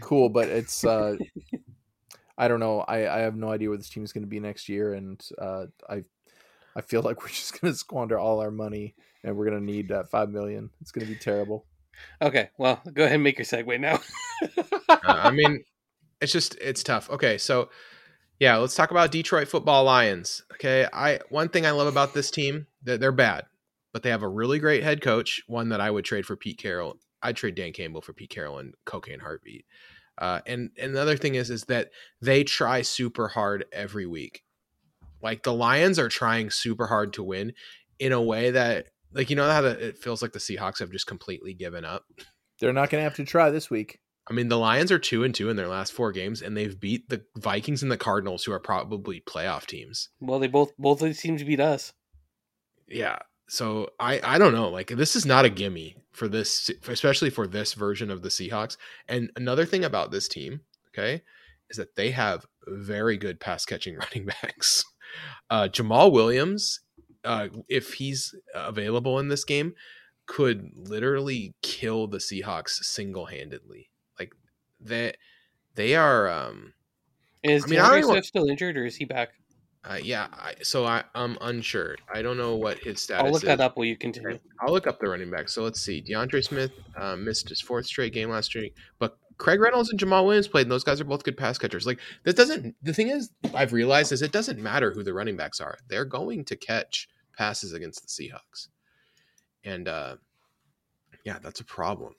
Cool, 0.00 0.28
but 0.28 0.48
it's. 0.48 0.84
uh 0.84 1.16
I 2.38 2.48
don't 2.48 2.60
know. 2.60 2.80
I, 2.80 3.18
I 3.18 3.20
have 3.20 3.36
no 3.36 3.50
idea 3.50 3.68
where 3.68 3.76
this 3.76 3.90
team 3.90 4.02
is 4.02 4.12
going 4.12 4.22
to 4.24 4.28
be 4.28 4.40
next 4.40 4.68
year, 4.68 4.94
and 4.94 5.22
uh, 5.38 5.66
I 5.88 6.02
I 6.76 6.80
feel 6.80 7.02
like 7.02 7.22
we're 7.22 7.28
just 7.28 7.60
going 7.60 7.72
to 7.72 7.78
squander 7.78 8.18
all 8.18 8.40
our 8.40 8.50
money, 8.50 8.94
and 9.22 9.36
we're 9.36 9.46
going 9.46 9.58
to 9.58 9.64
need 9.64 9.88
that 9.88 10.10
five 10.10 10.30
million. 10.30 10.70
It's 10.80 10.92
going 10.92 11.06
to 11.06 11.12
be 11.12 11.18
terrible. 11.18 11.66
Okay, 12.20 12.50
well, 12.58 12.80
go 12.92 13.04
ahead 13.04 13.14
and 13.14 13.22
make 13.24 13.38
your 13.38 13.44
segue 13.44 13.78
now. 13.80 14.00
uh, 14.88 14.98
I 15.06 15.30
mean, 15.32 15.64
it's 16.20 16.32
just 16.32 16.56
it's 16.60 16.82
tough. 16.82 17.10
Okay, 17.10 17.38
so 17.38 17.68
yeah, 18.38 18.56
let's 18.56 18.74
talk 18.74 18.90
about 18.90 19.10
Detroit 19.12 19.48
Football 19.48 19.84
Lions. 19.84 20.42
Okay, 20.54 20.86
I 20.92 21.20
one 21.28 21.48
thing 21.48 21.66
I 21.66 21.70
love 21.72 21.86
about 21.86 22.14
this 22.14 22.30
team 22.30 22.66
that 22.84 23.00
they're 23.00 23.12
bad, 23.12 23.44
but 23.92 24.02
they 24.02 24.10
have 24.10 24.22
a 24.22 24.28
really 24.28 24.58
great 24.58 24.82
head 24.82 25.00
coach. 25.00 25.42
One 25.46 25.68
that 25.68 25.80
I 25.80 25.90
would 25.90 26.04
trade 26.04 26.26
for 26.26 26.36
Pete 26.36 26.58
Carroll. 26.58 26.98
I'd 27.22 27.36
trade 27.36 27.54
Dan 27.54 27.72
Campbell 27.72 28.00
for 28.00 28.12
Pete 28.12 28.30
Carroll 28.30 28.58
and 28.58 28.74
Cocaine 28.84 29.20
Heartbeat. 29.20 29.64
Uh, 30.18 30.40
and 30.46 30.70
and 30.78 30.94
the 30.94 31.00
other 31.00 31.16
thing 31.16 31.34
is 31.36 31.50
is 31.50 31.64
that 31.64 31.90
they 32.20 32.44
try 32.44 32.82
super 32.82 33.28
hard 33.28 33.64
every 33.72 34.06
week. 34.06 34.42
Like 35.22 35.42
the 35.42 35.52
Lions 35.52 35.98
are 35.98 36.08
trying 36.08 36.50
super 36.50 36.86
hard 36.86 37.12
to 37.14 37.22
win 37.22 37.52
in 37.98 38.12
a 38.12 38.22
way 38.22 38.50
that 38.50 38.86
like 39.14 39.30
you 39.30 39.36
know 39.36 39.50
how 39.50 39.60
the, 39.62 39.88
it 39.88 39.98
feels 39.98 40.22
like 40.22 40.32
the 40.32 40.38
Seahawks 40.38 40.78
have 40.80 40.90
just 40.90 41.06
completely 41.06 41.54
given 41.54 41.84
up. 41.84 42.04
They're 42.60 42.72
not 42.72 42.90
going 42.90 43.00
to 43.00 43.04
have 43.04 43.16
to 43.16 43.24
try 43.24 43.50
this 43.50 43.70
week. 43.70 44.00
I 44.28 44.32
mean, 44.34 44.48
the 44.48 44.58
Lions 44.58 44.92
are 44.92 44.98
two 44.98 45.24
and 45.24 45.34
two 45.34 45.48
in 45.48 45.56
their 45.56 45.68
last 45.68 45.92
four 45.92 46.12
games, 46.12 46.42
and 46.42 46.56
they've 46.56 46.78
beat 46.78 47.08
the 47.08 47.24
Vikings 47.36 47.82
and 47.82 47.90
the 47.90 47.96
Cardinals, 47.96 48.44
who 48.44 48.52
are 48.52 48.60
probably 48.60 49.20
playoff 49.20 49.66
teams. 49.66 50.10
Well, 50.20 50.38
they 50.38 50.46
both 50.46 50.72
both 50.78 51.02
of 51.02 51.06
these 51.06 51.20
teams 51.20 51.42
beat 51.42 51.60
us. 51.60 51.92
Yeah, 52.88 53.18
so 53.48 53.90
I 53.98 54.20
I 54.22 54.38
don't 54.38 54.54
know. 54.54 54.68
Like 54.68 54.88
this 54.88 55.16
is 55.16 55.26
not 55.26 55.44
a 55.44 55.50
gimme 55.50 55.96
for 56.12 56.28
this, 56.28 56.70
especially 56.88 57.30
for 57.30 57.46
this 57.46 57.74
version 57.74 58.10
of 58.10 58.22
the 58.22 58.28
Seahawks. 58.28 58.76
And 59.08 59.30
another 59.36 59.66
thing 59.66 59.84
about 59.84 60.10
this 60.10 60.28
team, 60.28 60.60
okay, 60.88 61.22
is 61.68 61.76
that 61.76 61.96
they 61.96 62.12
have 62.12 62.46
very 62.66 63.16
good 63.16 63.40
pass 63.40 63.64
catching 63.64 63.96
running 63.98 64.26
backs. 64.26 64.84
Uh, 65.50 65.68
Jamaal 65.68 66.12
Williams, 66.12 66.80
uh, 67.24 67.48
if 67.68 67.94
he's 67.94 68.34
available 68.54 69.18
in 69.18 69.28
this 69.28 69.44
game, 69.44 69.74
could 70.26 70.70
literally 70.74 71.54
kill 71.62 72.06
the 72.06 72.18
Seahawks 72.18 72.70
single 72.70 73.26
handedly. 73.26 73.90
Like 74.18 74.32
that, 74.80 75.16
they, 75.74 75.86
they 75.88 75.94
are. 75.94 76.28
Um, 76.28 76.74
is 77.42 77.64
I 77.64 77.66
mean, 77.68 77.78
D'Andre 77.80 78.02
Swift 78.02 78.26
still 78.26 78.48
injured, 78.48 78.76
or 78.76 78.86
is 78.86 78.96
he 78.96 79.04
back? 79.04 79.30
Uh, 79.84 79.98
yeah, 80.00 80.28
I, 80.32 80.54
so 80.62 80.84
I, 80.86 81.02
I'm 81.14 81.36
unsure. 81.40 81.96
I 82.12 82.22
don't 82.22 82.36
know 82.36 82.54
what 82.54 82.78
his 82.78 83.00
status. 83.00 83.24
I'll 83.24 83.32
look 83.32 83.42
is. 83.42 83.48
that 83.48 83.60
up 83.60 83.76
while 83.76 83.84
you 83.84 83.96
continue. 83.96 84.38
I'll 84.60 84.72
look 84.72 84.86
up 84.86 85.00
the 85.00 85.08
running 85.08 85.30
back. 85.30 85.48
So 85.48 85.64
let's 85.64 85.80
see. 85.80 86.00
D'Andre 86.00 86.40
Swift 86.40 86.74
uh, 86.96 87.16
missed 87.16 87.48
his 87.48 87.60
fourth 87.60 87.86
straight 87.86 88.12
game 88.12 88.30
last 88.30 88.54
week, 88.54 88.76
but 89.00 89.18
Craig 89.42 89.58
Reynolds 89.58 89.90
and 89.90 89.98
Jamaal 89.98 90.24
Williams 90.24 90.46
played, 90.46 90.62
and 90.62 90.70
those 90.70 90.84
guys 90.84 91.00
are 91.00 91.04
both 91.04 91.24
good 91.24 91.36
pass 91.36 91.58
catchers. 91.58 91.84
Like 91.84 91.98
this 92.22 92.36
doesn't. 92.36 92.76
The 92.80 92.94
thing 92.94 93.08
is, 93.08 93.30
I've 93.52 93.72
realized 93.72 94.12
is 94.12 94.22
it 94.22 94.30
doesn't 94.30 94.60
matter 94.60 94.92
who 94.92 95.02
the 95.02 95.12
running 95.12 95.36
backs 95.36 95.60
are. 95.60 95.78
They're 95.88 96.04
going 96.04 96.44
to 96.44 96.54
catch 96.54 97.08
passes 97.36 97.72
against 97.72 98.02
the 98.02 98.06
Seahawks, 98.06 98.68
and 99.64 99.88
uh, 99.88 100.14
yeah, 101.24 101.40
that's 101.42 101.58
a 101.58 101.64
problem. 101.64 102.14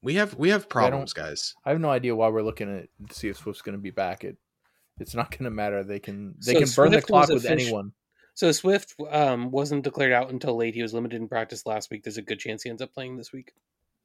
We 0.00 0.14
have 0.14 0.36
we 0.36 0.48
have 0.48 0.70
problems, 0.70 1.12
I 1.14 1.20
guys. 1.20 1.54
I 1.66 1.70
have 1.70 1.80
no 1.80 1.90
idea 1.90 2.16
why 2.16 2.28
we're 2.28 2.40
looking 2.40 2.74
at 2.74 2.88
to 3.10 3.14
see 3.14 3.28
if 3.28 3.36
Swift's 3.36 3.60
going 3.60 3.76
to 3.76 3.82
be 3.82 3.90
back. 3.90 4.24
It 4.24 4.38
it's 4.98 5.14
not 5.14 5.32
going 5.32 5.44
to 5.44 5.50
matter. 5.50 5.84
They 5.84 5.98
can 5.98 6.34
they 6.46 6.54
so 6.54 6.60
can 6.60 6.68
burn 6.74 6.92
Swift 6.92 7.06
the 7.06 7.12
clock 7.12 7.28
with 7.28 7.44
anyone. 7.44 7.92
So 8.32 8.50
Swift 8.52 8.94
um, 9.10 9.50
wasn't 9.50 9.84
declared 9.84 10.12
out 10.12 10.30
until 10.30 10.56
late. 10.56 10.74
He 10.74 10.80
was 10.80 10.94
limited 10.94 11.20
in 11.20 11.28
practice 11.28 11.66
last 11.66 11.90
week. 11.90 12.04
There's 12.04 12.16
a 12.16 12.22
good 12.22 12.38
chance 12.38 12.62
he 12.62 12.70
ends 12.70 12.80
up 12.80 12.94
playing 12.94 13.18
this 13.18 13.32
week. 13.32 13.52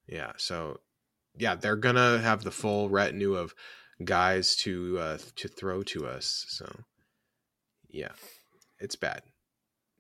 Yeah. 0.07 0.34
So 0.36 0.82
yeah, 1.40 1.56
they're 1.56 1.76
gonna 1.76 2.20
have 2.20 2.44
the 2.44 2.52
full 2.52 2.90
retinue 2.90 3.34
of 3.34 3.56
guys 4.04 4.56
to 4.58 4.98
uh, 5.00 5.18
to 5.38 5.48
throw 5.48 5.84
to 5.84 6.06
us. 6.06 6.46
So 6.50 6.70
yeah, 7.90 8.12
it's 8.80 8.96
bad. 8.96 9.24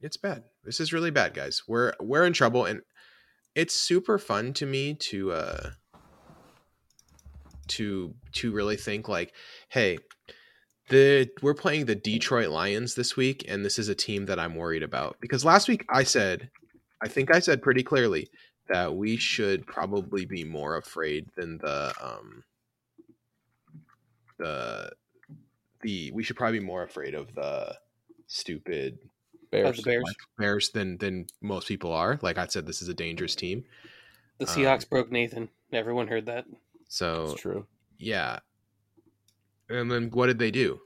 It's 0.01 0.17
bad. 0.17 0.43
This 0.63 0.79
is 0.79 0.93
really 0.93 1.11
bad, 1.11 1.33
guys. 1.33 1.63
We're 1.67 1.93
we're 1.99 2.25
in 2.25 2.33
trouble, 2.33 2.65
and 2.65 2.81
it's 3.55 3.75
super 3.75 4.17
fun 4.17 4.53
to 4.53 4.65
me 4.65 4.93
to 4.95 5.31
uh 5.31 5.69
to 7.69 8.13
to 8.33 8.51
really 8.51 8.77
think 8.77 9.07
like, 9.07 9.33
hey, 9.69 9.97
the 10.89 11.29
we're 11.41 11.53
playing 11.53 11.85
the 11.85 11.95
Detroit 11.95 12.49
Lions 12.49 12.95
this 12.95 13.15
week, 13.15 13.45
and 13.47 13.63
this 13.63 13.79
is 13.79 13.89
a 13.89 13.95
team 13.95 14.25
that 14.25 14.39
I'm 14.39 14.55
worried 14.55 14.83
about 14.83 15.17
because 15.21 15.45
last 15.45 15.67
week 15.67 15.85
I 15.89 16.03
said, 16.03 16.49
I 17.01 17.07
think 17.07 17.33
I 17.33 17.39
said 17.39 17.61
pretty 17.61 17.83
clearly 17.83 18.29
that 18.69 18.95
we 18.95 19.17
should 19.17 19.65
probably 19.65 20.25
be 20.25 20.43
more 20.43 20.77
afraid 20.77 21.27
than 21.35 21.57
the 21.57 21.93
um 22.01 22.43
the 24.37 24.91
the 25.81 26.11
we 26.11 26.23
should 26.23 26.37
probably 26.37 26.59
be 26.59 26.65
more 26.65 26.83
afraid 26.83 27.13
of 27.13 27.33
the 27.35 27.75
stupid 28.27 28.99
Bears, 29.51 29.77
the 29.77 29.83
Bears. 29.83 30.15
Bears 30.37 30.69
than 30.69 30.97
than 30.97 31.27
most 31.41 31.67
people 31.67 31.91
are. 31.91 32.19
Like 32.21 32.37
I 32.37 32.47
said, 32.47 32.65
this 32.65 32.81
is 32.81 32.87
a 32.87 32.93
dangerous 32.93 33.35
team. 33.35 33.65
The 34.37 34.45
Seahawks 34.45 34.83
um, 34.83 34.89
broke 34.89 35.11
Nathan. 35.11 35.49
Everyone 35.73 36.07
heard 36.07 36.27
that. 36.27 36.45
So 36.87 37.27
That's 37.27 37.41
true. 37.41 37.65
Yeah, 37.97 38.39
and 39.69 39.91
then 39.91 40.09
what 40.11 40.27
did 40.27 40.39
they 40.39 40.51
do? 40.51 40.79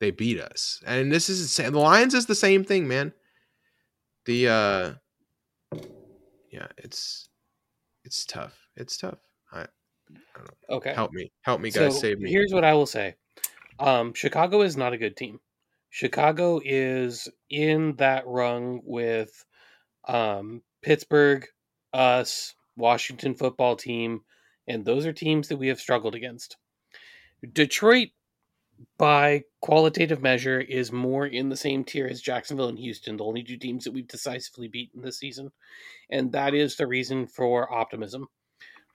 They 0.00 0.10
beat 0.10 0.40
us. 0.40 0.82
And 0.86 1.12
this 1.12 1.28
is 1.28 1.56
the 1.56 1.70
Lions 1.70 2.14
is 2.14 2.26
the 2.26 2.34
same 2.34 2.64
thing, 2.64 2.88
man. 2.88 3.12
The 4.24 4.48
uh 4.48 4.94
yeah, 6.50 6.68
it's 6.76 7.28
it's 8.04 8.24
tough. 8.24 8.68
It's 8.76 8.96
tough. 8.96 9.18
I, 9.52 9.66
I 10.36 10.40
Okay. 10.70 10.94
Help 10.94 11.12
me. 11.12 11.30
Help 11.42 11.60
me 11.60 11.70
guys, 11.70 11.94
so 11.94 12.00
save 12.00 12.18
me. 12.18 12.30
Here's 12.30 12.52
what 12.52 12.64
I 12.64 12.74
will 12.74 12.86
say. 12.86 13.16
Um 13.78 14.12
Chicago 14.14 14.62
is 14.62 14.76
not 14.76 14.92
a 14.92 14.98
good 14.98 15.16
team. 15.16 15.40
Chicago 15.90 16.60
is 16.64 17.28
in 17.50 17.96
that 17.96 18.26
rung 18.26 18.80
with 18.84 19.44
um 20.06 20.62
Pittsburgh, 20.82 21.46
us, 21.92 22.54
Washington 22.76 23.34
football 23.34 23.76
team, 23.76 24.20
and 24.66 24.84
those 24.84 25.06
are 25.06 25.12
teams 25.12 25.48
that 25.48 25.56
we 25.56 25.68
have 25.68 25.80
struggled 25.80 26.14
against. 26.14 26.56
Detroit, 27.52 28.08
by 28.98 29.42
qualitative 29.60 30.22
measure, 30.22 30.60
is 30.60 30.92
more 30.92 31.26
in 31.26 31.48
the 31.48 31.56
same 31.56 31.84
tier 31.84 32.06
as 32.06 32.20
Jacksonville 32.20 32.68
and 32.68 32.78
Houston, 32.78 33.16
the 33.16 33.24
only 33.24 33.42
two 33.42 33.56
teams 33.56 33.84
that 33.84 33.92
we've 33.92 34.08
decisively 34.08 34.68
beaten 34.68 35.02
this 35.02 35.18
season. 35.18 35.50
And 36.10 36.32
that 36.32 36.54
is 36.54 36.76
the 36.76 36.86
reason 36.86 37.26
for 37.26 37.72
optimism. 37.72 38.26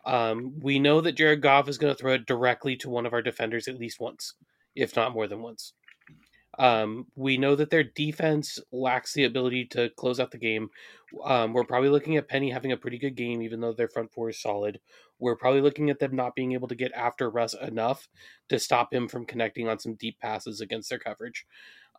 Um, 0.06 0.60
we 0.60 0.80
know 0.80 1.02
that 1.02 1.14
Jared 1.14 1.42
Goff 1.42 1.70
is 1.70 1.78
going 1.78 1.94
to 1.94 1.98
throw 2.00 2.14
it 2.14 2.26
directly 2.26 2.76
to 2.78 2.90
one 2.90 3.06
of 3.06 3.14
our 3.14 3.22
defenders 3.22 3.68
at 3.68 3.80
least 3.80 4.00
once, 4.00 4.34
if 4.76 4.96
not 4.96 5.14
more 5.14 5.28
than 5.28 5.42
once. 5.42 5.74
Um, 6.60 7.08
we 7.16 7.38
know 7.38 7.56
that 7.56 7.70
their 7.70 7.84
defense 7.84 8.60
lacks 8.72 9.14
the 9.14 9.24
ability 9.24 9.66
to 9.72 9.90
close 9.98 10.20
out 10.20 10.32
the 10.32 10.38
game. 10.38 10.70
Um, 11.24 11.54
we're 11.54 11.64
probably 11.64 11.90
looking 11.90 12.18
at 12.18 12.28
Penny 12.28 12.52
having 12.52 12.72
a 12.72 12.78
pretty 12.78 12.98
good 12.98 13.16
game, 13.16 13.42
even 13.42 13.60
though 13.60 13.74
their 13.74 13.88
front 13.88 14.12
four 14.12 14.30
is 14.30 14.42
solid. 14.42 14.80
We're 15.20 15.36
probably 15.36 15.62
looking 15.62 15.90
at 15.90 16.00
them 16.00 16.16
not 16.16 16.36
being 16.36 16.54
able 16.54 16.68
to 16.68 16.76
get 16.76 16.92
after 16.94 17.30
Russ 17.30 17.54
enough 17.54 18.08
to 18.50 18.60
stop 18.60 18.94
him 18.94 19.08
from 19.08 19.26
connecting 19.26 19.68
on 19.68 19.80
some 19.80 19.96
deep 19.96 20.20
passes 20.20 20.62
against 20.62 20.90
their 20.90 21.00
coverage. 21.00 21.46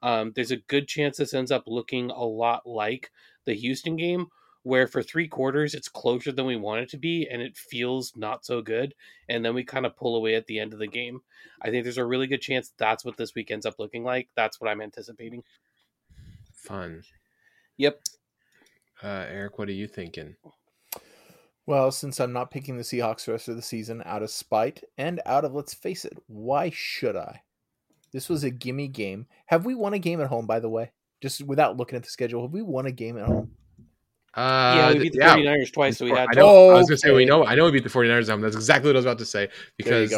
Um, 0.02 0.32
there's 0.34 0.50
a 0.50 0.56
good 0.56 0.86
chance 0.86 1.16
this 1.16 1.34
ends 1.34 1.50
up 1.50 1.64
looking 1.66 2.10
a 2.10 2.24
lot 2.24 2.66
like 2.66 3.10
the 3.46 3.54
Houston 3.54 3.96
game, 3.96 4.26
where 4.64 4.86
for 4.86 5.02
three 5.02 5.28
quarters 5.28 5.74
it's 5.74 5.88
closer 5.88 6.32
than 6.32 6.46
we 6.46 6.56
want 6.56 6.80
it 6.80 6.88
to 6.88 6.96
be 6.96 7.28
and 7.30 7.40
it 7.40 7.56
feels 7.56 8.12
not 8.16 8.44
so 8.44 8.60
good 8.60 8.94
and 9.28 9.44
then 9.44 9.54
we 9.54 9.62
kind 9.62 9.86
of 9.86 9.96
pull 9.96 10.16
away 10.16 10.34
at 10.34 10.46
the 10.46 10.58
end 10.58 10.72
of 10.72 10.78
the 10.78 10.86
game. 10.86 11.20
I 11.62 11.70
think 11.70 11.84
there's 11.84 11.98
a 11.98 12.04
really 12.04 12.26
good 12.26 12.40
chance 12.40 12.72
that's 12.76 13.04
what 13.04 13.16
this 13.16 13.34
week 13.34 13.50
ends 13.50 13.66
up 13.66 13.78
looking 13.78 14.02
like. 14.02 14.28
That's 14.34 14.60
what 14.60 14.68
i'm 14.68 14.80
anticipating. 14.80 15.44
Fun. 16.52 17.02
Yep. 17.76 18.00
Uh, 19.02 19.26
eric 19.28 19.58
what 19.58 19.68
are 19.68 19.72
you 19.72 19.86
thinking? 19.86 20.34
Well 21.66 21.92
since 21.92 22.18
i'm 22.18 22.32
not 22.32 22.50
picking 22.50 22.78
the 22.78 22.82
seahawks 22.82 23.26
the 23.26 23.32
rest 23.32 23.48
of 23.48 23.56
the 23.56 23.62
season 23.62 24.02
out 24.06 24.22
of 24.22 24.30
spite 24.30 24.82
and 24.96 25.20
out 25.26 25.44
of 25.44 25.54
let's 25.54 25.74
face 25.74 26.06
it 26.06 26.18
why 26.26 26.70
should 26.70 27.16
i? 27.16 27.42
This 28.14 28.30
was 28.30 28.44
a 28.44 28.50
gimme 28.50 28.88
game. 28.88 29.26
Have 29.46 29.66
we 29.66 29.74
won 29.74 29.92
a 29.92 29.98
game 29.98 30.22
at 30.22 30.28
home 30.28 30.46
by 30.46 30.58
the 30.58 30.70
way? 30.70 30.92
Just 31.20 31.42
without 31.42 31.76
looking 31.76 31.96
at 31.96 32.02
the 32.02 32.10
schedule 32.10 32.40
have 32.40 32.52
we 32.52 32.62
won 32.62 32.86
a 32.86 32.92
game 32.92 33.18
at 33.18 33.26
home 33.26 33.50
uh, 34.36 34.74
yeah, 34.76 34.92
we 34.92 34.98
beat 34.98 35.12
the 35.12 35.18
yeah. 35.18 35.36
49ers 35.36 35.72
twice, 35.72 35.98
so 35.98 36.04
we 36.04 36.10
had. 36.10 36.28
I 36.30 36.34
know. 36.34 36.46
Oh, 36.46 36.70
I 36.70 36.78
was 36.78 36.88
gonna 36.88 36.98
say 36.98 37.12
we 37.12 37.24
know. 37.24 37.44
I 37.44 37.54
know 37.54 37.66
we 37.66 37.72
beat 37.72 37.84
the 37.84 37.90
49ers. 37.90 38.28
Um, 38.28 38.40
that's 38.40 38.56
exactly 38.56 38.88
what 38.88 38.96
I 38.96 38.98
was 38.98 39.06
about 39.06 39.18
to 39.18 39.26
say 39.26 39.48
because 39.76 40.12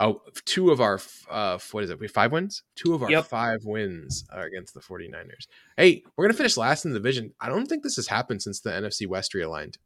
oh, 0.00 0.22
two 0.44 0.70
of 0.70 0.80
our 0.80 1.00
uh, 1.30 1.58
what 1.72 1.84
is 1.84 1.90
it? 1.90 1.98
We 1.98 2.06
have 2.06 2.12
five 2.12 2.32
wins. 2.32 2.62
Two 2.76 2.94
of 2.94 3.02
our 3.02 3.10
yep. 3.10 3.26
five 3.26 3.64
wins 3.64 4.24
are 4.32 4.44
against 4.44 4.74
the 4.74 4.80
49ers. 4.80 5.46
Hey, 5.76 6.02
we're 6.16 6.26
gonna 6.26 6.36
finish 6.36 6.56
last 6.56 6.84
in 6.84 6.92
the 6.92 6.98
division. 6.98 7.32
I 7.40 7.48
don't 7.48 7.66
think 7.66 7.82
this 7.82 7.96
has 7.96 8.06
happened 8.06 8.42
since 8.42 8.60
the 8.60 8.70
NFC 8.70 9.06
West 9.06 9.32
realigned. 9.34 9.76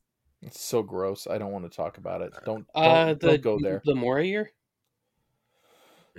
It's 0.42 0.60
so 0.60 0.82
gross. 0.82 1.26
I 1.26 1.38
don't 1.38 1.52
want 1.52 1.70
to 1.70 1.74
talk 1.74 1.96
about 1.96 2.20
it. 2.20 2.34
Don't 2.44 2.66
don't, 2.74 2.84
uh, 2.84 3.14
the, 3.14 3.38
don't 3.38 3.42
go 3.42 3.58
there. 3.60 3.82
The 3.84 3.94
Mora 3.94 4.24
year. 4.24 4.50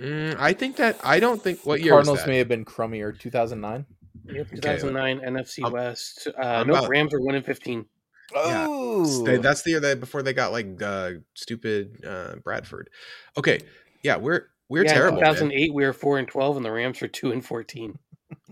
Mm, 0.00 0.36
I 0.38 0.52
think 0.52 0.76
that 0.76 0.98
I 1.02 1.20
don't 1.20 1.40
think 1.40 1.64
what 1.64 1.78
the 1.78 1.84
year 1.84 1.92
Cardinals 1.92 2.26
may 2.26 2.38
have 2.38 2.48
been 2.48 2.64
crummier. 2.64 3.18
2009. 3.18 3.86
Yep, 4.32 4.50
2009 4.50 5.18
okay. 5.18 5.26
NFC 5.26 5.64
I'm, 5.64 5.72
West. 5.72 6.28
Uh, 6.36 6.64
no, 6.64 6.74
about, 6.74 6.88
Rams 6.88 7.14
are 7.14 7.20
one 7.20 7.34
in 7.34 7.42
15. 7.42 7.86
Oh, 8.34 9.24
yeah. 9.26 9.36
that's 9.38 9.62
the 9.62 9.70
year 9.70 9.80
that 9.80 10.00
before 10.00 10.22
they 10.22 10.32
got 10.32 10.52
like 10.52 10.82
uh, 10.82 11.12
stupid 11.34 12.04
uh, 12.04 12.36
Bradford. 12.42 12.90
Okay, 13.36 13.60
yeah, 14.02 14.16
we're 14.16 14.48
we're 14.68 14.84
yeah, 14.84 14.94
terrible. 14.94 15.18
2008, 15.18 15.68
man. 15.68 15.74
we 15.74 15.84
were 15.84 15.92
four 15.92 16.18
and 16.18 16.26
12, 16.26 16.56
and 16.56 16.64
the 16.64 16.72
Rams 16.72 17.00
were 17.00 17.08
two 17.08 17.30
and 17.30 17.44
14. 17.44 17.98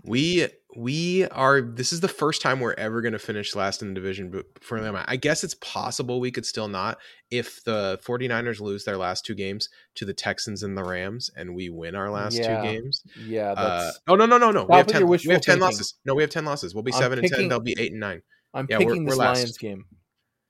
We 0.03 0.47
we 0.75 1.25
are. 1.27 1.61
This 1.61 1.93
is 1.93 2.01
the 2.01 2.07
first 2.07 2.41
time 2.41 2.59
we're 2.59 2.73
ever 2.73 3.01
going 3.01 3.13
to 3.13 3.19
finish 3.19 3.55
last 3.55 3.81
in 3.81 3.89
the 3.89 3.93
division 3.93 4.29
but 4.29 4.45
for 4.61 4.81
them. 4.81 4.97
I 5.05 5.15
guess 5.15 5.43
it's 5.43 5.55
possible 5.55 6.19
we 6.19 6.31
could 6.31 6.45
still 6.45 6.67
not 6.67 6.97
if 7.31 7.63
the 7.63 7.99
49ers 8.05 8.59
lose 8.59 8.83
their 8.83 8.97
last 8.97 9.25
two 9.25 9.35
games 9.35 9.69
to 9.95 10.05
the 10.05 10.13
Texans 10.13 10.63
and 10.63 10.77
the 10.77 10.83
Rams, 10.83 11.29
and 11.35 11.55
we 11.55 11.69
win 11.69 11.95
our 11.95 12.09
last 12.09 12.37
yeah. 12.37 12.61
two 12.61 12.67
games. 12.67 13.03
Yeah. 13.25 13.51
Uh, 13.51 13.91
oh 14.07 14.15
no 14.15 14.25
no 14.25 14.37
no 14.37 14.51
no. 14.51 14.65
We 14.65 14.75
have 14.75 14.87
ten. 14.87 15.07
We 15.07 15.17
have 15.17 15.41
ten 15.41 15.59
losses. 15.59 15.95
No, 16.05 16.13
we 16.13 16.23
have 16.23 16.31
ten 16.31 16.45
losses. 16.45 16.75
We'll 16.75 16.83
be 16.83 16.91
7 16.91 17.19
picking, 17.19 17.33
and 17.33 17.41
ten. 17.41 17.49
They'll 17.49 17.59
be 17.59 17.75
eight 17.79 17.91
and 17.91 17.99
nine. 18.01 18.21
I'm 18.53 18.67
yeah, 18.69 18.77
picking 18.77 19.05
we're, 19.05 19.11
this 19.11 19.17
Lions 19.17 19.57
game. 19.57 19.85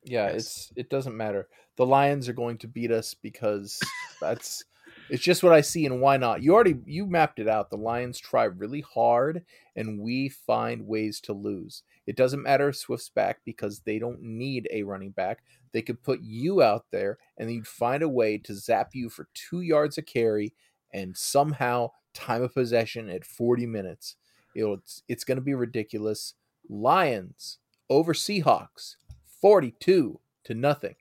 Yeah, 0.03 0.27
yes. 0.27 0.35
it's 0.35 0.71
it 0.75 0.89
doesn't 0.89 1.15
matter. 1.15 1.47
The 1.77 1.85
Lions 1.85 2.29
are 2.29 2.33
going 2.33 2.57
to 2.59 2.67
beat 2.67 2.91
us 2.91 3.13
because 3.13 3.79
that's 4.21 4.63
it's 5.09 5.23
just 5.23 5.43
what 5.43 5.53
I 5.53 5.61
see, 5.61 5.85
and 5.85 6.01
why 6.01 6.17
not? 6.17 6.41
You 6.41 6.53
already 6.53 6.75
you 6.85 7.05
mapped 7.05 7.39
it 7.39 7.47
out. 7.47 7.69
The 7.69 7.77
Lions 7.77 8.19
try 8.19 8.45
really 8.45 8.81
hard, 8.81 9.43
and 9.75 9.99
we 9.99 10.29
find 10.29 10.87
ways 10.87 11.19
to 11.21 11.33
lose. 11.33 11.83
It 12.07 12.15
doesn't 12.15 12.43
matter 12.43 12.69
if 12.69 12.77
Swift's 12.77 13.09
back 13.09 13.39
because 13.45 13.79
they 13.79 13.99
don't 13.99 14.21
need 14.21 14.67
a 14.71 14.83
running 14.83 15.11
back. 15.11 15.43
They 15.73 15.81
could 15.81 16.03
put 16.03 16.21
you 16.21 16.61
out 16.61 16.85
there, 16.91 17.17
and 17.37 17.51
you'd 17.51 17.67
find 17.67 18.01
a 18.01 18.09
way 18.09 18.37
to 18.39 18.55
zap 18.55 18.91
you 18.93 19.09
for 19.09 19.27
two 19.33 19.61
yards 19.61 19.97
of 19.97 20.05
carry, 20.05 20.53
and 20.91 21.15
somehow 21.15 21.91
time 22.13 22.41
of 22.41 22.53
possession 22.53 23.09
at 23.09 23.25
40 23.25 23.65
minutes. 23.65 24.15
It's 24.55 25.03
it's 25.07 25.23
going 25.23 25.37
to 25.37 25.43
be 25.43 25.53
ridiculous. 25.53 26.33
Lions 26.67 27.59
over 27.89 28.13
Seahawks, 28.13 28.95
42 29.41 30.19
to 30.45 30.53
nothing. 30.53 30.95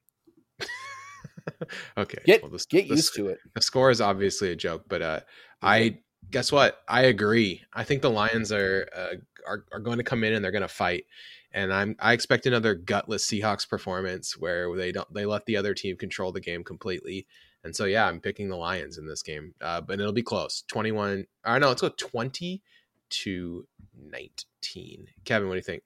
okay. 1.99 2.19
Get, 2.25 2.43
well, 2.43 2.51
the, 2.51 2.65
get 2.69 2.89
the, 2.89 2.97
used 2.97 3.15
to 3.17 3.29
it. 3.29 3.39
The 3.55 3.63
score 3.63 3.91
is 3.91 4.01
obviously 4.01 4.51
a 4.51 4.57
joke, 4.57 4.85
but 4.89 5.03
uh, 5.03 5.21
I 5.63 5.99
guess 6.31 6.51
what? 6.51 6.81
I 6.89 7.03
agree. 7.03 7.63
I 7.73 7.85
think 7.85 8.03
the 8.03 8.11
Lions 8.11 8.53
are, 8.53 8.89
uh, 8.95 9.15
are 9.47 9.65
are 9.73 9.81
going 9.81 9.99
to 9.99 10.05
come 10.05 10.25
in 10.25 10.33
and 10.33 10.45
they're 10.45 10.53
going 10.53 10.63
to 10.63 10.69
fight. 10.69 11.05
And 11.53 11.73
I'm 11.73 11.97
I 12.01 12.13
expect 12.13 12.47
another 12.47 12.75
gutless 12.75 13.25
Seahawks 13.27 13.69
performance 13.69 14.37
where 14.37 14.75
they 14.77 14.91
don't 14.91 15.13
they 15.13 15.27
let 15.27 15.47
the 15.47 15.57
other 15.57 15.75
team 15.75 15.97
control 15.97 16.33
the 16.33 16.41
game 16.41 16.65
completely. 16.65 17.27
And 17.63 17.75
so 17.75 17.85
yeah, 17.85 18.07
I'm 18.07 18.21
picking 18.21 18.49
the 18.49 18.57
Lions 18.57 18.99
in 18.99 19.07
this 19.07 19.23
game, 19.23 19.55
uh, 19.61 19.81
but 19.81 20.01
it'll 20.01 20.13
be 20.13 20.23
close. 20.23 20.65
21. 20.69 21.27
Or 21.47 21.59
no, 21.59 21.69
let's 21.69 21.81
go 21.81 21.89
20 21.89 22.63
to 23.11 23.67
19. 23.97 25.07
Kevin, 25.25 25.49
what 25.49 25.55
do 25.55 25.59
you 25.59 25.63
think? 25.63 25.83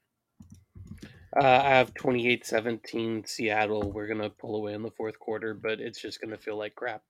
Uh, 1.36 1.44
I 1.64 1.70
have 1.70 1.94
28 1.94 2.46
17 2.46 3.24
Seattle. 3.26 3.92
We're 3.92 4.06
going 4.06 4.20
to 4.20 4.30
pull 4.30 4.56
away 4.56 4.74
in 4.74 4.82
the 4.82 4.90
fourth 4.90 5.18
quarter, 5.18 5.54
but 5.54 5.80
it's 5.80 6.00
just 6.00 6.20
going 6.20 6.30
to 6.30 6.42
feel 6.42 6.56
like 6.56 6.74
crap. 6.74 7.02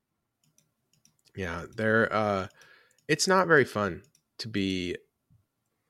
Yeah, 1.37 1.67
they're 1.77 2.13
uh 2.13 2.49
it's 3.07 3.29
not 3.29 3.47
very 3.47 3.65
fun 3.65 4.03
to 4.39 4.49
be 4.49 4.97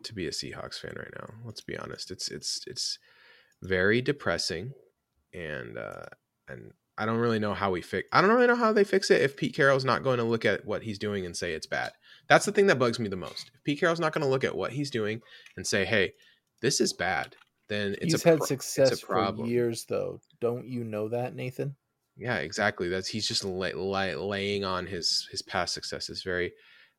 to 0.05 0.15
be 0.15 0.27
a 0.27 0.31
Seahawks 0.31 0.79
fan 0.79 0.93
right 0.95 1.13
now. 1.19 1.31
Let's 1.43 1.63
be 1.63 1.77
honest. 1.77 2.11
It's 2.11 2.29
it's 2.31 2.61
it's 2.67 2.99
very 3.63 4.03
depressing 4.03 4.73
and 5.33 5.79
uh 5.79 6.05
and 6.49 6.73
I 6.99 7.07
don't 7.07 7.19
really 7.19 7.39
know 7.39 7.55
how 7.55 7.71
we 7.71 7.81
fix 7.81 8.09
I 8.13 8.21
don't 8.21 8.31
really 8.31 8.47
know 8.47 8.57
how 8.57 8.75
they 8.75 8.85
fix 8.85 9.11
it 9.11 9.23
if 9.23 9.39
Pete 9.39 9.55
Carroll's 9.55 9.87
not 9.87 10.05
going 10.05 10.19
to 10.19 10.25
look 10.25 10.45
at 10.45 10.67
what 10.67 10.83
he's 10.83 10.99
doing 10.99 11.25
and 11.25 11.35
say 11.35 11.53
it's 11.53 11.67
bad. 11.67 11.93
That's 12.29 12.45
the 12.45 12.53
thing 12.53 12.67
that 12.67 12.79
bugs 12.79 12.99
me 12.99 13.09
the 13.09 13.17
most. 13.17 13.51
If 13.55 13.65
Pete 13.65 13.81
Carroll's 13.81 14.01
not 14.01 14.13
going 14.13 14.25
to 14.25 14.31
look 14.31 14.45
at 14.45 14.57
what 14.57 14.73
he's 14.73 14.91
doing 14.91 15.23
and 15.57 15.67
say, 15.67 15.87
"Hey, 15.87 16.13
this 16.61 16.79
is 16.79 16.93
bad." 16.93 17.37
Then 17.69 17.95
it's 18.01 18.13
he's 18.13 18.25
a 18.25 18.29
had 18.29 18.39
pro- 18.39 18.47
success 18.47 19.01
for 19.01 19.35
years, 19.45 19.85
though. 19.85 20.21
Don't 20.41 20.67
you 20.67 20.85
know 20.85 21.09
that, 21.09 21.35
Nathan? 21.35 21.77
Yeah, 22.17 22.37
exactly. 22.39 22.89
That's 22.89 23.09
he's 23.09 23.29
just 23.29 23.45
lay, 23.45 23.73
lay, 23.73 24.15
laying 24.15 24.65
on 24.65 24.87
his 24.87 25.29
his 25.31 25.43
past 25.43 25.75
success 25.75 26.11
is 26.11 26.23
very, 26.23 26.53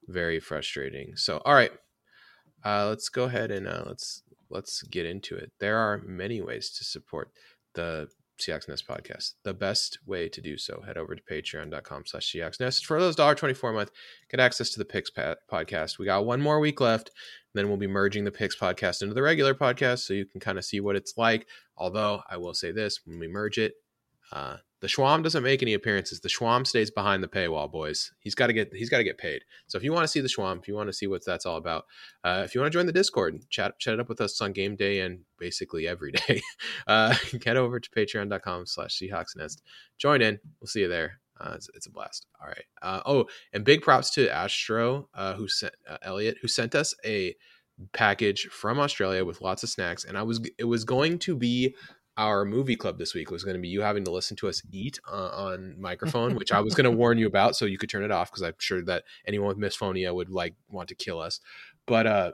very 0.08 0.40
frustrating. 0.40 1.16
So, 1.16 1.42
all 1.46 1.54
right, 1.54 1.72
uh, 2.64 2.88
let's 2.88 3.10
go 3.10 3.24
ahead 3.26 3.52
and 3.52 3.68
uh, 3.68 3.84
let's 3.86 4.24
let's 4.50 4.82
get 4.84 5.06
into 5.06 5.36
it. 5.36 5.52
There 5.60 5.78
are 5.78 6.02
many 6.06 6.42
ways 6.42 6.70
to 6.72 6.84
support 6.84 7.32
the 7.74 8.08
Seahawks 8.40 8.68
Nest 8.68 8.88
podcast. 8.88 9.34
The 9.44 9.54
best 9.54 10.00
way 10.06 10.30
to 10.30 10.42
do 10.42 10.58
so, 10.58 10.82
head 10.86 10.98
over 10.98 11.16
to 11.16 11.22
patreon.com 11.30 12.04
slash 12.06 12.32
Seahawks 12.32 12.60
Nest. 12.60 12.86
For 12.86 13.00
those 13.00 13.16
$1.24 13.16 13.70
a 13.70 13.74
month, 13.74 13.92
get 14.30 14.40
access 14.40 14.70
to 14.72 14.80
the 14.80 14.86
Picks 14.86 15.12
podcast. 15.12 16.00
We 16.00 16.06
got 16.06 16.26
one 16.26 16.42
more 16.42 16.60
week 16.60 16.80
left. 16.80 17.12
Then 17.60 17.68
we'll 17.68 17.76
be 17.76 17.88
merging 17.88 18.24
the 18.24 18.32
Picks 18.32 18.56
podcast 18.56 19.02
into 19.02 19.14
the 19.14 19.22
regular 19.22 19.54
podcast 19.54 20.08
so 20.08 20.14
you 20.14 20.26
can 20.26 20.40
kind 20.40 20.58
of 20.58 20.64
see 20.64 20.80
what 20.80 20.96
it's 20.96 21.18
like. 21.18 21.46
Although 21.76 22.22
I 22.30 22.38
will 22.38 22.54
say 22.54 22.72
this 22.72 23.02
when 23.06 23.20
we 23.20 23.28
merge 23.28 23.58
it, 23.58 23.74
uh, 24.32 24.56
the 24.80 24.88
Schwam 24.88 25.22
doesn't 25.24 25.44
make 25.44 25.62
any 25.62 25.74
appearances. 25.74 26.22
The 26.22 26.30
Schwam 26.30 26.66
stays 26.66 26.90
behind 26.90 27.22
the 27.22 27.28
paywall, 27.28 27.70
boys. 27.70 28.14
He's 28.22 28.34
got 28.34 28.48
to 28.48 28.54
get 28.54 28.74
he's 28.74 28.90
got 28.90 29.00
to 29.00 29.04
get 29.04 29.18
paid. 29.18 29.44
So 29.68 29.78
if 29.78 29.84
you 29.84 29.92
want 29.92 30.06
to 30.06 30.08
see 30.08 30.22
the 30.22 30.30
Schwam, 30.30 30.60
if 30.60 30.70
you 30.70 30.74
want 30.74 30.88
to 30.88 30.94
see 30.94 31.06
what 31.06 31.26
that's 31.26 31.46
all 31.46 31.58
about, 31.58 31.84
uh, 32.24 32.44
if 32.46 32.56
you 32.56 32.62
want 32.62 32.72
to 32.72 32.78
join 32.78 32.86
the 32.86 32.94
Discord, 32.94 33.38
chat 33.50 33.78
chat 33.78 33.96
it 33.96 34.00
up 34.00 34.08
with 34.08 34.22
us 34.22 34.40
on 34.40 34.54
game 34.54 34.78
day 34.78 35.02
and 35.02 35.26
basically 35.38 35.86
every 35.86 36.12
day, 36.28 36.42
uh, 36.88 37.14
get 37.42 37.58
over 37.58 37.82
to 37.82 37.90
Patreon.com/slash 37.90 38.98
Seahawks 38.98 39.36
Nest. 39.36 39.62
Join 39.98 40.22
in. 40.22 40.40
We'll 40.62 40.70
see 40.70 40.80
you 40.80 40.88
there. 40.88 41.20
Uh, 41.40 41.54
it's, 41.56 41.70
it's, 41.74 41.88
a 41.88 41.92
blast. 41.92 42.28
All 42.42 42.48
right. 42.48 42.66
Uh, 42.82 43.02
oh, 43.06 43.26
and 43.54 43.64
big 43.64 43.82
props 43.82 44.10
to 44.12 44.30
Astro, 44.30 45.08
uh, 45.14 45.34
who 45.36 45.48
sent 45.48 45.74
uh, 45.88 45.98
Elliot, 46.02 46.38
who 46.42 46.48
sent 46.48 46.76
us 46.76 46.94
a 47.06 47.36
package 47.94 48.48
from 48.52 48.80
Australia 48.80 49.24
with 49.24 49.42
lots 49.42 49.64
of 49.64 49.70
snacks, 49.70 50.04
and 50.04 50.18
I 50.18 50.24
was 50.24 50.42
it 50.58 50.66
was 50.66 50.84
going 50.84 51.20
to 51.20 51.36
be 51.36 51.76
our 52.20 52.44
movie 52.44 52.76
club 52.76 52.98
this 52.98 53.14
week 53.14 53.30
It 53.30 53.32
was 53.32 53.46
going 53.46 53.56
to 53.56 53.62
be 53.62 53.70
you 53.70 53.82
having 53.82 54.04
to 54.04 54.12
listen 54.12 54.36
to 54.38 54.50
us 54.50 54.62
eat 54.72 55.00
uh, 55.10 55.30
on 55.30 55.80
microphone, 55.80 56.36
which 56.36 56.52
I 56.52 56.60
was 56.60 56.76
going 56.76 56.84
to 56.84 56.92
warn 56.92 57.18
you 57.18 57.28
about, 57.28 57.56
so 57.56 57.66
you 57.66 57.78
could 57.78 57.90
turn 57.90 58.04
it 58.04 58.12
off 58.12 58.30
because 58.30 58.44
I'm 58.44 58.56
sure 58.58 58.84
that 58.84 59.06
anyone 59.26 59.48
with 59.48 59.58
misophonia 59.58 60.14
would 60.14 60.30
like 60.30 60.56
want 60.68 60.90
to 60.90 60.96
kill 60.96 61.20
us. 61.20 61.40
But 61.86 62.08
uh, 62.08 62.32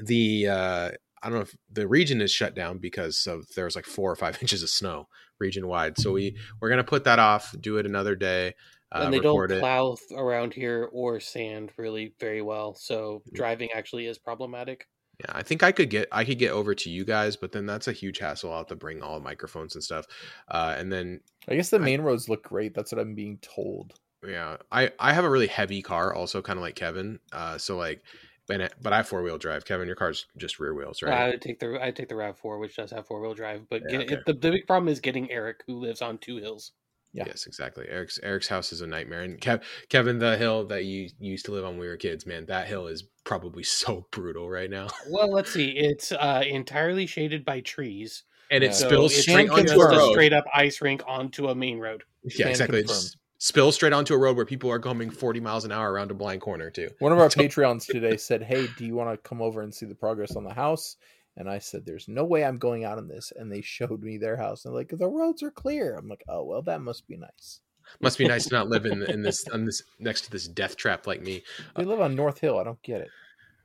the 0.00 0.48
uh, 0.48 0.90
I 1.22 1.28
don't 1.28 1.38
know 1.38 1.42
if 1.42 1.56
the 1.70 1.86
region 1.86 2.20
is 2.20 2.30
shut 2.30 2.54
down 2.54 2.78
because 2.78 3.26
of 3.26 3.46
there's 3.54 3.76
like 3.76 3.86
four 3.86 4.10
or 4.10 4.16
five 4.16 4.38
inches 4.42 4.62
of 4.62 4.70
snow 4.70 5.08
region 5.38 5.66
wide. 5.66 5.98
So 5.98 6.12
we 6.12 6.36
we're 6.60 6.70
gonna 6.70 6.84
put 6.84 7.04
that 7.04 7.18
off, 7.18 7.54
do 7.60 7.78
it 7.78 7.86
another 7.86 8.16
day. 8.16 8.54
Uh, 8.94 9.04
and 9.04 9.14
they 9.14 9.20
don't 9.20 9.48
plow 9.48 9.92
it. 9.92 10.14
around 10.14 10.52
here 10.52 10.88
or 10.92 11.18
sand 11.18 11.72
really 11.78 12.14
very 12.20 12.42
well, 12.42 12.74
so 12.74 13.22
mm. 13.26 13.34
driving 13.34 13.70
actually 13.74 14.06
is 14.06 14.18
problematic. 14.18 14.86
Yeah, 15.20 15.32
I 15.34 15.42
think 15.42 15.62
I 15.62 15.72
could 15.72 15.88
get 15.88 16.08
I 16.12 16.24
could 16.24 16.38
get 16.38 16.52
over 16.52 16.74
to 16.74 16.90
you 16.90 17.04
guys, 17.04 17.36
but 17.36 17.52
then 17.52 17.64
that's 17.64 17.88
a 17.88 17.92
huge 17.92 18.18
hassle. 18.18 18.50
I'll 18.50 18.58
have 18.58 18.66
to 18.68 18.76
bring 18.76 19.02
all 19.02 19.14
the 19.14 19.24
microphones 19.24 19.74
and 19.74 19.84
stuff, 19.84 20.06
uh, 20.48 20.74
and 20.76 20.92
then 20.92 21.20
I 21.48 21.54
guess 21.54 21.70
the 21.70 21.78
main 21.78 22.00
I, 22.00 22.04
roads 22.04 22.28
look 22.28 22.42
great. 22.42 22.74
That's 22.74 22.92
what 22.92 23.00
I'm 23.00 23.14
being 23.14 23.38
told. 23.38 23.94
Yeah, 24.26 24.56
I 24.70 24.90
I 24.98 25.12
have 25.12 25.24
a 25.24 25.30
really 25.30 25.46
heavy 25.46 25.80
car, 25.80 26.14
also 26.14 26.42
kind 26.42 26.58
of 26.58 26.62
like 26.62 26.76
Kevin. 26.76 27.18
Uh, 27.32 27.58
so 27.58 27.76
like 27.76 28.02
but 28.48 28.72
but 28.80 28.92
I 28.92 28.98
have 28.98 29.08
four 29.08 29.22
wheel 29.22 29.38
drive. 29.38 29.64
Kevin, 29.64 29.86
your 29.86 29.96
car's 29.96 30.26
just 30.36 30.58
rear 30.58 30.74
wheels, 30.74 31.02
right? 31.02 31.12
I 31.12 31.28
would 31.30 31.42
take 31.42 31.60
the 31.60 31.78
I 31.80 31.90
take 31.90 32.08
the 32.08 32.16
Rav 32.16 32.36
Four, 32.38 32.58
which 32.58 32.76
does 32.76 32.90
have 32.90 33.06
four 33.06 33.20
wheel 33.20 33.34
drive. 33.34 33.68
But 33.68 33.82
yeah, 33.88 33.98
okay. 33.98 34.18
the, 34.26 34.32
the 34.32 34.50
big 34.50 34.66
problem 34.66 34.88
is 34.88 35.00
getting 35.00 35.30
Eric, 35.30 35.62
who 35.66 35.78
lives 35.78 36.02
on 36.02 36.18
two 36.18 36.36
hills. 36.36 36.72
Yeah. 37.14 37.24
Yes, 37.26 37.46
exactly. 37.46 37.86
Eric's 37.88 38.18
Eric's 38.22 38.48
house 38.48 38.72
is 38.72 38.80
a 38.80 38.86
nightmare, 38.86 39.22
and 39.22 39.40
Kev, 39.40 39.62
Kevin, 39.90 40.18
the 40.18 40.36
hill 40.36 40.64
that 40.66 40.84
you 40.84 41.10
used 41.20 41.44
to 41.44 41.52
live 41.52 41.64
on 41.64 41.72
when 41.72 41.80
we 41.80 41.88
were 41.88 41.96
kids, 41.96 42.26
man, 42.26 42.46
that 42.46 42.66
hill 42.66 42.86
is 42.86 43.04
probably 43.24 43.62
so 43.62 44.06
brutal 44.10 44.48
right 44.48 44.70
now. 44.70 44.88
Well, 45.10 45.30
let's 45.30 45.52
see. 45.52 45.70
It's 45.70 46.12
uh, 46.12 46.42
entirely 46.46 47.06
shaded 47.06 47.44
by 47.44 47.60
trees, 47.60 48.24
and 48.50 48.64
it 48.64 48.74
so 48.74 48.86
spills 48.86 49.14
straight 49.14 49.50
onto 49.50 49.80
a 49.80 49.88
road. 49.88 50.12
straight 50.12 50.32
up 50.32 50.44
ice 50.54 50.80
rink 50.80 51.02
onto 51.06 51.48
a 51.48 51.54
main 51.54 51.78
road. 51.78 52.02
Yeah, 52.24 52.48
exactly. 52.48 52.80
It's, 52.80 53.16
spill 53.42 53.72
straight 53.72 53.92
onto 53.92 54.14
a 54.14 54.18
road 54.18 54.36
where 54.36 54.46
people 54.46 54.70
are 54.70 54.78
coming 54.78 55.10
40 55.10 55.40
miles 55.40 55.64
an 55.64 55.72
hour 55.72 55.90
around 55.90 56.12
a 56.12 56.14
blind 56.14 56.40
corner 56.40 56.70
too. 56.70 56.90
One 57.00 57.10
of 57.10 57.18
our 57.18 57.28
Patreons 57.28 57.86
today 57.86 58.16
said, 58.16 58.42
"Hey, 58.42 58.68
do 58.78 58.86
you 58.86 58.94
want 58.94 59.10
to 59.10 59.28
come 59.28 59.42
over 59.42 59.60
and 59.62 59.74
see 59.74 59.84
the 59.84 59.94
progress 59.94 60.36
on 60.36 60.44
the 60.44 60.54
house?" 60.54 60.96
And 61.36 61.50
I 61.50 61.58
said, 61.58 61.84
"There's 61.84 62.08
no 62.08 62.24
way 62.24 62.44
I'm 62.44 62.58
going 62.58 62.84
out 62.84 62.98
on 62.98 63.08
this." 63.08 63.32
And 63.34 63.50
they 63.50 63.60
showed 63.60 64.02
me 64.02 64.16
their 64.16 64.36
house, 64.36 64.64
and 64.64 64.72
like 64.72 64.90
the 64.90 65.08
roads 65.08 65.42
are 65.42 65.50
clear. 65.50 65.96
I'm 65.96 66.08
like, 66.08 66.24
"Oh 66.28 66.44
well, 66.44 66.62
that 66.62 66.80
must 66.80 67.06
be 67.08 67.16
nice." 67.16 67.60
Must 68.00 68.16
be 68.16 68.28
nice 68.28 68.46
to 68.46 68.54
not 68.54 68.68
live 68.68 68.86
in 68.86 69.02
in 69.10 69.22
this 69.22 69.46
on 69.48 69.64
this 69.64 69.82
next 69.98 70.22
to 70.22 70.30
this 70.30 70.46
death 70.46 70.76
trap 70.76 71.06
like 71.06 71.20
me. 71.20 71.42
They 71.76 71.84
live 71.84 72.00
on 72.00 72.14
North 72.14 72.38
Hill. 72.38 72.58
I 72.58 72.64
don't 72.64 72.82
get 72.82 73.00
it. 73.00 73.10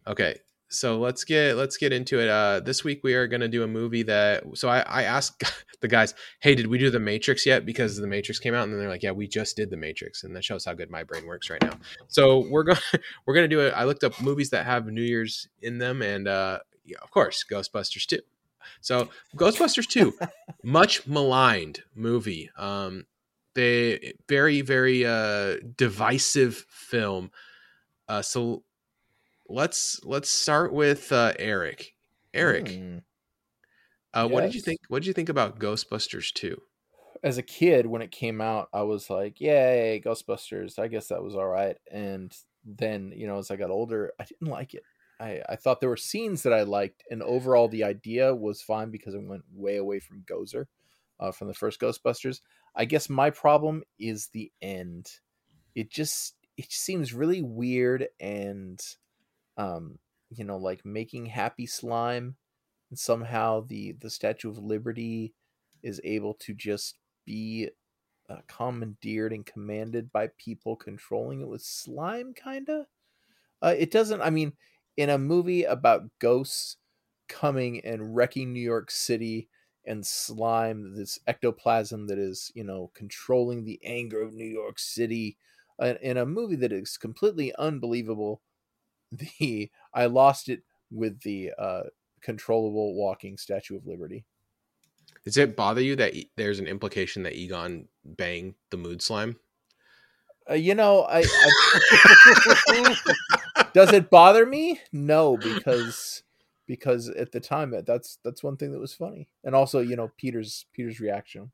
Okay, 0.07 0.39
so 0.70 0.99
let's 0.99 1.24
get 1.24 1.55
let's 1.55 1.78
get 1.78 1.93
into 1.93 2.20
it. 2.20 2.28
Uh, 2.28 2.59
this 2.59 2.84
week 2.84 3.01
we 3.03 3.13
are 3.13 3.28
going 3.28 3.41
to 3.41 3.47
do 3.47 3.63
a 3.63 3.68
movie 3.68 4.03
that. 4.03 4.43
So 4.57 4.68
I, 4.68 4.80
I 4.82 5.03
asked 5.03 5.43
the 5.82 5.88
guys, 5.88 6.13
"Hey, 6.39 6.55
did 6.55 6.68
we 6.68 6.78
do 6.78 6.89
the 6.89 6.99
Matrix 6.99 7.45
yet?" 7.45 7.65
Because 7.65 7.97
the 7.97 8.07
Matrix 8.07 8.39
came 8.39 8.53
out, 8.53 8.63
and 8.63 8.74
then 8.74 8.80
they're 8.80 8.89
like, 8.89 9.03
"Yeah, 9.03 9.11
we 9.11 9.28
just 9.28 9.55
did 9.55 9.70
the 9.70 9.78
Matrix," 9.78 10.24
and 10.24 10.36
that 10.36 10.43
shows 10.43 10.65
how 10.65 10.74
good 10.74 10.89
my 10.89 11.03
brain 11.03 11.26
works 11.26 11.49
right 11.49 11.61
now. 11.61 11.78
So 12.07 12.45
we're 12.49 12.63
going 12.63 12.80
we're 13.26 13.34
going 13.34 13.49
to 13.49 13.55
do 13.55 13.61
it. 13.61 13.74
I 13.76 13.86
looked 13.86 14.03
up 14.03 14.20
movies 14.22 14.49
that 14.49 14.65
have 14.65 14.88
New 14.88 15.01
Year's 15.01 15.47
in 15.61 15.78
them, 15.78 16.01
and 16.01 16.28
uh, 16.28 16.59
yeah, 16.84 16.97
of 17.01 17.11
course, 17.11 17.45
Ghostbusters 17.49 18.05
two. 18.05 18.20
So 18.82 19.09
Ghostbusters 19.38 19.88
two, 19.88 20.13
much 20.63 21.07
maligned 21.07 21.84
movie. 21.95 22.49
Um, 22.57 23.05
they 23.55 24.13
very 24.28 24.61
very 24.61 25.05
uh 25.05 25.55
divisive 25.78 26.65
film. 26.70 27.32
Uh, 28.09 28.22
so 28.22 28.63
let's 29.49 29.99
let's 30.03 30.29
start 30.29 30.73
with 30.73 31.11
uh, 31.11 31.33
Eric. 31.39 31.93
Eric, 32.33 32.65
mm. 32.65 33.01
uh, 34.13 34.23
yes. 34.23 34.31
what 34.31 34.41
did 34.41 34.55
you 34.55 34.61
think? 34.61 34.79
What 34.89 34.99
did 34.99 35.07
you 35.07 35.13
think 35.13 35.29
about 35.29 35.59
Ghostbusters 35.59 36.33
two? 36.33 36.61
As 37.23 37.37
a 37.37 37.43
kid, 37.43 37.87
when 37.87 38.01
it 38.01 38.11
came 38.11 38.41
out, 38.41 38.69
I 38.73 38.83
was 38.83 39.09
like, 39.09 39.41
"Yay, 39.41 40.01
Ghostbusters!" 40.05 40.77
I 40.79 40.87
guess 40.87 41.07
that 41.07 41.23
was 41.23 41.35
all 41.35 41.47
right. 41.47 41.77
And 41.91 42.35
then, 42.63 43.13
you 43.15 43.27
know, 43.27 43.39
as 43.39 43.49
I 43.49 43.55
got 43.55 43.71
older, 43.71 44.11
I 44.19 44.25
didn't 44.25 44.51
like 44.51 44.73
it. 44.73 44.83
I, 45.19 45.41
I 45.49 45.55
thought 45.55 45.79
there 45.79 45.89
were 45.89 45.97
scenes 45.97 46.43
that 46.43 46.53
I 46.53 46.61
liked, 46.61 47.03
and 47.09 47.23
overall, 47.23 47.67
the 47.67 47.83
idea 47.83 48.35
was 48.35 48.61
fine 48.61 48.91
because 48.91 49.15
it 49.15 49.23
went 49.23 49.43
way 49.51 49.77
away 49.77 49.99
from 49.99 50.23
Gozer 50.29 50.65
uh, 51.19 51.31
from 51.31 51.47
the 51.47 51.53
first 51.53 51.79
Ghostbusters. 51.79 52.41
I 52.75 52.85
guess 52.85 53.09
my 53.09 53.31
problem 53.31 53.83
is 53.99 54.27
the 54.27 54.51
end. 54.61 55.09
It 55.73 55.89
just 55.89 56.35
it 56.57 56.71
seems 56.71 57.13
really 57.13 57.41
weird 57.41 58.07
and 58.19 58.79
um, 59.57 59.99
you 60.29 60.43
know, 60.43 60.57
like 60.57 60.85
making 60.85 61.27
happy 61.27 61.65
slime, 61.65 62.37
and 62.91 62.99
somehow 62.99 63.61
the 63.61 63.93
the 63.93 64.09
Statue 64.09 64.49
of 64.49 64.57
Liberty 64.59 65.35
is 65.83 66.01
able 66.03 66.35
to 66.35 66.53
just 66.55 66.99
be 67.25 67.69
uh, 68.29 68.41
commandeered 68.47 69.33
and 69.33 69.45
commanded 69.45 70.11
by 70.11 70.29
people 70.37 70.75
controlling 70.77 71.41
it 71.41 71.47
with 71.49 71.61
slime, 71.63 72.33
kinda. 72.33 72.87
Uh, 73.61 73.75
it 73.77 73.91
doesn't. 73.91 74.21
I 74.21 74.29
mean, 74.29 74.53
in 74.97 75.09
a 75.09 75.17
movie 75.17 75.63
about 75.63 76.09
ghosts 76.19 76.77
coming 77.27 77.83
and 77.83 78.15
wrecking 78.15 78.53
New 78.53 78.61
York 78.61 78.91
City 78.91 79.49
and 79.85 80.05
slime, 80.05 80.95
this 80.95 81.19
ectoplasm 81.27 82.07
that 82.07 82.17
is, 82.19 82.51
you 82.55 82.63
know, 82.63 82.91
controlling 82.93 83.63
the 83.63 83.79
anger 83.83 84.21
of 84.21 84.33
New 84.33 84.45
York 84.45 84.79
City, 84.79 85.37
uh, 85.79 85.95
in 86.01 86.17
a 86.17 86.25
movie 86.25 86.55
that 86.57 86.71
is 86.71 86.97
completely 86.97 87.53
unbelievable 87.55 88.41
the 89.11 89.69
I 89.93 90.05
lost 90.05 90.49
it 90.49 90.63
with 90.91 91.21
the 91.21 91.51
uh, 91.57 91.83
controllable 92.21 92.95
walking 92.95 93.37
Statue 93.37 93.77
of 93.77 93.85
Liberty. 93.85 94.25
Does 95.25 95.37
it 95.37 95.55
bother 95.55 95.81
you 95.81 95.95
that 95.97 96.13
there's 96.37 96.59
an 96.59 96.67
implication 96.67 97.23
that 97.23 97.33
Egon 97.33 97.87
banged 98.05 98.55
the 98.69 98.77
mood 98.77 99.01
slime? 99.01 99.37
Uh, 100.49 100.53
you 100.53 100.73
know, 100.73 101.03
I, 101.03 101.25
I 101.25 102.95
does 103.73 103.91
it 103.91 104.09
bother 104.09 104.45
me? 104.45 104.79
No, 104.93 105.35
because 105.35 106.23
because 106.65 107.09
at 107.09 107.31
the 107.31 107.39
time 107.39 107.73
that's 107.85 108.19
that's 108.23 108.43
one 108.43 108.55
thing 108.55 108.71
that 108.71 108.79
was 108.79 108.93
funny, 108.93 109.27
and 109.43 109.53
also 109.53 109.79
you 109.79 109.95
know 109.95 110.11
Peter's 110.17 110.65
Peter's 110.73 110.99
reaction. 110.99 111.51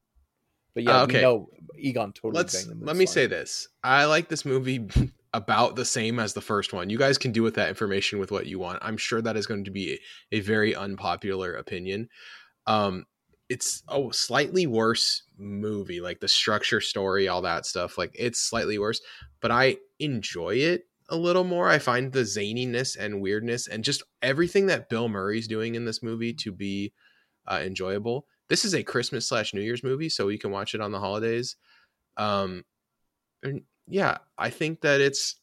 But 0.75 0.83
yeah, 0.83 1.01
uh, 1.01 1.03
okay. 1.03 1.21
no, 1.21 1.49
Egon 1.77 2.13
totally. 2.13 2.33
Let's 2.33 2.67
let 2.67 2.95
me 2.95 3.05
slime. 3.05 3.13
say 3.13 3.27
this: 3.27 3.67
I 3.83 4.05
like 4.05 4.27
this 4.27 4.45
movie 4.45 4.87
about 5.33 5.75
the 5.75 5.85
same 5.85 6.19
as 6.19 6.33
the 6.33 6.41
first 6.41 6.73
one. 6.73 6.89
You 6.89 6.97
guys 6.97 7.17
can 7.17 7.31
do 7.31 7.41
with 7.41 7.55
that 7.55 7.69
information 7.69 8.19
with 8.19 8.31
what 8.31 8.45
you 8.45 8.59
want. 8.59 8.79
I'm 8.81 8.97
sure 8.97 9.21
that 9.21 9.35
is 9.35 9.47
going 9.47 9.63
to 9.63 9.71
be 9.71 9.99
a, 10.31 10.39
very 10.41 10.75
unpopular 10.75 11.55
opinion. 11.55 12.07
Um, 12.67 13.05
it's 13.49 13.83
a 13.89 14.07
slightly 14.11 14.67
worse 14.67 15.23
movie, 15.37 16.01
like 16.01 16.19
the 16.19 16.27
structure, 16.27 16.79
story, 16.79 17.27
all 17.27 17.41
that 17.41 17.65
stuff. 17.65 17.97
Like 17.97 18.11
it's 18.13 18.39
slightly 18.39 18.77
worse, 18.77 19.01
but 19.41 19.51
I 19.51 19.77
enjoy 19.99 20.55
it 20.55 20.83
a 21.09 21.17
little 21.17 21.43
more. 21.43 21.67
I 21.67 21.79
find 21.79 22.11
the 22.11 22.21
zaniness 22.21 22.95
and 22.97 23.21
weirdness 23.21 23.67
and 23.67 23.83
just 23.83 24.03
everything 24.21 24.67
that 24.67 24.89
Bill 24.89 25.09
Murray's 25.09 25.47
doing 25.47 25.75
in 25.75 25.85
this 25.85 26.03
movie 26.03 26.33
to 26.33 26.51
be 26.51 26.93
uh, 27.47 27.59
enjoyable. 27.63 28.27
This 28.49 28.65
is 28.65 28.75
a 28.75 28.83
Christmas 28.83 29.27
slash 29.27 29.53
New 29.53 29.61
Year's 29.61 29.83
movie, 29.83 30.09
so 30.09 30.29
you 30.29 30.39
can 30.39 30.51
watch 30.51 30.75
it 30.75 30.81
on 30.81 30.91
the 30.91 30.99
holidays. 30.99 31.55
Um, 32.17 32.63
yeah, 33.87 34.17
I 34.37 34.49
think 34.49 34.81
that 34.81 35.01
it's 35.01 35.35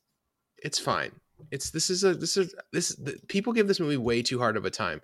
it's 0.62 0.78
fine. 0.78 1.12
It's 1.50 1.70
this 1.70 1.90
is 1.90 2.04
a 2.04 2.14
this 2.14 2.36
is 2.36 2.54
this 2.72 2.94
the, 2.96 3.18
people 3.28 3.52
give 3.52 3.68
this 3.68 3.80
movie 3.80 3.96
way 3.96 4.22
too 4.22 4.38
hard 4.38 4.56
of 4.56 4.64
a 4.64 4.70
time. 4.70 5.00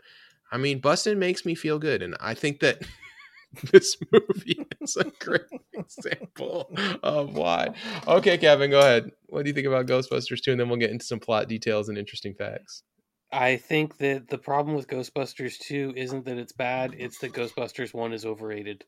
I 0.53 0.59
mean, 0.59 0.81
Bustin 0.81 1.19
makes 1.19 1.45
me 1.45 1.55
feel 1.55 1.79
good, 1.79 2.03
and 2.03 2.17
I 2.21 2.35
think 2.35 2.61
that 2.61 2.83
this 3.73 3.97
movie 4.13 4.67
is 4.81 4.97
a 4.97 5.05
great 5.19 5.43
example 5.73 6.71
of 7.03 7.35
why. 7.35 7.75
Okay, 8.07 8.39
Kevin, 8.39 8.71
go 8.71 8.81
ahead. 8.81 9.11
What 9.27 9.45
do 9.45 9.51
you 9.51 9.55
think 9.55 9.67
about 9.67 9.87
Ghostbusters 9.87 10.41
2? 10.43 10.53
And 10.53 10.61
then 10.61 10.69
we'll 10.69 10.79
get 10.79 10.91
into 10.91 11.05
some 11.05 11.21
plot 11.21 11.49
details 11.49 11.89
and 11.89 11.99
interesting 11.99 12.35
facts. 12.35 12.83
I 13.33 13.57
think 13.57 13.99
that 13.99 14.29
the 14.29 14.39
problem 14.39 14.77
with 14.77 14.89
Ghostbusters 14.89 15.59
2 15.59 15.95
isn't 15.97 16.25
that 16.27 16.39
it's 16.39 16.53
bad, 16.53 16.95
it's 16.97 17.19
that 17.19 17.33
Ghostbusters 17.33 17.93
1 17.93 18.13
is 18.13 18.25
overrated. 18.25 18.85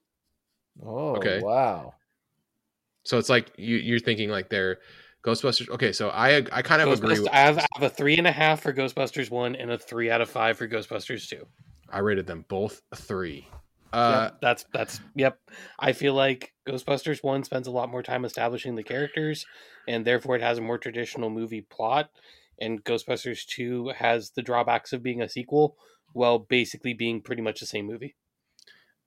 Oh, 0.85 1.17
okay. 1.17 1.41
wow. 1.43 1.95
So 3.09 3.17
it's 3.17 3.31
like 3.31 3.51
you, 3.57 3.77
you're 3.77 4.01
thinking 4.01 4.29
like 4.29 4.51
they're 4.51 4.81
Ghostbusters. 5.25 5.71
Okay, 5.71 5.93
so 5.93 6.11
I 6.11 6.45
I 6.53 6.61
kind 6.61 6.83
of 6.83 6.93
agree. 6.93 7.19
With, 7.19 7.31
I, 7.33 7.39
have, 7.39 7.57
I 7.57 7.67
have 7.77 7.83
a 7.85 7.89
three 7.89 8.19
and 8.19 8.27
a 8.27 8.33
half 8.33 8.61
for 8.61 8.71
Ghostbusters 8.75 9.31
one 9.31 9.57
and 9.57 9.71
a 9.71 9.79
three 9.79 10.11
out 10.11 10.21
of 10.21 10.29
five 10.29 10.59
for 10.59 10.69
Ghostbusters 10.69 11.27
two. 11.27 11.47
I 11.89 12.01
rated 12.01 12.27
them 12.27 12.45
both 12.49 12.83
a 12.93 12.97
three. 12.97 13.49
Uh, 13.95 14.25
yep, 14.25 14.41
that's 14.43 14.67
that's 14.75 15.01
yep. 15.15 15.39
I 15.79 15.93
feel 15.93 16.13
like 16.13 16.53
Ghostbusters 16.69 17.25
one 17.25 17.45
spends 17.45 17.67
a 17.67 17.71
lot 17.71 17.89
more 17.89 18.03
time 18.03 18.27
establishing 18.27 18.75
the 18.75 18.83
characters, 18.83 19.47
and 19.89 20.05
therefore 20.05 20.37
it 20.37 20.43
has 20.43 20.59
a 20.59 20.63
more 20.63 20.77
traditional 20.77 21.31
movie 21.31 21.63
plot. 21.63 22.11
And 22.61 22.85
Ghostbusters 22.85 23.47
two 23.47 23.91
has 23.97 24.33
the 24.33 24.43
drawbacks 24.43 24.93
of 24.93 25.03
being 25.03 25.23
a 25.23 25.31
sequel, 25.31 25.79
while 26.13 26.39
basically 26.39 26.93
being 26.93 27.23
pretty 27.23 27.41
much 27.41 27.61
the 27.61 27.67
same 27.67 27.87
movie. 27.87 28.17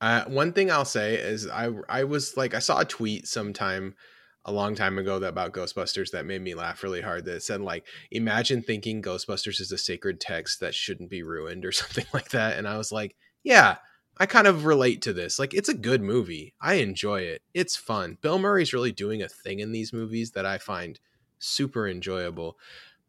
Uh, 0.02 0.26
one 0.26 0.52
thing 0.52 0.72
I'll 0.72 0.84
say 0.84 1.16
is 1.16 1.48
I 1.48 1.70
I 1.88 2.04
was 2.04 2.36
like 2.36 2.56
I 2.56 2.60
saw 2.60 2.80
a 2.80 2.86
tweet 2.86 3.28
sometime 3.28 3.96
a 4.44 4.52
long 4.52 4.74
time 4.74 4.98
ago 4.98 5.20
that 5.20 5.28
about 5.30 5.54
Ghostbusters 5.54 6.10
that 6.12 6.26
made 6.26 6.42
me 6.42 6.56
laugh 6.56 6.82
really 6.82 7.02
hard. 7.02 7.26
That 7.26 7.44
said 7.44 7.62
like 7.62 7.86
imagine 8.10 8.64
thinking 8.64 9.04
Ghostbusters 9.04 9.62
is 9.62 9.72
a 9.72 9.78
sacred 9.78 10.20
text 10.20 10.60
that 10.60 10.74
shouldn't 10.74 11.12
be 11.12 11.22
ruined 11.22 11.64
or 11.64 11.72
something 11.72 12.06
like 12.14 12.30
that. 12.30 12.58
And 12.58 12.68
I 12.68 12.78
was 12.78 12.92
like, 12.92 13.16
yeah, 13.44 13.78
I 14.18 14.26
kind 14.26 14.48
of 14.48 14.66
relate 14.66 15.04
to 15.04 15.14
this. 15.14 15.38
Like 15.38 15.54
it's 15.54 15.70
a 15.70 15.76
good 15.76 16.02
movie. 16.02 16.56
I 16.60 16.76
enjoy 16.76 17.22
it. 17.22 17.44
It's 17.54 17.76
fun. 17.76 18.18
Bill 18.22 18.40
Murray's 18.40 18.74
really 18.74 18.92
doing 18.92 19.22
a 19.22 19.30
thing 19.30 19.60
in 19.60 19.72
these 19.72 19.94
movies 19.94 20.32
that 20.32 20.48
I 20.48 20.58
find 20.58 21.00
super 21.38 21.88
enjoyable. 21.88 22.58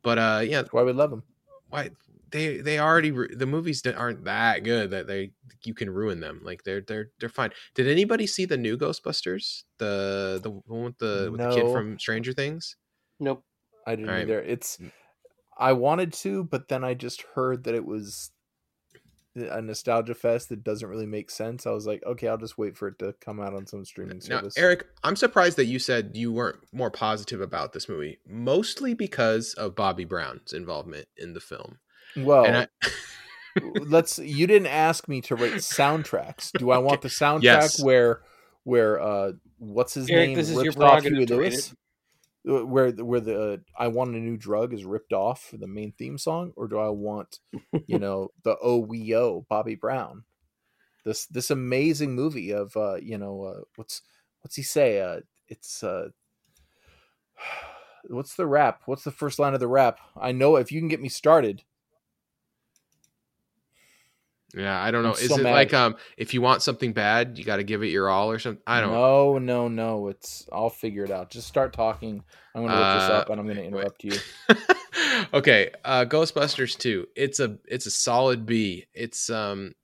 But 0.03 0.19
uh 0.19 0.41
yeah, 0.45 0.61
That's 0.61 0.75
why 0.75 0.83
we 0.83 0.93
love 0.93 1.13
him. 1.13 1.23
Why 1.71 1.91
they 2.33 2.59
they 2.59 2.79
already 2.79 3.11
the 3.11 3.47
movies 3.47 3.83
aren't 3.87 4.25
that 4.25 4.65
good 4.65 4.91
that 4.91 5.07
they 5.07 5.33
you 5.65 5.75
can 5.75 5.91
ruin 5.91 6.21
them. 6.21 6.41
Like 6.43 6.65
they're 6.65 6.81
they're 6.81 7.11
they're 7.21 7.29
fine. 7.29 7.51
Did 7.75 7.87
anybody 7.87 8.27
see 8.27 8.45
the 8.45 8.57
new 8.57 8.77
Ghostbusters? 8.77 9.63
The 9.79 10.41
the 10.43 10.51
one 10.51 10.85
with 10.85 10.99
the 10.99 11.29
with 11.31 11.41
no. 11.41 11.51
the 11.51 11.61
kid 11.61 11.73
from 11.73 11.99
Stranger 11.99 12.33
Things? 12.33 12.77
Nope, 13.21 13.45
I 13.87 13.95
didn't 13.95 14.11
right. 14.11 14.23
either. 14.23 14.41
It's 14.41 14.79
I 15.57 15.75
wanted 15.75 16.13
to, 16.15 16.45
but 16.45 16.69
then 16.69 16.83
I 16.83 16.95
just 16.95 17.23
heard 17.35 17.65
that 17.65 17.75
it 17.75 17.85
was 17.85 18.33
a 19.35 19.63
nostalgia 19.63 20.15
fest 20.15 20.49
that 20.51 20.63
doesn't 20.63 20.89
really 20.89 21.07
make 21.07 21.31
sense. 21.31 21.67
I 21.67 21.71
was 21.71 21.87
like, 21.87 22.03
okay, 22.05 22.29
I'll 22.29 22.37
just 22.37 22.59
wait 22.59 22.77
for 22.77 22.89
it 22.89 22.99
to 22.99 23.15
come 23.21 23.41
out 23.41 23.55
on 23.55 23.67
some 23.67 23.85
streaming 23.85 24.21
service. 24.21 24.57
Now, 24.57 24.63
Eric, 24.63 24.87
I'm 25.03 25.17
surprised 25.17 25.57
that 25.57 25.65
you 25.65 25.79
said 25.79 26.11
you 26.15 26.33
weren't 26.33 26.59
more 26.73 26.91
positive 26.91 27.41
about 27.41 27.73
this 27.73 27.89
movie, 27.89 28.19
mostly 28.27 28.93
because 28.95 29.55
of 29.55 29.75
Bobby 29.75 30.05
Brown's 30.05 30.53
involvement 30.53 31.07
in 31.17 31.33
the 31.33 31.41
film. 31.41 31.79
Well, 32.17 32.47
I... 32.47 32.67
let's. 33.81 34.19
You 34.19 34.47
didn't 34.47 34.69
ask 34.69 35.09
me 35.09 35.21
to 35.23 35.37
rate 35.37 35.55
soundtracks. 35.55 36.53
Do 36.59 36.71
I 36.71 36.79
want 36.79 37.03
the 37.03 37.09
soundtrack 37.23 37.43
yes. 37.43 37.83
where, 37.83 38.23
where, 38.65 39.01
uh, 39.01 39.33
what's 39.59 39.95
his 39.95 40.09
Eric, 40.09 40.29
name? 40.29 40.37
This 40.37 40.51
is 40.51 40.63
your 40.63 40.73
prerogative 40.73 41.27
to 41.29 41.37
rate 41.37 41.55
it 41.55 41.73
where 42.45 42.91
where 42.91 43.21
the 43.21 43.63
I 43.79 43.89
want 43.89 44.15
a 44.15 44.19
new 44.19 44.37
drug 44.37 44.73
is 44.73 44.85
ripped 44.85 45.13
off 45.13 45.43
for 45.43 45.57
the 45.59 45.69
main 45.69 45.93
theme 45.93 46.19
song, 46.19 46.53
or 46.57 46.67
do 46.67 46.79
I 46.79 46.89
want 46.89 47.39
you 47.87 47.99
know 47.99 48.31
the 48.43 48.57
Oh 48.61 48.79
We 48.79 49.15
Oh 49.15 49.47
Bobby 49.49 49.75
Brown, 49.75 50.25
this 51.05 51.27
this 51.27 51.51
amazing 51.51 52.15
movie 52.15 52.51
of 52.51 52.77
uh 52.77 52.97
you 52.97 53.19
know 53.19 53.43
uh, 53.45 53.61
what's 53.77 54.03
what's 54.41 54.57
he 54.57 54.63
say 54.63 55.01
uh 55.01 55.21
it's 55.49 55.83
uh 55.85 56.09
what's 58.09 58.35
the 58.35 58.47
rap 58.47 58.83
what's 58.87 59.05
the 59.05 59.13
first 59.13 59.39
line 59.39 59.55
of 59.55 59.61
the 59.61 59.69
rap 59.69 60.01
I 60.21 60.33
know 60.33 60.57
if 60.57 60.73
you 60.73 60.81
can 60.81 60.89
get 60.89 61.01
me 61.01 61.09
started 61.09 61.63
yeah, 64.55 64.83
I 64.83 64.91
don't 64.91 65.03
know. 65.03 65.11
I'm 65.11 65.15
Is 65.15 65.29
so 65.29 65.39
it 65.39 65.43
mad. 65.43 65.53
like 65.53 65.75
um 65.75 65.97
if 66.17 66.35
you 66.35 66.43
want 66.43 66.63
something 66.63 66.93
bad, 66.93 67.39
you 67.39 67.45
got 67.45 67.57
to 67.57 67.65
give 67.65 67.83
it 67.83 67.89
your 67.89 68.09
all 68.09 68.31
or 68.31 68.39
something? 68.39 68.63
I 68.67 68.81
don't 68.81 68.93
No, 68.93 69.39
no, 69.39 69.69
no. 69.69 70.09
It's 70.09 70.49
I'll 70.53 70.71
figure 70.71 71.05
it 71.05 71.11
out. 71.11 71.31
Just 71.31 71.49
start 71.49 71.73
talking. 71.73 72.23
I'm 72.55 72.63
going 72.63 72.73
to 72.73 72.79
look 72.79 72.87
uh, 72.87 73.01
this 73.01 73.11
up 73.11 73.31
and 73.31 73.41
I'm 73.41 73.47
going 73.47 73.57
to 73.57 73.65
interrupt 73.65 74.05
wait. 74.05 74.23
you. 74.49 74.57
okay, 75.35 75.71
uh 75.85 76.05
Ghostbusters 76.05 76.77
2. 76.79 77.07
It's 77.17 77.41
a 77.41 77.59
it's 77.67 77.87
a 77.87 77.91
solid 77.91 78.45
B. 78.45 78.87
It's 78.95 79.31
um 79.31 79.75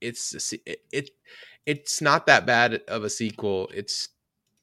it's 0.00 0.52
it, 0.66 0.82
it 0.92 1.10
it's 1.66 2.00
not 2.00 2.26
that 2.26 2.46
bad 2.46 2.82
of 2.88 3.04
a 3.04 3.10
sequel. 3.10 3.70
It's 3.74 4.08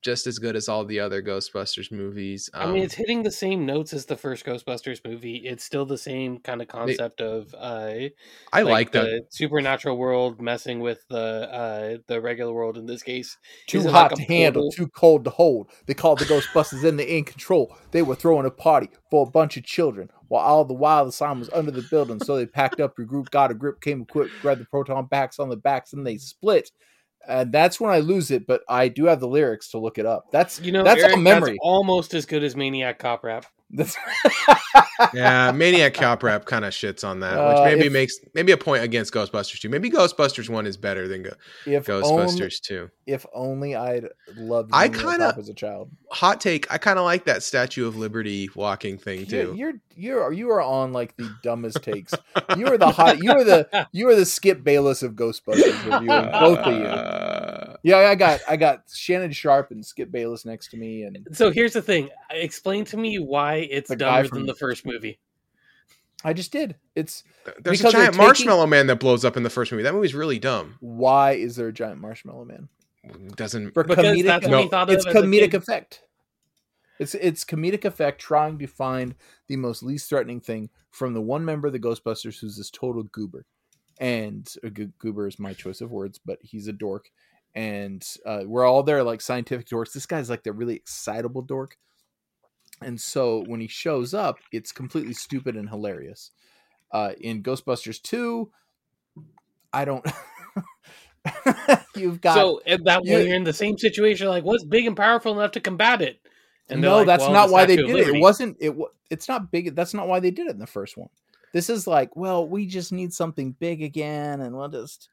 just 0.01 0.27
as 0.27 0.39
good 0.39 0.55
as 0.55 0.69
all 0.69 0.85
the 0.85 0.99
other 0.99 1.21
Ghostbusters 1.21 1.91
movies. 1.91 2.49
Um, 2.53 2.69
I 2.69 2.73
mean, 2.73 2.83
it's 2.83 2.95
um, 2.95 2.99
hitting 2.99 3.23
the 3.23 3.31
same 3.31 3.65
notes 3.65 3.93
as 3.93 4.05
the 4.05 4.15
first 4.15 4.45
Ghostbusters 4.45 5.01
movie. 5.05 5.37
It's 5.37 5.63
still 5.63 5.85
the 5.85 5.97
same 5.97 6.39
kind 6.39 6.61
of 6.61 6.67
concept 6.67 7.17
they, 7.17 7.25
of 7.25 7.53
uh, 7.57 8.09
I 8.53 8.61
like, 8.61 8.65
like 8.65 8.91
the 8.91 9.25
supernatural 9.29 9.97
world 9.97 10.41
messing 10.41 10.79
with 10.79 11.05
the 11.09 11.17
uh, 11.17 11.97
the 12.07 12.21
regular 12.21 12.53
world. 12.53 12.77
In 12.77 12.85
this 12.85 13.03
case, 13.03 13.37
too 13.67 13.83
hot 13.83 14.11
like 14.11 14.27
to 14.27 14.33
handle, 14.33 14.71
too 14.71 14.87
cold 14.87 15.25
to 15.25 15.29
hold. 15.29 15.69
They 15.85 15.93
called 15.93 16.19
the 16.19 16.25
Ghostbusters 16.25 16.83
in 16.83 16.97
the 16.97 17.17
in 17.17 17.25
control. 17.25 17.75
They 17.91 18.01
were 18.01 18.15
throwing 18.15 18.45
a 18.45 18.51
party 18.51 18.89
for 19.11 19.27
a 19.27 19.29
bunch 19.29 19.57
of 19.57 19.63
children. 19.63 20.09
While 20.29 20.45
all 20.45 20.63
the 20.63 20.75
while 20.75 21.05
the 21.05 21.11
sign 21.11 21.39
was 21.39 21.49
under 21.49 21.71
the 21.71 21.81
building, 21.81 22.19
so 22.19 22.37
they 22.37 22.45
packed 22.45 22.79
up 22.79 22.97
your 22.97 23.07
group, 23.07 23.31
got 23.31 23.51
a 23.51 23.55
grip, 23.55 23.81
came 23.81 24.03
equipped, 24.03 24.31
grabbed 24.41 24.61
the 24.61 24.65
proton 24.65 25.07
packs 25.07 25.39
on 25.39 25.49
the 25.49 25.57
backs, 25.57 25.91
and 25.91 26.05
they 26.05 26.17
split 26.17 26.71
and 27.27 27.51
that's 27.51 27.79
when 27.79 27.91
I 27.91 27.99
lose 27.99 28.31
it. 28.31 28.47
But 28.47 28.61
I 28.67 28.87
do 28.87 29.05
have 29.05 29.19
the 29.19 29.27
lyrics 29.27 29.71
to 29.71 29.77
look 29.77 29.97
it 29.97 30.05
up. 30.05 30.25
That's 30.31 30.59
you 30.61 30.71
know 30.71 30.83
that's 30.83 31.03
Eric, 31.03 31.15
a 31.15 31.19
memory. 31.19 31.51
That's 31.51 31.59
almost 31.61 32.13
as 32.13 32.25
good 32.25 32.43
as 32.43 32.55
Maniac 32.55 32.99
Cop 32.99 33.23
Rap. 33.23 33.45
yeah, 35.13 35.51
Maniac 35.51 35.93
Cop 35.95 36.23
Rap 36.23 36.45
kind 36.45 36.65
of 36.65 36.73
shits 36.73 37.07
on 37.07 37.19
that, 37.19 37.33
which 37.33 37.59
uh, 37.59 37.63
maybe 37.63 37.83
uh, 37.83 37.85
if, 37.85 37.93
makes 37.93 38.19
maybe 38.33 38.51
a 38.51 38.57
point 38.57 38.83
against 38.83 39.13
Ghostbusters 39.13 39.59
2. 39.59 39.69
Maybe 39.69 39.91
Ghostbusters 39.91 40.49
1 40.49 40.65
is 40.65 40.75
better 40.75 41.07
than 41.07 41.23
Go- 41.23 41.33
Ghostbusters 41.65 42.03
only, 42.03 42.49
2. 42.63 42.89
If 43.05 43.25
only 43.33 43.75
I'd 43.75 44.07
loved 44.35 44.71
I 44.73 44.89
kind 44.89 45.21
of 45.21 45.37
as 45.37 45.49
a 45.49 45.53
child. 45.53 45.91
Hot 46.11 46.41
take, 46.41 46.71
I 46.71 46.79
kind 46.79 46.97
of 46.97 47.05
like 47.05 47.25
that 47.25 47.43
Statue 47.43 47.87
of 47.87 47.95
Liberty 47.95 48.49
walking 48.55 48.97
thing 48.97 49.27
too. 49.27 49.53
You're 49.55 49.73
you're 49.95 50.31
you 50.31 50.49
are 50.49 50.61
on 50.61 50.93
like 50.93 51.15
the 51.17 51.33
dumbest 51.43 51.83
takes. 51.83 52.13
You 52.57 52.67
are 52.67 52.77
the 52.77 52.89
hot 52.89 53.21
you 53.21 53.31
are 53.31 53.43
the 53.43 53.87
you 53.91 54.09
are 54.09 54.15
the 54.15 54.25
Skip 54.25 54.63
Bayless 54.63 55.03
of 55.03 55.13
Ghostbusters 55.13 55.83
reviewing 55.83 56.31
both 56.31 56.59
of 56.59 56.73
you. 56.73 56.83
Yeah, 57.83 57.97
I 57.97 58.15
got 58.15 58.41
I 58.47 58.57
got 58.57 58.83
Shannon 58.93 59.31
Sharpe 59.31 59.71
and 59.71 59.85
Skip 59.85 60.11
Bayless 60.11 60.45
next 60.45 60.69
to 60.71 60.77
me 60.77 61.03
and 61.03 61.27
So 61.31 61.51
here's 61.51 61.73
the 61.73 61.81
thing. 61.81 62.09
Explain 62.29 62.85
to 62.85 62.97
me 62.97 63.19
why 63.19 63.67
it's 63.69 63.93
dumber 63.95 64.27
than 64.27 64.45
the 64.45 64.55
first 64.55 64.85
movie. 64.85 65.19
I 66.23 66.33
just 66.33 66.51
did. 66.51 66.75
It's 66.95 67.23
there's 67.63 67.79
a 67.79 67.91
giant 67.91 68.13
taking... 68.13 68.25
marshmallow 68.25 68.67
man 68.67 68.87
that 68.87 68.99
blows 68.99 69.23
up 69.23 69.37
in 69.37 69.43
the 69.43 69.49
first 69.49 69.71
movie. 69.71 69.83
That 69.83 69.93
movie's 69.93 70.13
really 70.13 70.39
dumb. 70.39 70.75
Why 70.81 71.31
is 71.31 71.55
there 71.55 71.69
a 71.69 71.73
giant 71.73 72.01
marshmallow 72.01 72.45
man? 72.45 72.67
Doesn't 73.35 73.73
for 73.73 73.83
comedic? 73.85 74.47
No, 74.49 74.67
it's 74.93 75.05
comedic 75.05 75.53
effect. 75.53 76.03
It's 76.99 77.15
it's 77.15 77.45
comedic 77.45 77.85
effect 77.85 78.19
trying 78.19 78.59
to 78.59 78.67
find 78.67 79.15
the 79.47 79.55
most 79.55 79.81
least 79.81 80.09
threatening 80.09 80.41
thing 80.41 80.69
from 80.91 81.13
the 81.13 81.21
one 81.21 81.45
member 81.45 81.67
of 81.67 81.73
the 81.73 81.79
Ghostbusters 81.79 82.39
who's 82.39 82.57
this 82.57 82.69
total 82.69 83.03
goober, 83.03 83.45
and 83.99 84.53
uh, 84.65 84.69
goober 84.99 85.27
is 85.27 85.39
my 85.39 85.53
choice 85.53 85.79
of 85.79 85.91
words, 85.91 86.19
but 86.23 86.39
he's 86.41 86.67
a 86.67 86.73
dork, 86.73 87.09
and 87.59 88.05
uh, 88.25 88.41
we're 88.45 88.65
all 88.65 88.83
there 88.83 89.03
like 89.03 89.21
scientific 89.21 89.67
dorks. 89.67 89.93
This 89.93 90.05
guy's 90.05 90.29
like 90.29 90.43
the 90.43 90.53
really 90.53 90.75
excitable 90.75 91.41
dork 91.41 91.77
and 92.81 92.99
so 92.99 93.43
when 93.47 93.59
he 93.59 93.67
shows 93.67 94.13
up, 94.13 94.39
it's 94.51 94.71
completely 94.71 95.13
stupid 95.13 95.55
and 95.55 95.69
hilarious. 95.69 96.31
Uh, 96.91 97.11
in 97.19 97.43
Ghostbusters 97.43 98.01
2, 98.01 98.49
I 99.73 99.85
don't. 99.85 100.05
You've 101.95 102.21
got 102.21 102.35
so 102.35 102.61
that 102.65 103.01
you, 103.03 103.13
when 103.13 103.27
you're 103.27 103.35
in 103.35 103.43
the 103.43 103.53
same 103.53 103.77
situation, 103.77 104.27
like 104.27 104.43
what's 104.43 104.63
big 104.63 104.87
and 104.87 104.95
powerful 104.95 105.33
enough 105.37 105.51
to 105.51 105.59
combat 105.59 106.01
it? 106.01 106.19
And 106.69 106.81
no, 106.81 106.97
like, 106.97 107.07
that's 107.07 107.23
well, 107.23 107.33
not 107.33 107.49
why 107.49 107.65
they 107.65 107.75
did 107.75 107.89
it. 107.89 108.15
It 108.15 108.19
wasn't. 108.21 108.57
It. 108.59 108.75
It's 109.09 109.27
not 109.27 109.51
big. 109.51 109.75
That's 109.75 109.93
not 109.93 110.07
why 110.07 110.19
they 110.19 110.31
did 110.31 110.47
it 110.47 110.51
in 110.51 110.59
the 110.59 110.67
first 110.67 110.97
one. 110.97 111.09
This 111.51 111.69
is 111.69 111.87
like, 111.87 112.15
well, 112.15 112.47
we 112.47 112.67
just 112.67 112.91
need 112.91 113.11
something 113.11 113.55
big 113.59 113.83
again, 113.83 114.39
and 114.39 114.55
we'll 114.55 114.69
just 114.69 115.09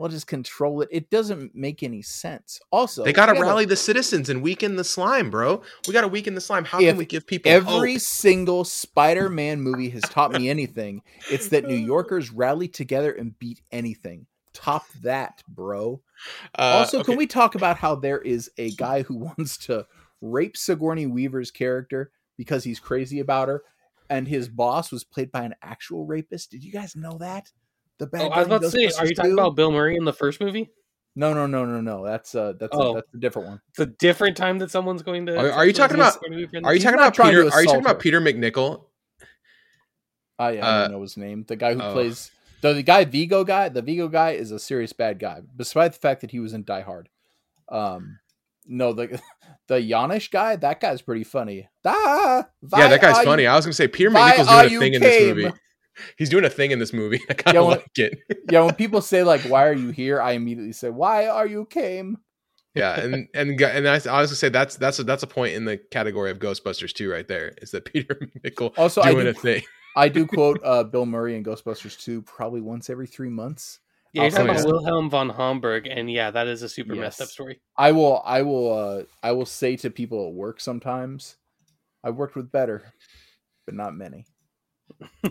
we'll 0.00 0.08
just 0.08 0.26
control 0.26 0.80
it. 0.80 0.88
It 0.90 1.10
doesn't 1.10 1.54
make 1.54 1.82
any 1.82 2.00
sense. 2.00 2.58
Also, 2.72 3.04
they 3.04 3.12
got 3.12 3.26
to 3.26 3.38
rally 3.38 3.66
the 3.66 3.76
citizens 3.76 4.30
and 4.30 4.40
weaken 4.40 4.76
the 4.76 4.84
slime, 4.84 5.28
bro. 5.28 5.60
We 5.86 5.92
got 5.92 6.00
to 6.00 6.08
weaken 6.08 6.34
the 6.34 6.40
slime. 6.40 6.64
How 6.64 6.78
can 6.78 6.96
we 6.96 7.04
give 7.04 7.26
people 7.26 7.52
every 7.52 7.92
hope? 7.92 8.00
single 8.00 8.64
Spider-Man 8.64 9.60
movie 9.60 9.90
has 9.90 10.02
taught 10.02 10.32
me 10.32 10.48
anything? 10.48 11.02
It's 11.30 11.48
that 11.48 11.66
New 11.66 11.74
Yorkers 11.74 12.32
rally 12.32 12.66
together 12.66 13.12
and 13.12 13.38
beat 13.38 13.60
anything. 13.70 14.26
Top 14.54 14.86
that, 15.02 15.42
bro. 15.46 16.00
Uh, 16.58 16.78
also, 16.78 17.00
okay. 17.00 17.12
can 17.12 17.18
we 17.18 17.26
talk 17.26 17.54
about 17.54 17.76
how 17.76 17.94
there 17.94 18.20
is 18.20 18.50
a 18.56 18.70
guy 18.70 19.02
who 19.02 19.16
wants 19.36 19.58
to 19.66 19.86
rape 20.22 20.56
Sigourney 20.56 21.06
Weaver's 21.06 21.50
character 21.50 22.10
because 22.38 22.64
he's 22.64 22.80
crazy 22.80 23.20
about 23.20 23.48
her, 23.48 23.62
and 24.08 24.26
his 24.26 24.48
boss 24.48 24.90
was 24.90 25.04
played 25.04 25.30
by 25.30 25.42
an 25.42 25.56
actual 25.62 26.06
rapist? 26.06 26.50
Did 26.50 26.64
you 26.64 26.72
guys 26.72 26.96
know 26.96 27.18
that? 27.18 27.52
The 28.00 28.06
bad. 28.06 28.22
Oh, 28.22 28.28
I 28.30 28.38
was 28.38 28.46
about 28.46 28.62
to 28.62 28.70
say, 28.70 28.90
are 28.98 29.06
you 29.06 29.14
talking 29.14 29.34
about 29.34 29.54
Bill 29.54 29.70
Murray 29.70 29.94
in 29.94 30.04
the 30.06 30.12
first 30.12 30.40
movie? 30.40 30.70
No, 31.14 31.34
no, 31.34 31.46
no, 31.46 31.66
no, 31.66 31.82
no. 31.82 32.02
That's 32.02 32.34
uh, 32.34 32.54
that's 32.58 32.74
oh. 32.74 32.92
a, 32.92 32.94
that's 32.94 33.14
a 33.14 33.18
different 33.18 33.48
one. 33.48 33.60
It's 33.68 33.78
a 33.78 33.86
different 33.86 34.38
time 34.38 34.58
that 34.60 34.70
someone's 34.70 35.02
going 35.02 35.26
to. 35.26 35.38
Are, 35.38 35.52
are 35.52 35.66
you 35.66 35.74
talking 35.74 35.96
about? 35.96 36.16
Are 36.64 36.74
you 36.74 36.80
talking 36.80 36.98
about 36.98 37.14
Peter? 37.14 37.52
Are 37.52 37.60
you 37.60 37.66
talking 37.66 37.82
about 37.82 38.00
Peter 38.00 38.18
MacNicol? 38.18 38.84
I, 40.38 40.56
I 40.56 40.58
uh, 40.58 40.82
don't 40.82 40.92
know 40.92 41.02
his 41.02 41.18
name. 41.18 41.44
The 41.46 41.56
guy 41.56 41.74
who 41.74 41.82
oh. 41.82 41.92
plays 41.92 42.30
the, 42.62 42.72
the 42.72 42.82
guy 42.82 43.04
Vigo 43.04 43.44
guy. 43.44 43.68
The 43.68 43.82
Vigo 43.82 44.08
guy 44.08 44.30
is 44.30 44.50
a 44.50 44.58
serious 44.58 44.94
bad 44.94 45.18
guy, 45.18 45.42
despite 45.54 45.92
the 45.92 45.98
fact 45.98 46.22
that 46.22 46.30
he 46.30 46.40
was 46.40 46.54
in 46.54 46.64
Die 46.64 46.80
Hard. 46.80 47.10
Um, 47.68 48.18
no, 48.66 48.94
the 48.94 49.20
the 49.68 49.74
Yanish 49.74 50.30
guy. 50.30 50.56
That 50.56 50.80
guy's 50.80 51.02
pretty 51.02 51.24
funny. 51.24 51.68
Ah, 51.84 52.48
yeah, 52.62 52.88
that 52.88 53.02
guy's 53.02 53.22
funny. 53.26 53.42
You, 53.42 53.50
I 53.50 53.56
was 53.56 53.66
gonna 53.66 53.74
say 53.74 53.88
Peter 53.88 54.10
MacNicol's 54.10 54.70
doing 54.70 54.76
a 54.76 54.80
thing 54.80 54.94
in 54.94 55.02
this 55.02 55.36
movie 55.36 55.52
he's 56.16 56.28
doing 56.28 56.44
a 56.44 56.50
thing 56.50 56.70
in 56.70 56.78
this 56.78 56.92
movie. 56.92 57.20
I 57.30 57.34
kind 57.34 57.56
of 57.56 57.64
yeah, 57.64 57.70
like 57.70 57.98
it. 57.98 58.18
yeah, 58.50 58.60
when 58.62 58.74
people 58.74 59.00
say 59.02 59.22
like, 59.22 59.42
"Why 59.42 59.66
are 59.66 59.72
you 59.72 59.90
here?" 59.90 60.20
I 60.20 60.32
immediately 60.32 60.72
say, 60.72 60.90
"Why 60.90 61.26
are 61.26 61.46
you 61.46 61.66
came?" 61.66 62.18
yeah, 62.74 63.00
and 63.00 63.28
and 63.34 63.60
and 63.60 63.88
I, 63.88 63.94
I 63.94 64.26
say 64.26 64.48
that's 64.48 64.76
that's 64.76 64.98
a, 64.98 65.04
that's 65.04 65.22
a 65.22 65.26
point 65.26 65.54
in 65.54 65.64
the 65.64 65.76
category 65.76 66.30
of 66.30 66.38
Ghostbusters 66.38 66.92
too, 66.92 67.10
right 67.10 67.26
there. 67.26 67.52
Is 67.60 67.72
that 67.72 67.84
Peter 67.92 68.14
MacNicol 68.14 68.78
also 68.78 69.02
doing 69.02 69.24
do, 69.24 69.30
a 69.30 69.34
thing? 69.34 69.62
I 69.96 70.08
do 70.08 70.26
quote 70.26 70.60
uh, 70.62 70.84
Bill 70.84 71.06
Murray 71.06 71.36
in 71.36 71.44
Ghostbusters 71.44 72.00
two 72.00 72.22
probably 72.22 72.60
once 72.60 72.88
every 72.88 73.06
three 73.06 73.28
months. 73.28 73.80
Yeah, 74.12 74.22
you're 74.22 74.30
talking 74.32 74.50
about 74.50 74.66
Wilhelm 74.66 75.10
von 75.10 75.28
Homburg, 75.28 75.86
and 75.86 76.10
yeah, 76.10 76.30
that 76.32 76.48
is 76.48 76.62
a 76.62 76.68
super 76.68 76.94
yes. 76.94 77.00
messed 77.00 77.20
up 77.22 77.28
story. 77.28 77.60
I 77.76 77.92
will, 77.92 78.20
I 78.24 78.42
will, 78.42 78.72
uh, 78.76 79.02
I 79.22 79.32
will 79.32 79.46
say 79.46 79.76
to 79.76 79.90
people 79.90 80.26
at 80.26 80.34
work 80.34 80.60
sometimes, 80.60 81.36
I 82.02 82.10
worked 82.10 82.34
with 82.34 82.50
better, 82.50 82.92
but 83.66 83.74
not 83.76 83.94
many 83.94 84.26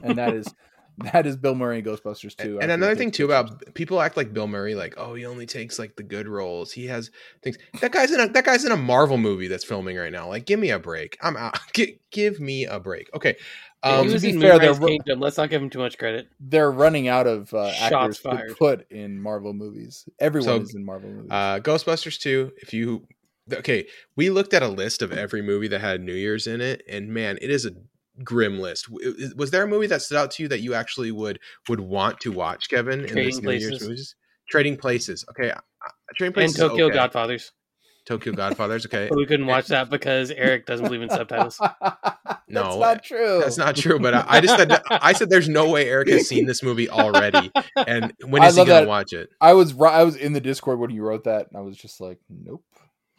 and 0.03 0.17
that 0.17 0.33
is 0.33 0.53
That 1.13 1.25
is 1.25 1.37
Bill 1.37 1.55
Murray 1.55 1.79
in 1.79 1.85
Ghostbusters 1.85 2.35
too. 2.35 2.55
And, 2.55 2.63
and 2.63 2.71
another 2.71 2.95
thing 2.95 3.11
too 3.11 3.23
about 3.25 3.73
people 3.73 4.01
act 4.01 4.17
like 4.17 4.33
Bill 4.33 4.47
Murray, 4.47 4.75
like 4.75 4.95
oh 4.97 5.13
he 5.13 5.25
only 5.25 5.45
takes 5.45 5.79
like 5.79 5.95
the 5.95 6.03
good 6.03 6.27
roles. 6.27 6.73
He 6.73 6.87
has 6.87 7.09
things. 7.41 7.57
That 7.79 7.93
guy's 7.93 8.11
in 8.11 8.19
a 8.19 8.27
that 8.27 8.43
guy's 8.43 8.65
in 8.65 8.71
a 8.71 8.77
Marvel 8.77 9.17
movie 9.17 9.47
that's 9.47 9.63
filming 9.63 9.95
right 9.95 10.11
now. 10.11 10.27
Like 10.27 10.45
give 10.45 10.59
me 10.59 10.71
a 10.71 10.79
break. 10.79 11.17
I'm 11.21 11.37
out. 11.37 11.57
Give, 11.73 11.89
give 12.11 12.39
me 12.39 12.65
a 12.65 12.79
break. 12.79 13.09
Okay. 13.13 13.37
Um, 13.81 14.09
he 14.09 14.13
to 14.13 14.19
be 14.19 14.41
fair, 14.41 14.59
they're, 14.59 14.75
Kingdom. 14.75 15.21
Let's 15.21 15.37
not 15.37 15.49
give 15.49 15.61
him 15.61 15.69
too 15.69 15.79
much 15.79 15.97
credit. 15.97 16.27
They're 16.39 16.71
running 16.71 17.07
out 17.07 17.27
of 17.27 17.53
uh, 17.53 17.71
actors 17.79 18.19
to 18.19 18.55
put 18.57 18.91
in 18.91 19.21
Marvel 19.21 19.53
movies. 19.53 20.05
Everyone 20.19 20.59
so, 20.59 20.61
is 20.63 20.75
in 20.75 20.83
Marvel 20.83 21.09
movies. 21.09 21.31
Uh, 21.31 21.59
Ghostbusters 21.59 22.19
two. 22.19 22.51
If 22.57 22.73
you 22.73 23.07
okay, 23.53 23.87
we 24.17 24.29
looked 24.29 24.53
at 24.53 24.63
a 24.63 24.67
list 24.67 25.01
of 25.01 25.13
every 25.13 25.41
movie 25.41 25.69
that 25.69 25.79
had 25.79 26.01
New 26.01 26.13
Year's 26.13 26.45
in 26.45 26.59
it, 26.59 26.83
and 26.89 27.07
man, 27.09 27.37
it 27.41 27.49
is 27.49 27.65
a 27.65 27.71
grim 28.23 28.59
list. 28.59 28.87
Was 29.35 29.51
there 29.51 29.63
a 29.63 29.67
movie 29.67 29.87
that 29.87 30.01
stood 30.01 30.17
out 30.17 30.31
to 30.31 30.43
you 30.43 30.49
that 30.49 30.61
you 30.61 30.73
actually 30.73 31.11
would 31.11 31.39
would 31.67 31.79
want 31.79 32.19
to 32.21 32.31
watch, 32.31 32.69
Kevin? 32.69 32.99
Trading 32.99 33.17
in 33.17 33.25
this 33.25 33.41
New 33.41 33.51
Year's 33.51 33.81
movies? 33.81 34.15
Trading 34.49 34.77
Places. 34.77 35.25
Okay, 35.29 35.51
uh, 35.51 35.59
Trading 36.17 36.33
Places. 36.33 36.59
And 36.59 36.69
Tokyo 36.69 36.85
okay. 36.85 36.95
Godfathers. 36.95 37.51
Tokyo 38.05 38.33
Godfathers. 38.35 38.85
Okay, 38.85 39.07
but 39.09 39.17
we 39.17 39.25
couldn't 39.25 39.45
watch 39.45 39.67
that 39.67 39.89
because 39.89 40.31
Eric 40.31 40.65
doesn't 40.65 40.85
believe 40.85 41.01
in 41.01 41.09
subtitles. 41.09 41.59
no, 42.47 42.63
that's 42.63 42.77
not 42.77 43.03
true. 43.03 43.39
That's 43.39 43.57
not 43.57 43.75
true. 43.75 43.99
But 43.99 44.13
I, 44.15 44.25
I 44.27 44.41
just 44.41 44.57
said 44.57 44.81
I 44.89 45.13
said 45.13 45.29
there's 45.29 45.49
no 45.49 45.69
way 45.69 45.87
Eric 45.87 46.09
has 46.09 46.27
seen 46.27 46.45
this 46.45 46.63
movie 46.63 46.89
already, 46.89 47.51
and 47.75 48.13
when 48.25 48.43
is 48.43 48.55
he 48.55 48.65
gonna 48.65 48.81
that. 48.81 48.87
watch 48.87 49.13
it? 49.13 49.29
I 49.39 49.53
was 49.53 49.79
I 49.79 50.03
was 50.03 50.15
in 50.15 50.33
the 50.33 50.41
Discord 50.41 50.79
when 50.79 50.89
you 50.89 51.03
wrote 51.03 51.25
that, 51.25 51.47
and 51.49 51.57
I 51.57 51.61
was 51.61 51.77
just 51.77 52.01
like, 52.01 52.19
nope. 52.29 52.63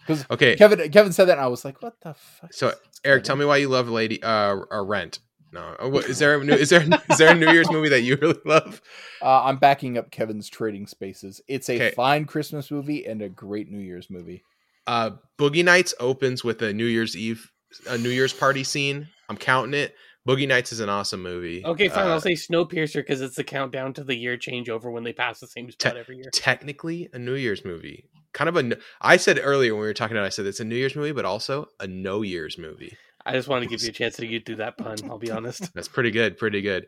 Because 0.00 0.24
okay, 0.30 0.56
Kevin 0.56 0.90
Kevin 0.90 1.12
said 1.12 1.26
that, 1.26 1.32
and 1.32 1.40
I 1.42 1.46
was 1.46 1.64
like, 1.64 1.80
what 1.82 1.94
the 2.02 2.14
fuck? 2.14 2.52
So 2.52 2.72
Eric, 3.04 3.24
tell 3.24 3.36
me 3.36 3.44
why 3.44 3.58
you 3.58 3.68
love 3.68 3.88
Lady 3.88 4.22
uh, 4.22 4.56
uh 4.70 4.84
Rent. 4.84 5.20
No, 5.52 5.74
oh, 5.80 5.98
is 5.98 6.20
there 6.20 6.40
a 6.40 6.44
new, 6.44 6.52
is 6.52 6.70
there 6.70 6.82
is 7.10 7.18
there 7.18 7.32
a 7.32 7.34
New 7.34 7.50
Year's 7.50 7.70
movie 7.70 7.88
that 7.88 8.02
you 8.02 8.16
really 8.20 8.38
love? 8.44 8.80
Uh, 9.20 9.42
I'm 9.44 9.56
backing 9.56 9.98
up 9.98 10.10
Kevin's 10.10 10.48
Trading 10.48 10.86
Spaces. 10.86 11.40
It's 11.48 11.68
a 11.68 11.74
okay. 11.74 11.90
fine 11.90 12.24
Christmas 12.24 12.70
movie 12.70 13.04
and 13.04 13.20
a 13.20 13.28
great 13.28 13.68
New 13.68 13.80
Year's 13.80 14.08
movie. 14.10 14.44
Uh, 14.86 15.10
Boogie 15.38 15.64
Nights 15.64 15.92
opens 15.98 16.44
with 16.44 16.62
a 16.62 16.72
New 16.72 16.84
Year's 16.84 17.16
Eve, 17.16 17.50
a 17.88 17.98
New 17.98 18.10
Year's 18.10 18.32
party 18.32 18.62
scene. 18.62 19.08
I'm 19.28 19.36
counting 19.36 19.74
it. 19.74 19.94
Boogie 20.28 20.46
Nights 20.46 20.72
is 20.72 20.80
an 20.80 20.88
awesome 20.88 21.22
movie. 21.22 21.64
Okay, 21.64 21.88
fine. 21.88 22.06
Uh, 22.06 22.10
I'll 22.10 22.20
say 22.20 22.34
Snowpiercer 22.34 22.96
because 22.96 23.20
it's 23.20 23.36
the 23.36 23.44
countdown 23.44 23.94
to 23.94 24.04
the 24.04 24.14
year 24.14 24.36
changeover 24.36 24.92
when 24.92 25.02
they 25.02 25.12
pass 25.12 25.40
the 25.40 25.46
same 25.46 25.70
spot 25.70 25.94
te- 25.94 25.98
every 25.98 26.16
year. 26.16 26.30
Technically, 26.32 27.08
a 27.12 27.18
New 27.18 27.34
Year's 27.34 27.64
movie. 27.64 28.09
Kind 28.32 28.48
of 28.48 28.56
a. 28.56 28.76
I 29.00 29.16
said 29.16 29.40
earlier 29.42 29.74
when 29.74 29.80
we 29.80 29.86
were 29.86 29.94
talking 29.94 30.16
about, 30.16 30.24
it, 30.24 30.28
I 30.28 30.30
said 30.30 30.46
it's 30.46 30.60
a 30.60 30.64
New 30.64 30.76
Year's 30.76 30.96
movie, 30.96 31.12
but 31.12 31.24
also 31.24 31.68
a 31.80 31.86
No 31.86 32.22
Year's 32.22 32.58
movie. 32.58 32.96
I 33.24 33.32
just 33.32 33.48
wanted 33.48 33.68
to 33.68 33.70
give 33.76 33.82
you 33.82 33.90
a 33.90 33.92
chance 33.92 34.16
to 34.16 34.26
get 34.26 34.46
through 34.46 34.56
that 34.56 34.78
pun. 34.78 34.98
I'll 35.08 35.18
be 35.18 35.30
honest. 35.30 35.72
That's 35.74 35.88
pretty 35.88 36.10
good. 36.10 36.38
Pretty 36.38 36.62
good. 36.62 36.86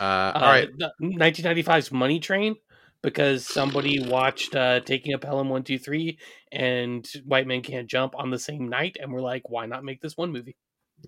Uh, 0.00 0.04
uh, 0.04 0.32
all 0.34 0.42
right. 0.42 0.68
1995's 1.00 1.92
Money 1.92 2.20
Train 2.20 2.56
because 3.02 3.46
somebody 3.46 4.00
watched 4.00 4.56
uh, 4.56 4.80
Taking 4.80 5.12
a 5.12 5.18
Pelham 5.18 5.48
123 5.48 6.18
and 6.52 7.06
White 7.26 7.46
Men 7.46 7.62
Can't 7.62 7.86
Jump 7.86 8.14
on 8.16 8.30
the 8.30 8.38
same 8.38 8.68
night, 8.68 8.96
and 9.00 9.12
we're 9.12 9.20
like, 9.20 9.50
why 9.50 9.66
not 9.66 9.84
make 9.84 10.00
this 10.00 10.16
one 10.16 10.32
movie? 10.32 10.56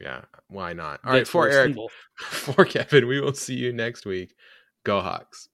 Yeah, 0.01 0.23
why 0.49 0.75
not? 0.75 1.01
All 1.05 1.15
That's 1.15 1.29
right, 1.35 1.49
for 1.49 1.49
Eric, 1.49 1.77
for 2.19 2.65
Kevin, 2.65 3.07
we 3.07 3.21
will 3.21 3.35
see 3.35 3.55
you 3.55 3.73
next 3.73 4.05
week. 4.05 4.35
Go 4.85 5.01
Hawks. 5.01 5.49